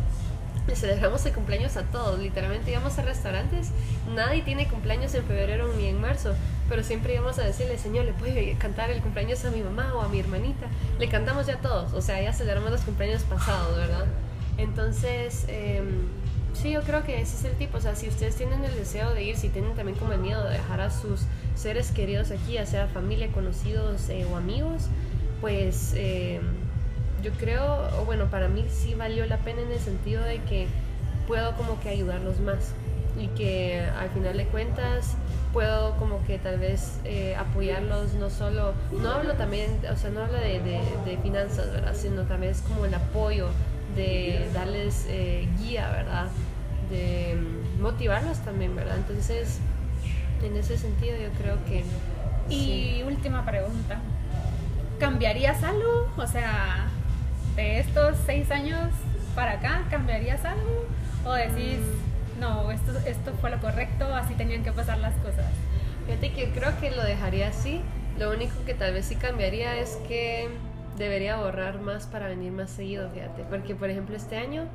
le 0.68 0.76
celebramos 0.76 1.26
el 1.26 1.34
cumpleaños 1.34 1.76
a 1.78 1.84
todos, 1.84 2.20
literalmente 2.20 2.72
íbamos 2.72 2.98
a 3.00 3.02
restaurantes, 3.02 3.72
nadie 4.16 4.44
tiene 4.44 4.68
cumpleaños 4.68 5.14
en 5.16 5.24
febrero 5.26 5.74
ni 5.76 5.88
en 5.88 6.00
marzo, 6.00 6.36
pero 6.70 6.84
siempre 6.84 7.14
íbamos 7.16 7.40
a 7.40 7.44
decirle, 7.44 7.78
señor, 7.80 8.06
¿le 8.06 8.14
puede 8.14 8.56
cantar 8.58 8.92
el 8.92 9.02
cumpleaños 9.02 9.44
a 9.44 9.52
mi 9.52 9.62
mamá 9.62 9.94
o 9.96 10.02
a 10.02 10.08
mi 10.08 10.20
hermanita? 10.20 10.68
Le 11.00 11.10
cantamos 11.10 11.48
ya 11.48 11.56
a 11.56 11.58
todos, 11.58 11.92
o 11.94 12.02
sea, 12.02 12.22
ya 12.22 12.32
celebramos 12.32 12.72
los 12.72 12.82
cumpleaños 12.82 13.24
pasados, 13.24 13.76
¿verdad? 13.76 14.06
Entonces, 14.62 15.46
em, 15.48 16.08
sí, 16.54 16.72
yo 16.72 16.82
creo 16.82 17.04
que 17.04 17.22
ese 17.22 17.36
es 17.36 17.46
el 17.46 17.58
tipo, 17.58 17.78
o 17.78 17.82
sea, 17.82 17.96
si 17.96 18.08
ustedes 18.08 18.36
tienen 18.36 18.64
el 18.64 18.76
deseo 18.76 19.14
de 19.14 19.24
ir, 19.24 19.38
si 19.38 19.50
tienen 19.50 19.76
también 19.76 19.98
como 19.98 20.14
el 20.14 20.20
miedo 20.20 20.44
de 20.44 20.54
dejar 20.54 20.82
a 20.82 20.92
sus 20.92 21.22
seres 21.56 21.92
queridos 21.92 22.32
aquí, 22.32 22.54
ya 22.54 22.66
sea 22.66 22.88
familia, 22.88 23.32
conocidos 23.32 24.10
eh, 24.10 24.26
o 24.26 24.36
amigos, 24.38 24.88
pues... 25.42 25.94
em, 25.96 26.42
yo 27.22 27.32
creo, 27.34 27.88
o 28.00 28.06
bueno, 28.06 28.26
para 28.30 28.48
mí 28.48 28.66
sí 28.70 28.96
valió 28.96 29.26
la 29.26 29.38
pena 29.38 29.62
en 29.62 29.72
el 29.72 29.80
sentido 29.80 30.24
de 30.24 30.42
que 30.44 30.68
puedo 31.28 31.56
como 31.56 31.80
que 31.80 31.90
ayudarlos 31.90 32.40
más. 32.40 32.74
y 33.20 33.28
que 33.28 33.82
al 34.00 34.10
final 34.10 34.38
de 34.38 34.46
cuentas 34.46 35.16
puedo 35.52 35.98
como 35.98 36.24
que 36.26 36.40
tal 36.40 36.58
vez 36.60 36.98
eh, 37.04 37.36
apoyarlos 37.36 38.14
no 38.14 38.30
solo, 38.30 38.74
no 38.92 39.12
hablo 39.12 39.34
también, 39.34 39.82
o 39.92 39.98
sea, 39.98 40.10
no 40.12 40.22
hablo 40.22 40.38
de, 40.38 40.62
de, 41.06 41.18
finanzas, 41.22 41.74
¿verdad? 41.74 41.94
Sino 41.94 42.24
también 42.24 42.54
es 42.54 42.62
como 42.62 42.86
el 42.86 42.94
apoyo 42.94 43.50
de 43.96 44.50
darles 44.54 45.06
eh, 45.10 45.48
guía, 45.60 45.90
¿verdad? 45.92 46.28
De 46.90 47.38
motivarlos 47.80 48.40
también, 48.40 48.76
¿verdad? 48.76 48.98
Entonces, 48.98 49.60
en 50.44 50.56
ese 50.58 50.78
sentido 50.78 51.16
yo 51.18 51.30
creo 51.42 51.58
que... 51.66 51.84
Y 52.50 53.04
última 53.04 53.46
pregunta, 53.46 54.00
¿cambiarías 55.00 55.64
algo? 55.64 56.12
O 56.18 56.28
sea, 56.28 56.88
de 57.56 57.80
estos 57.80 58.18
seis 58.26 58.52
años 58.52 58.90
para 59.36 59.54
acá, 59.54 59.84
¿cambiarías 59.90 60.44
algo? 60.44 60.86
¿O 61.26 61.34
decís, 61.34 61.80
no, 62.40 62.72
esto, 62.72 62.98
esto 63.06 63.32
fue 63.40 63.52
lo 63.52 63.60
correcto, 63.60 64.14
así 64.14 64.34
tenían 64.34 64.64
que 64.64 64.72
pasar 64.72 64.98
las 64.98 65.14
cosas? 65.16 65.46
Fíjate 66.06 66.34
que 66.34 66.50
creo 66.52 66.78
que 66.80 66.92
lo 66.92 67.04
dejaría 67.04 67.50
así. 67.50 67.82
Lo 68.20 68.32
único 68.32 68.54
que 68.66 68.74
tal 68.74 68.94
vez 68.94 69.06
sí 69.06 69.16
cambiaría 69.16 69.78
es 69.78 69.98
que 70.08 70.50
debería 70.98 71.36
ahorrar 71.36 71.80
más 71.80 72.08
para 72.08 72.28
venir 72.28 72.52
más 72.52 72.70
seguido, 72.72 73.10
fíjate. 73.10 73.44
Porque, 73.50 73.76
por 73.76 73.90
ejemplo, 73.90 74.16
este 74.16 74.38
año 74.38 74.66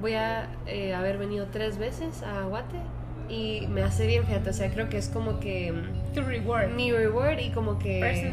voy 0.00 0.14
a 0.14 0.48
eh, 0.66 0.94
haber 0.94 1.18
venido 1.18 1.46
tres 1.50 1.78
veces 1.78 2.22
a 2.22 2.42
Guate 2.42 2.78
y 3.28 3.66
me 3.68 3.82
hace 3.82 4.06
bien, 4.06 4.24
fíjate. 4.24 4.50
O 4.50 4.52
sea, 4.52 4.70
creo 4.70 4.88
que 4.88 4.98
es 4.98 5.08
como 5.08 5.38
que. 5.40 5.72
Mm, 5.72 6.14
tu 6.14 6.22
reward. 6.22 6.70
Mi 6.70 6.92
reward 6.92 7.38
y 7.38 7.50
como 7.50 7.78
que. 7.78 8.32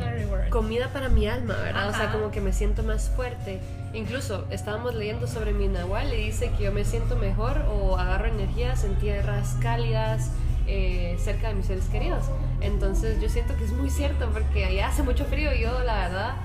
Comida 0.50 0.90
para 0.94 1.10
mi 1.10 1.28
alma, 1.28 1.56
¿verdad? 1.56 1.90
O 1.90 1.94
sea, 1.94 2.12
como 2.12 2.32
que 2.32 2.42
me 2.42 2.54
siento 2.54 2.84
más 2.84 3.10
fuerte. 3.10 3.60
Incluso 3.94 4.46
estábamos 4.50 4.96
leyendo 4.96 5.28
sobre 5.28 5.54
mi 5.54 5.68
Nahual 5.68 6.14
y 6.14 6.18
dice 6.18 6.52
que 6.58 6.66
yo 6.66 6.72
me 6.72 6.86
siento 6.86 7.16
mejor 7.16 7.64
o 7.70 7.98
agarro 7.98 8.28
energías 8.28 8.84
en 8.84 8.96
tierras 8.96 9.58
cálidas. 9.62 10.32
Eh, 10.68 11.16
cerca 11.20 11.50
de 11.50 11.54
mis 11.54 11.68
seres 11.68 11.86
queridos. 11.86 12.26
Entonces 12.60 13.22
yo 13.22 13.30
siento 13.30 13.56
que 13.56 13.66
es 13.66 13.72
muy 13.72 13.92
cierto 13.92 14.28
porque 14.34 14.66
allá 14.66 14.88
hace 14.88 15.04
mucho 15.04 15.24
frío 15.26 15.54
y 15.54 15.62
yo 15.62 15.84
la 15.84 16.08
verdad 16.08 16.36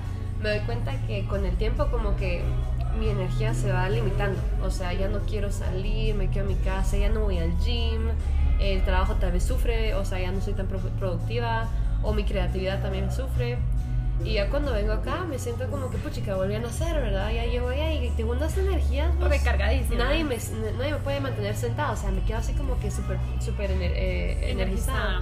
me 0.41 0.49
doy 0.49 0.59
cuenta 0.61 0.93
que 1.07 1.25
con 1.25 1.45
el 1.45 1.55
tiempo 1.55 1.87
como 1.91 2.15
que 2.15 2.41
mi 2.99 3.09
energía 3.09 3.53
se 3.53 3.71
va 3.71 3.89
limitando. 3.89 4.39
O 4.63 4.71
sea, 4.71 4.93
ya 4.93 5.07
no 5.07 5.19
quiero 5.19 5.51
salir, 5.51 6.15
me 6.15 6.29
quedo 6.29 6.49
en 6.49 6.57
mi 6.57 6.63
casa, 6.63 6.97
ya 6.97 7.09
no 7.09 7.21
voy 7.21 7.37
al 7.37 7.57
gym, 7.59 8.09
el 8.59 8.83
trabajo 8.83 9.15
tal 9.15 9.31
vez 9.31 9.43
sufre, 9.43 9.95
o 9.95 10.05
sea, 10.05 10.19
ya 10.19 10.31
no 10.31 10.41
soy 10.41 10.53
tan 10.53 10.67
productiva, 10.67 11.67
o 12.03 12.13
mi 12.13 12.23
creatividad 12.23 12.81
también 12.81 13.11
sufre. 13.11 13.57
Y 14.23 14.33
ya 14.33 14.49
cuando 14.49 14.71
vengo 14.71 14.93
acá 14.93 15.25
me 15.27 15.39
siento 15.39 15.67
como 15.69 15.89
que, 15.89 15.97
puchica, 15.97 16.35
volví 16.35 16.53
a 16.53 16.59
nacer, 16.59 16.93
¿verdad? 17.01 17.31
Ya 17.31 17.45
llevo 17.45 17.69
allá 17.69 17.91
y 17.91 18.07
tengo 18.11 18.33
unas 18.33 18.55
energías. 18.55 19.11
Pues, 19.17 19.31
Recargadísima. 19.31 20.03
Nadie 20.03 20.23
me, 20.23 20.37
nadie 20.77 20.91
me 20.91 20.99
puede 20.99 21.19
mantener 21.21 21.55
sentado, 21.55 21.93
o 21.93 21.95
sea, 21.95 22.11
me 22.11 22.21
quedo 22.21 22.37
así 22.37 22.53
como 22.53 22.79
que 22.79 22.91
súper 22.91 23.17
super 23.39 23.71
eh, 23.71 24.51
energizada. 24.51 25.21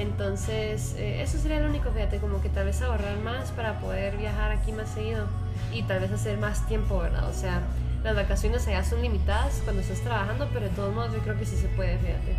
Entonces, 0.00 0.94
eh, 0.96 1.22
eso 1.22 1.38
sería 1.38 1.60
lo 1.60 1.68
único, 1.68 1.90
fíjate, 1.90 2.18
como 2.18 2.40
que 2.40 2.48
tal 2.48 2.64
vez 2.64 2.80
ahorrar 2.80 3.18
más 3.18 3.50
para 3.50 3.80
poder 3.80 4.16
viajar 4.16 4.50
aquí 4.50 4.72
más 4.72 4.88
seguido 4.88 5.26
y 5.72 5.82
tal 5.82 6.00
vez 6.00 6.10
hacer 6.10 6.38
más 6.38 6.66
tiempo, 6.66 6.98
¿verdad? 6.98 7.28
O 7.28 7.34
sea, 7.34 7.60
las 8.02 8.16
vacaciones 8.16 8.66
allá 8.66 8.82
son 8.82 9.02
limitadas 9.02 9.60
cuando 9.62 9.82
estás 9.82 10.00
trabajando, 10.00 10.48
pero 10.54 10.66
de 10.66 10.72
todos 10.72 10.94
modos 10.94 11.12
yo 11.12 11.18
creo 11.20 11.38
que 11.38 11.44
sí 11.44 11.56
se 11.56 11.68
puede, 11.68 11.98
fíjate. 11.98 12.34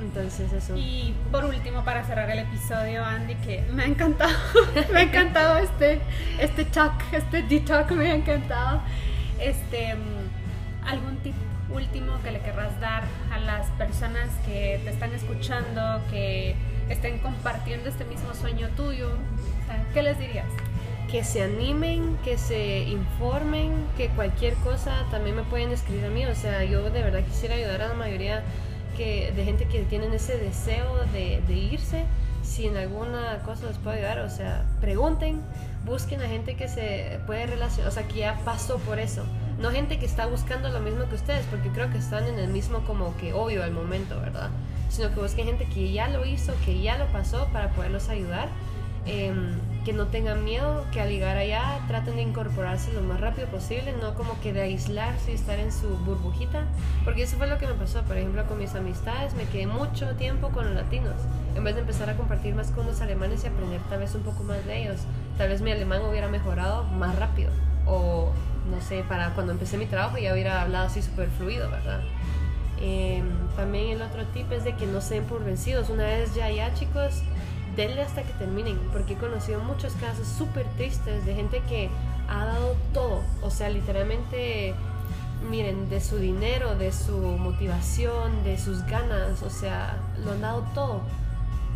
Entonces 0.00 0.50
eso. 0.52 0.76
Y 0.76 1.14
por 1.30 1.44
último, 1.44 1.84
para 1.84 2.04
cerrar 2.04 2.30
el 2.30 2.38
episodio, 2.38 3.04
Andy, 3.04 3.34
que 3.34 3.62
me 3.70 3.82
ha 3.82 3.86
encantado, 3.86 4.32
me 4.92 5.00
ha 5.00 5.02
encantado 5.02 5.58
este, 5.58 6.00
este 6.38 6.64
talk, 6.64 6.94
este 7.12 7.42
detox, 7.42 7.90
me 7.92 8.10
ha 8.10 8.14
encantado. 8.14 8.80
Este, 9.38 9.94
¿Algún 10.86 11.16
tip 11.18 11.34
último 11.70 12.18
que 12.22 12.30
le 12.30 12.40
querrás 12.40 12.80
dar 12.80 13.02
a 13.30 13.38
las 13.38 13.66
personas 13.72 14.30
que 14.46 14.80
te 14.84 14.90
están 14.90 15.12
escuchando, 15.12 16.00
que 16.10 16.56
estén 16.88 17.18
compartiendo 17.18 17.88
este 17.88 18.04
mismo 18.04 18.34
sueño 18.34 18.68
tuyo? 18.76 19.10
¿Qué 19.92 20.02
les 20.02 20.18
dirías? 20.18 20.46
que 21.10 21.24
se 21.24 21.42
animen, 21.42 22.18
que 22.22 22.36
se 22.36 22.80
informen, 22.80 23.72
que 23.96 24.08
cualquier 24.10 24.54
cosa 24.56 25.06
también 25.10 25.36
me 25.36 25.42
pueden 25.42 25.70
escribir 25.70 26.04
a 26.04 26.10
mí. 26.10 26.26
O 26.26 26.34
sea, 26.34 26.64
yo 26.64 26.90
de 26.90 27.02
verdad 27.02 27.24
quisiera 27.24 27.54
ayudar 27.54 27.82
a 27.82 27.88
la 27.88 27.94
mayoría 27.94 28.42
que, 28.96 29.32
de 29.34 29.44
gente 29.44 29.66
que 29.66 29.80
tienen 29.84 30.12
ese 30.12 30.36
deseo 30.36 31.04
de, 31.12 31.40
irse. 31.48 32.04
Si 32.42 32.66
en 32.66 32.76
alguna 32.76 33.38
cosa 33.44 33.66
les 33.66 33.78
puedo 33.78 33.96
ayudar, 33.96 34.20
o 34.20 34.30
sea, 34.30 34.64
pregunten, 34.80 35.40
busquen 35.84 36.20
a 36.22 36.28
gente 36.28 36.56
que 36.56 36.68
se 36.68 37.20
puede 37.26 37.46
relacionar, 37.46 37.88
o 37.88 37.90
sea, 37.90 38.06
que 38.06 38.20
ya 38.20 38.38
pasó 38.44 38.78
por 38.78 38.98
eso. 38.98 39.24
No 39.58 39.70
gente 39.70 39.98
que 39.98 40.06
está 40.06 40.26
buscando 40.26 40.68
lo 40.68 40.80
mismo 40.80 41.08
que 41.08 41.16
ustedes, 41.16 41.44
porque 41.46 41.68
creo 41.70 41.90
que 41.90 41.98
están 41.98 42.26
en 42.26 42.38
el 42.38 42.48
mismo 42.48 42.80
como 42.86 43.16
que 43.16 43.32
hoyo 43.32 43.64
al 43.64 43.72
momento, 43.72 44.20
¿verdad? 44.20 44.50
Sino 44.88 45.12
que 45.14 45.20
busquen 45.20 45.46
gente 45.46 45.64
que 45.66 45.92
ya 45.92 46.08
lo 46.08 46.24
hizo, 46.24 46.54
que 46.64 46.80
ya 46.80 46.98
lo 46.98 47.06
pasó 47.06 47.48
para 47.52 47.70
poderlos 47.70 48.08
ayudar. 48.08 48.48
Em, 49.06 49.56
que 49.86 49.94
no 49.94 50.08
tengan 50.08 50.44
miedo, 50.44 50.84
que 50.92 51.00
al 51.00 51.08
llegar 51.08 51.38
allá 51.38 51.80
traten 51.88 52.16
de 52.16 52.22
incorporarse 52.22 52.92
lo 52.92 53.00
más 53.00 53.18
rápido 53.18 53.48
posible, 53.48 53.94
no 54.02 54.12
como 54.14 54.38
que 54.42 54.52
de 54.52 54.60
aislarse 54.60 55.32
y 55.32 55.34
estar 55.34 55.58
en 55.58 55.72
su 55.72 55.88
burbujita, 56.04 56.64
porque 57.04 57.22
eso 57.22 57.38
fue 57.38 57.46
lo 57.46 57.56
que 57.56 57.66
me 57.66 57.72
pasó, 57.72 58.02
por 58.02 58.18
ejemplo, 58.18 58.44
con 58.46 58.58
mis 58.58 58.74
amistades, 58.74 59.32
me 59.32 59.44
quedé 59.44 59.66
mucho 59.66 60.14
tiempo 60.16 60.50
con 60.50 60.66
los 60.66 60.74
latinos, 60.74 61.14
en 61.56 61.64
vez 61.64 61.74
de 61.74 61.80
empezar 61.80 62.10
a 62.10 62.18
compartir 62.18 62.54
más 62.54 62.70
con 62.70 62.84
los 62.86 63.00
alemanes 63.00 63.44
y 63.44 63.46
aprender 63.46 63.80
tal 63.88 64.00
vez 64.00 64.14
un 64.14 64.24
poco 64.24 64.42
más 64.42 64.62
de 64.66 64.82
ellos, 64.82 65.00
tal 65.38 65.48
vez 65.48 65.62
mi 65.62 65.72
alemán 65.72 66.02
hubiera 66.02 66.28
mejorado 66.28 66.84
más 66.84 67.18
rápido, 67.18 67.50
o 67.86 68.30
no 68.70 68.82
sé, 68.82 69.04
para 69.08 69.30
cuando 69.30 69.52
empecé 69.52 69.78
mi 69.78 69.86
trabajo 69.86 70.18
ya 70.18 70.34
hubiera 70.34 70.60
hablado 70.60 70.86
así 70.86 71.00
súper 71.00 71.30
fluido, 71.30 71.70
¿verdad? 71.70 72.02
Em, 72.80 73.26
también 73.56 73.90
el 73.90 74.02
otro 74.02 74.24
tip 74.26 74.50
es 74.52 74.64
de 74.64 74.74
que 74.76 74.86
no 74.86 75.00
se 75.00 75.14
den 75.14 75.24
por 75.24 75.44
vencidos, 75.44 75.90
una 75.90 76.04
vez 76.04 76.34
ya 76.34 76.50
ya 76.50 76.72
chicos, 76.74 77.22
denle 77.76 78.02
hasta 78.02 78.22
que 78.22 78.32
terminen, 78.34 78.78
porque 78.92 79.14
he 79.14 79.16
conocido 79.16 79.60
muchos 79.60 79.92
casos 79.94 80.26
súper 80.26 80.66
tristes 80.76 81.24
de 81.26 81.34
gente 81.34 81.62
que 81.68 81.90
ha 82.28 82.44
dado 82.44 82.76
todo, 82.92 83.22
o 83.42 83.50
sea, 83.50 83.68
literalmente, 83.68 84.74
miren, 85.50 85.88
de 85.88 86.00
su 86.00 86.18
dinero, 86.18 86.74
de 86.76 86.92
su 86.92 87.16
motivación, 87.16 88.44
de 88.44 88.58
sus 88.58 88.84
ganas, 88.86 89.42
o 89.42 89.50
sea, 89.50 89.96
lo 90.24 90.32
han 90.32 90.40
dado 90.40 90.62
todo, 90.74 91.00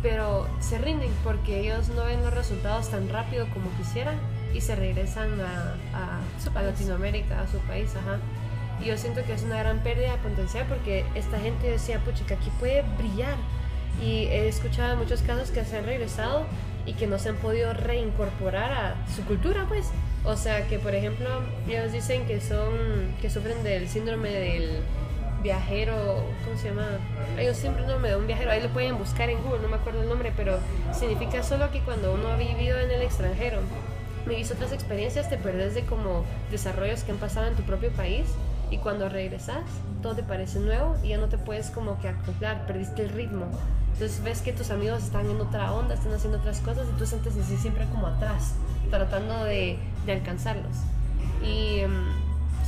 pero 0.01 0.47
se 0.59 0.77
rinden 0.77 1.11
porque 1.23 1.61
ellos 1.61 1.89
no 1.89 2.05
ven 2.05 2.23
los 2.23 2.33
resultados 2.33 2.89
tan 2.89 3.09
rápido 3.09 3.47
como 3.53 3.71
quisieran 3.77 4.17
y 4.53 4.61
se 4.61 4.75
regresan 4.75 5.39
a, 5.41 5.75
a, 5.93 6.61
Latinoamérica, 6.61 7.41
a 7.41 7.47
su 7.47 7.57
país, 7.59 7.89
ajá. 7.95 8.19
Y 8.83 8.87
yo 8.87 8.97
siento 8.97 9.23
que 9.23 9.33
es 9.33 9.43
una 9.43 9.57
gran 9.59 9.79
pérdida 9.79 10.11
de 10.11 10.17
potencial 10.17 10.65
porque 10.67 11.05
esta 11.15 11.39
gente 11.39 11.69
decía, 11.69 11.99
pucha, 11.99 12.25
que 12.25 12.33
aquí 12.33 12.49
puede 12.59 12.83
brillar 12.97 13.35
y 14.01 14.25
he 14.25 14.49
escuchado 14.49 14.97
muchos 14.97 15.21
casos 15.21 15.51
que 15.51 15.63
se 15.63 15.77
han 15.77 15.85
regresado 15.85 16.45
y 16.85 16.93
que 16.93 17.07
no 17.07 17.17
se 17.17 17.29
han 17.29 17.37
podido 17.37 17.73
reincorporar 17.73 18.71
a 18.73 18.95
su 19.15 19.23
cultura, 19.23 19.65
pues. 19.69 19.89
O 20.25 20.35
sea, 20.35 20.67
que 20.67 20.79
por 20.79 20.93
ejemplo, 20.95 21.29
ellos 21.67 21.93
dicen 21.93 22.25
que 22.25 22.41
son, 22.41 22.73
que 23.21 23.29
sufren 23.29 23.63
del 23.63 23.87
síndrome 23.87 24.29
del 24.29 24.81
viajero, 25.41 26.25
¿cómo 26.43 26.57
se 26.57 26.69
llama? 26.69 26.87
Hay 27.37 27.47
un 27.47 27.55
síndrome 27.55 28.09
de 28.09 28.15
un 28.17 28.27
viajero, 28.27 28.51
ahí 28.51 28.61
lo 28.61 28.69
pueden 28.69 28.97
buscar 28.97 29.29
en 29.29 29.41
Google, 29.43 29.61
no 29.61 29.69
me 29.69 29.75
acuerdo 29.75 30.01
el 30.01 30.09
nombre, 30.09 30.33
pero 30.35 30.59
significa 30.93 31.41
solo 31.41 31.71
que 31.71 31.79
cuando 31.79 32.13
uno 32.13 32.29
ha 32.29 32.35
vivido 32.35 32.77
en 32.79 32.91
el 32.91 33.01
extranjero, 33.01 33.59
hizo 34.37 34.53
otras 34.55 34.73
experiencias, 34.73 35.29
te 35.29 35.37
perdes 35.37 35.73
de 35.73 35.83
como 35.83 36.25
desarrollos 36.51 37.03
que 37.03 37.11
han 37.11 37.17
pasado 37.17 37.47
en 37.47 37.55
tu 37.55 37.63
propio 37.63 37.89
país 37.91 38.25
y 38.73 38.77
cuando 38.77 39.07
regresas 39.07 39.61
todo 40.01 40.15
te 40.15 40.23
parece 40.23 40.59
nuevo 40.59 40.95
y 41.03 41.09
ya 41.09 41.17
no 41.17 41.27
te 41.27 41.37
puedes 41.37 41.69
como 41.69 41.99
que 41.99 42.07
acoplar, 42.09 42.65
perdiste 42.65 43.03
el 43.03 43.09
ritmo. 43.09 43.45
Entonces 43.93 44.23
ves 44.23 44.41
que 44.41 44.51
tus 44.51 44.71
amigos 44.71 45.03
están 45.03 45.29
en 45.29 45.39
otra 45.39 45.71
onda, 45.71 45.93
están 45.93 46.13
haciendo 46.13 46.39
otras 46.39 46.59
cosas 46.59 46.87
y 46.91 46.97
tú 46.97 47.05
sientes 47.05 47.37
así 47.37 47.55
siempre 47.57 47.85
como 47.85 48.07
atrás, 48.07 48.55
tratando 48.89 49.43
de, 49.43 49.77
de 50.07 50.11
alcanzarlos. 50.11 50.75
Y 51.43 51.81
em, 51.81 52.05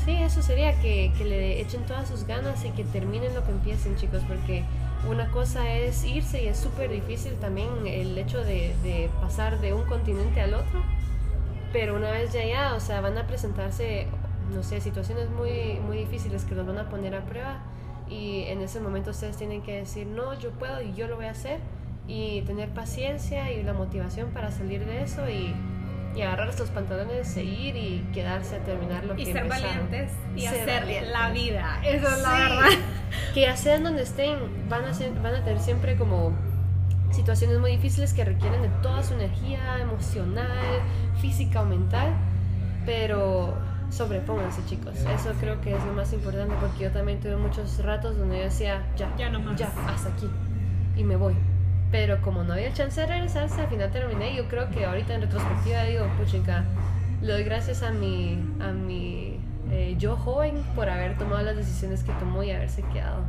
sí, 0.06 0.12
eso 0.12 0.44
sería 0.44 0.80
que, 0.80 1.12
que, 1.18 1.26
le 1.26 1.60
echen 1.60 1.84
todas 1.88 2.08
sus 2.08 2.26
ganas 2.28 2.64
y 2.64 2.70
que 2.70 2.84
terminen 2.84 3.34
lo 3.34 3.44
que 3.44 3.52
empiecen, 3.52 3.96
chicos, 3.96 4.22
porque 4.28 4.64
una 5.10 5.32
cosa 5.32 5.74
es 5.74 6.04
irse 6.06 6.44
y 6.44 6.48
es 6.48 6.58
súper 6.58 6.92
difícil 6.92 7.34
también 7.36 7.70
el 7.88 8.16
hecho 8.18 8.44
de, 8.44 8.76
de, 8.84 9.10
pasar 9.22 9.60
de 9.60 9.74
un 9.74 9.84
continente 9.84 10.42
al 10.42 10.54
otro, 10.54 10.84
pero 11.74 11.96
una 11.96 12.12
vez 12.12 12.32
ya 12.32 12.42
allá, 12.42 12.76
o 12.76 12.80
sea, 12.80 13.02
van 13.02 13.18
a 13.18 13.26
presentarse, 13.26 14.08
no 14.54 14.64
sé, 14.64 14.82
situaciones 14.82 15.30
muy, 15.30 15.80
muy 15.86 15.98
difíciles 15.98 16.44
que 16.46 16.56
los 16.56 16.66
van 16.66 16.78
a 16.78 16.90
poner 16.90 17.16
a 17.16 17.26
prueba 17.26 17.60
y 18.10 18.44
en 18.44 18.62
ese 18.62 18.80
momento 18.80 19.12
ustedes 19.12 19.38
tienen 19.38 19.62
que 19.62 19.78
decir, 19.78 20.08
no, 20.08 20.34
yo 20.40 20.52
puedo 20.52 20.82
y 20.82 20.94
yo 20.94 21.08
lo 21.08 21.16
voy 21.16 21.26
a 21.26 21.32
hacer 21.32 21.60
y 22.08 22.42
tener 22.42 22.70
paciencia 22.70 23.52
y 23.52 23.64
la 23.64 23.74
motivación 23.74 24.30
para 24.30 24.52
salir 24.52 24.86
de 24.86 25.02
eso 25.02 25.28
y, 25.28 25.56
y 26.16 26.22
agarrar 26.22 26.50
estos 26.50 26.70
pantalones, 26.70 27.28
seguir 27.28 27.76
y 27.76 28.06
quedarse 28.14 28.58
a 28.58 28.64
terminar 28.64 29.06
lo 29.06 29.16
y 29.16 29.26
que 29.26 29.34
ser 29.34 29.48
valientes 29.48 30.12
y 30.36 30.46
hacer 30.46 31.08
la 31.08 31.32
vida, 31.32 31.82
eso 31.84 32.08
es 32.08 32.22
la 32.22 32.32
verdad. 32.32 32.70
Que 33.34 33.42
ya 33.42 33.56
sean 33.56 33.84
donde 33.84 34.04
estén, 34.04 34.38
van 34.68 34.84
a, 34.84 34.94
ser, 34.94 35.14
van 35.22 35.36
a 35.36 35.44
tener 35.44 35.60
siempre 35.60 35.96
como 35.96 36.34
situaciones 37.12 37.60
muy 37.60 37.72
difíciles 37.72 38.14
que 38.14 38.26
requieren 38.26 38.62
de 38.62 38.70
toda 38.82 39.04
su 39.04 39.14
energía 39.14 39.80
emocional, 39.80 40.82
física 41.22 41.62
o 41.62 41.66
mental, 41.66 42.14
pero 42.86 43.58
sobrepónganse 43.90 44.62
chicos. 44.66 44.96
Eso 44.96 45.32
creo 45.40 45.60
que 45.62 45.76
es 45.76 45.84
lo 45.86 45.94
más 45.94 46.12
importante 46.14 46.56
porque 46.60 46.84
yo 46.84 46.92
también 46.92 47.20
tuve 47.20 47.36
muchos 47.38 47.84
ratos 47.84 48.18
donde 48.18 48.38
yo 48.38 48.44
decía, 48.46 48.84
ya, 48.98 49.16
Ya 49.18 49.30
no 49.30 49.40
más. 49.40 49.56
ya, 49.58 49.70
hasta 49.88 50.10
aquí. 50.10 50.30
Y 50.96 51.04
me 51.04 51.16
voy. 51.16 51.36
Pero 51.92 52.22
como 52.22 52.44
no 52.44 52.54
había 52.54 52.74
chance 52.74 53.00
de 53.02 53.08
regresarse, 53.08 53.62
al 53.62 53.68
final 53.68 53.92
terminé. 53.92 54.36
Yo 54.36 54.48
creo 54.48 54.70
que 54.70 54.86
ahorita 54.86 55.14
en 55.16 55.22
retrospectiva 55.22 55.84
digo, 55.84 56.06
puchica, 56.18 56.64
le 57.22 57.32
doy 57.34 57.44
gracias 57.44 57.84
a 57.84 57.92
mi, 57.92 58.38
a 58.60 58.72
mi 58.72 59.40
eh, 59.72 59.96
yo 59.98 60.16
joven 60.18 60.62
por 60.76 60.90
haber 60.90 61.18
tomado 61.18 61.42
las 61.44 61.56
decisiones 61.56 62.04
que 62.04 62.12
tomó 62.14 62.44
y 62.44 62.52
haberse 62.52 62.82
quedado. 62.94 63.24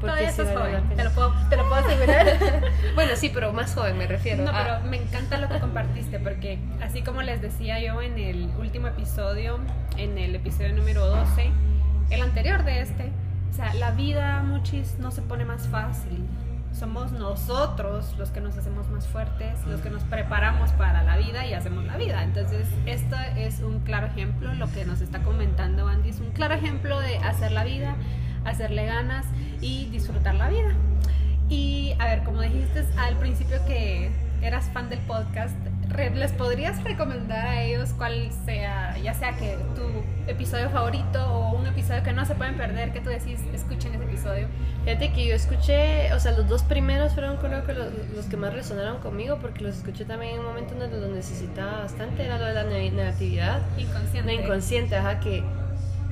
Todavía 0.00 0.30
sí 0.30 0.40
estás 0.40 0.54
vale 0.54 0.78
joven, 0.78 0.96
te 0.96 1.04
lo 1.04 1.10
puedo, 1.10 1.34
te 1.48 1.56
lo 1.56 1.68
puedo 1.68 1.86
asegurar. 1.86 2.26
Bueno, 2.94 3.12
sí, 3.16 3.30
pero 3.32 3.52
más 3.52 3.74
joven 3.74 3.96
me 3.98 4.06
refiero. 4.06 4.44
No, 4.44 4.50
Ah, 4.52 4.80
pero 4.80 4.90
me 4.90 4.96
encanta 4.96 5.38
lo 5.38 5.48
que 5.48 5.58
compartiste 5.60 6.18
porque 6.18 6.58
así 6.82 7.02
como 7.02 7.22
les 7.22 7.40
decía 7.40 7.80
yo 7.80 8.02
en 8.02 8.18
el 8.18 8.50
último 8.58 8.88
episodio, 8.88 9.58
en 9.96 10.18
el 10.18 10.34
episodio 10.34 10.72
número 10.74 11.06
12, 11.06 11.50
el 12.10 12.22
anterior 12.22 12.64
de 12.64 12.80
este, 12.80 13.12
o 13.50 13.54
sea, 13.54 13.72
la 13.74 13.92
vida 13.92 14.42
muchis 14.42 14.98
no 14.98 15.10
se 15.10 15.22
pone 15.22 15.44
más 15.44 15.68
fácil. 15.68 16.26
Somos 16.72 17.10
nosotros 17.12 18.14
los 18.16 18.30
que 18.30 18.40
nos 18.40 18.56
hacemos 18.56 18.88
más 18.90 19.06
fuertes, 19.08 19.58
los 19.66 19.80
que 19.80 19.90
nos 19.90 20.04
preparamos 20.04 20.70
para 20.72 21.02
la 21.02 21.16
vida 21.16 21.44
y 21.44 21.52
hacemos 21.52 21.84
la 21.84 21.96
vida. 21.96 22.22
Entonces, 22.22 22.68
esto 22.86 23.16
es 23.36 23.58
un 23.60 23.80
claro 23.80 24.06
ejemplo, 24.06 24.54
lo 24.54 24.70
que 24.70 24.84
nos 24.84 25.00
está 25.00 25.20
comentando 25.22 25.88
Andy 25.88 26.10
es 26.10 26.20
un 26.20 26.30
claro 26.30 26.54
ejemplo 26.54 27.00
de 27.00 27.18
hacer 27.18 27.50
la 27.50 27.64
vida, 27.64 27.96
hacerle 28.44 28.86
ganas 28.86 29.26
y 29.60 29.86
disfrutar 29.86 30.34
la 30.34 30.48
vida. 30.48 30.74
Y 31.48 31.94
a 31.98 32.06
ver, 32.06 32.22
como 32.22 32.40
dijiste 32.42 32.84
al 32.96 33.16
principio 33.16 33.56
que 33.66 34.10
eras 34.42 34.70
fan 34.72 34.88
del 34.88 35.00
podcast, 35.00 35.54
¿les 36.14 36.32
podrías 36.32 36.82
recomendar 36.84 37.46
a 37.46 37.62
ellos 37.62 37.90
cuál 37.98 38.30
sea, 38.46 38.96
ya 38.98 39.12
sea 39.12 39.32
que 39.36 39.58
tu 39.74 39.82
episodio 40.30 40.70
favorito 40.70 41.20
o 41.26 41.56
un 41.58 41.66
episodio 41.66 42.02
que 42.04 42.12
no 42.12 42.24
se 42.24 42.36
pueden 42.36 42.56
perder, 42.56 42.92
que 42.92 43.00
tú 43.00 43.10
decís, 43.10 43.40
escuchen 43.52 43.92
ese 43.94 44.04
episodio? 44.04 44.46
Fíjate 44.84 45.12
que 45.12 45.26
yo 45.26 45.34
escuché, 45.34 46.10
o 46.14 46.20
sea, 46.20 46.32
los 46.32 46.48
dos 46.48 46.62
primeros 46.62 47.12
fueron 47.12 47.36
creo 47.38 47.66
que 47.66 47.74
los, 47.74 47.88
los 48.14 48.24
que 48.26 48.36
más 48.36 48.54
resonaron 48.54 48.98
conmigo 49.00 49.38
porque 49.42 49.62
los 49.64 49.76
escuché 49.76 50.04
también 50.06 50.34
en 50.34 50.40
un 50.40 50.46
momento 50.46 50.74
donde 50.74 50.98
lo 51.00 51.08
necesitaba 51.08 51.80
bastante, 51.80 52.24
era 52.24 52.38
lo 52.38 52.46
de 52.46 52.54
la 52.54 52.62
ne- 52.64 52.90
negatividad, 52.92 53.60
Inconsciente. 53.76 54.22
la 54.36 54.40
inconsciente, 54.40 54.96
ajá, 54.96 55.20
que 55.20 55.42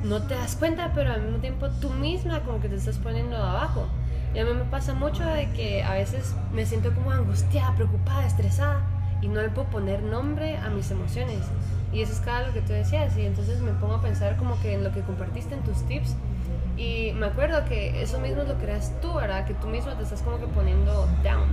no 0.05 0.23
te 0.23 0.35
das 0.35 0.57
cuenta, 0.57 0.93
pero 0.95 1.13
al 1.13 1.23
mismo 1.23 1.39
tiempo 1.39 1.69
tú 1.81 1.91
misma 1.91 2.41
como 2.41 2.61
que 2.61 2.69
te 2.69 2.77
estás 2.77 2.99
poniendo 2.99 3.37
abajo. 3.37 3.87
Y 4.35 4.39
a 4.39 4.45
mí 4.45 4.53
me 4.53 4.65
pasa 4.65 4.95
mucho 4.95 5.25
de 5.25 5.51
que 5.53 5.83
a 5.83 5.95
veces 5.95 6.35
me 6.53 6.67
siento 6.67 6.95
como 6.95 7.11
angustiada, 7.11 7.75
preocupada, 7.75 8.27
estresada 8.27 8.83
y 9.23 9.29
no 9.29 9.41
le 9.41 9.49
puedo 9.49 9.69
poner 9.69 10.03
nombre 10.03 10.57
a 10.59 10.69
mis 10.71 10.91
emociones. 10.91 11.41
Y 11.93 12.03
eso 12.03 12.13
es 12.13 12.21
cada 12.21 12.47
lo 12.47 12.53
que 12.53 12.61
tú 12.61 12.73
decías 12.73 13.17
y 13.17 13.25
entonces 13.25 13.61
me 13.61 13.73
pongo 13.73 13.95
a 13.95 14.03
pensar 14.03 14.37
como 14.37 14.61
que 14.61 14.75
en 14.75 14.85
lo 14.85 14.93
que 14.93 15.01
compartiste 15.01 15.55
en 15.55 15.63
tus 15.63 15.83
tips 15.87 16.15
y 16.77 17.13
me 17.15 17.27
acuerdo 17.27 17.65
que 17.65 18.01
eso 18.03 18.21
mismo 18.21 18.45
lo 18.45 18.55
creas 18.55 18.93
tú, 19.01 19.13
¿verdad? 19.15 19.45
Que 19.47 19.55
tú 19.55 19.67
mismo 19.67 19.93
te 19.95 20.05
estás 20.05 20.23
como 20.23 20.39
que 20.39 20.47
poniendo 20.47 21.09
down. 21.25 21.49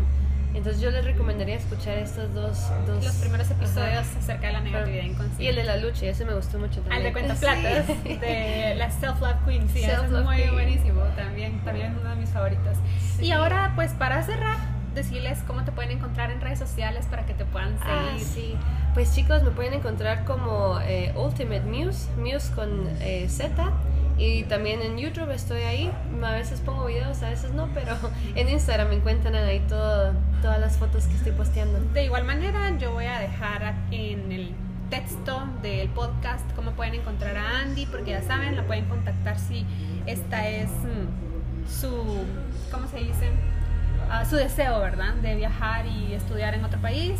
Entonces 0.55 0.81
yo 0.81 0.89
les 0.89 1.03
recomendaría 1.03 1.55
escuchar 1.55 1.97
estos 1.97 2.33
dos... 2.33 2.57
dos 2.87 3.03
Los 3.03 3.15
primeros 3.15 3.51
episodios 3.51 4.07
Ajá. 4.07 4.19
acerca 4.19 4.47
de 4.47 4.53
la 4.53 4.61
negatividad 4.61 5.03
inconsciente. 5.03 5.43
Y 5.43 5.47
el 5.47 5.55
de 5.57 5.63
la 5.65 5.77
lucha, 5.77 6.05
ese 6.05 6.23
me 6.25 6.33
gustó 6.33 6.57
mucho 6.59 6.79
Al 6.79 6.83
también. 6.89 7.03
de 7.03 7.11
cuentas 7.13 7.39
platas, 7.41 7.85
Sí. 8.03 8.13
de 8.15 8.75
la 8.77 8.89
Self 8.89 9.19
Love 9.21 9.45
Queen, 9.45 9.67
sí, 9.69 9.79
ese 9.79 9.91
es 9.91 9.99
Self-Love 9.99 10.23
muy 10.23 10.37
Queen. 10.37 10.53
buenísimo, 10.53 11.01
también, 11.15 11.59
también 11.65 11.91
es 11.91 11.97
uno 11.99 12.09
de 12.09 12.15
mis 12.15 12.29
favoritos. 12.29 12.77
Sí. 13.17 13.25
Y 13.25 13.31
ahora, 13.31 13.73
pues 13.75 13.91
para 13.93 14.23
cerrar, 14.23 14.57
decirles 14.95 15.39
cómo 15.45 15.65
te 15.65 15.73
pueden 15.73 15.91
encontrar 15.91 16.31
en 16.31 16.39
redes 16.39 16.57
sociales 16.59 17.05
para 17.09 17.25
que 17.25 17.33
te 17.33 17.43
puedan 17.43 17.77
Ah, 17.83 18.13
seguir. 18.17 18.25
sí. 18.25 18.55
Pues 18.93 19.13
chicos, 19.13 19.43
me 19.43 19.51
pueden 19.51 19.73
encontrar 19.73 20.23
como 20.23 20.79
eh, 20.83 21.11
Ultimate 21.17 21.63
Muse, 21.65 22.07
Muse 22.17 22.53
con 22.55 22.87
eh, 23.01 23.27
Z. 23.27 23.51
Y 24.17 24.43
también 24.43 24.81
en 24.81 24.97
YouTube 24.97 25.29
estoy 25.31 25.61
ahí. 25.63 25.91
A 26.23 26.31
veces 26.31 26.61
pongo 26.61 26.85
videos, 26.85 27.21
a 27.21 27.29
veces 27.29 27.51
no, 27.51 27.67
pero 27.73 27.95
en 28.35 28.49
Instagram 28.49 28.89
me 28.89 28.95
encuentran 28.95 29.35
ahí 29.35 29.59
todo, 29.67 30.13
todas 30.41 30.59
las 30.59 30.77
fotos 30.77 31.05
que 31.05 31.15
estoy 31.15 31.33
posteando. 31.33 31.79
De 31.93 32.05
igual 32.05 32.23
manera, 32.23 32.77
yo 32.77 32.91
voy 32.91 33.05
a 33.05 33.19
dejar 33.19 33.75
en 33.91 34.31
el 34.31 34.51
texto 34.89 35.47
del 35.61 35.89
podcast 35.89 36.49
cómo 36.55 36.71
pueden 36.71 36.95
encontrar 36.95 37.35
a 37.37 37.59
Andy, 37.59 37.85
porque 37.87 38.11
ya 38.11 38.21
saben, 38.21 38.55
la 38.55 38.63
pueden 38.63 38.85
contactar 38.85 39.39
si 39.39 39.65
esta 40.05 40.47
es 40.47 40.69
mm, 40.69 41.69
su, 41.69 42.23
¿cómo 42.71 42.87
se 42.87 42.97
dice? 42.97 43.29
Ah, 44.09 44.23
su 44.23 44.35
deseo, 44.35 44.79
¿verdad? 44.79 45.15
De 45.15 45.35
viajar 45.35 45.85
y 45.87 46.13
estudiar 46.13 46.53
en 46.53 46.63
otro 46.63 46.79
país. 46.79 47.19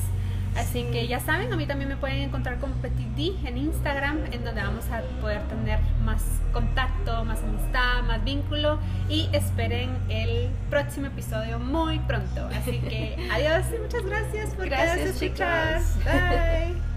Así 0.56 0.84
Sí. 0.84 0.88
que 0.91 1.08
ya 1.08 1.20
saben, 1.20 1.51
a 1.51 1.58
mí 1.58 1.66
también 1.66 1.89
me 1.89 1.97
pueden 1.97 2.20
encontrar 2.20 2.60
como 2.60 2.74
Petit 2.76 3.08
D 3.16 3.34
en 3.47 3.58
Instagram, 3.58 4.20
en 4.32 4.43
donde 4.43 4.62
vamos 4.62 4.86
a 4.89 5.01
poder 5.22 5.41
tener 5.47 5.80
más 6.03 6.24
contacto, 6.53 7.24
más 7.26 7.39
amistad, 7.43 8.03
más 8.08 8.24
vínculo. 8.24 8.80
Y 9.10 9.30
esperen 9.34 9.97
el 10.10 10.49
próximo 10.70 11.08
episodio 11.08 11.60
muy 11.60 11.99
pronto. 11.99 12.47
Así 12.58 12.80
que 12.80 13.16
adiós 13.32 13.66
y 13.76 13.80
muchas 13.82 14.06
gracias 14.06 14.49
por 14.56 14.66
Gracias, 14.70 15.22
escuchar. 15.22 15.80
chicos. 15.82 16.03
Bye. 16.06 16.76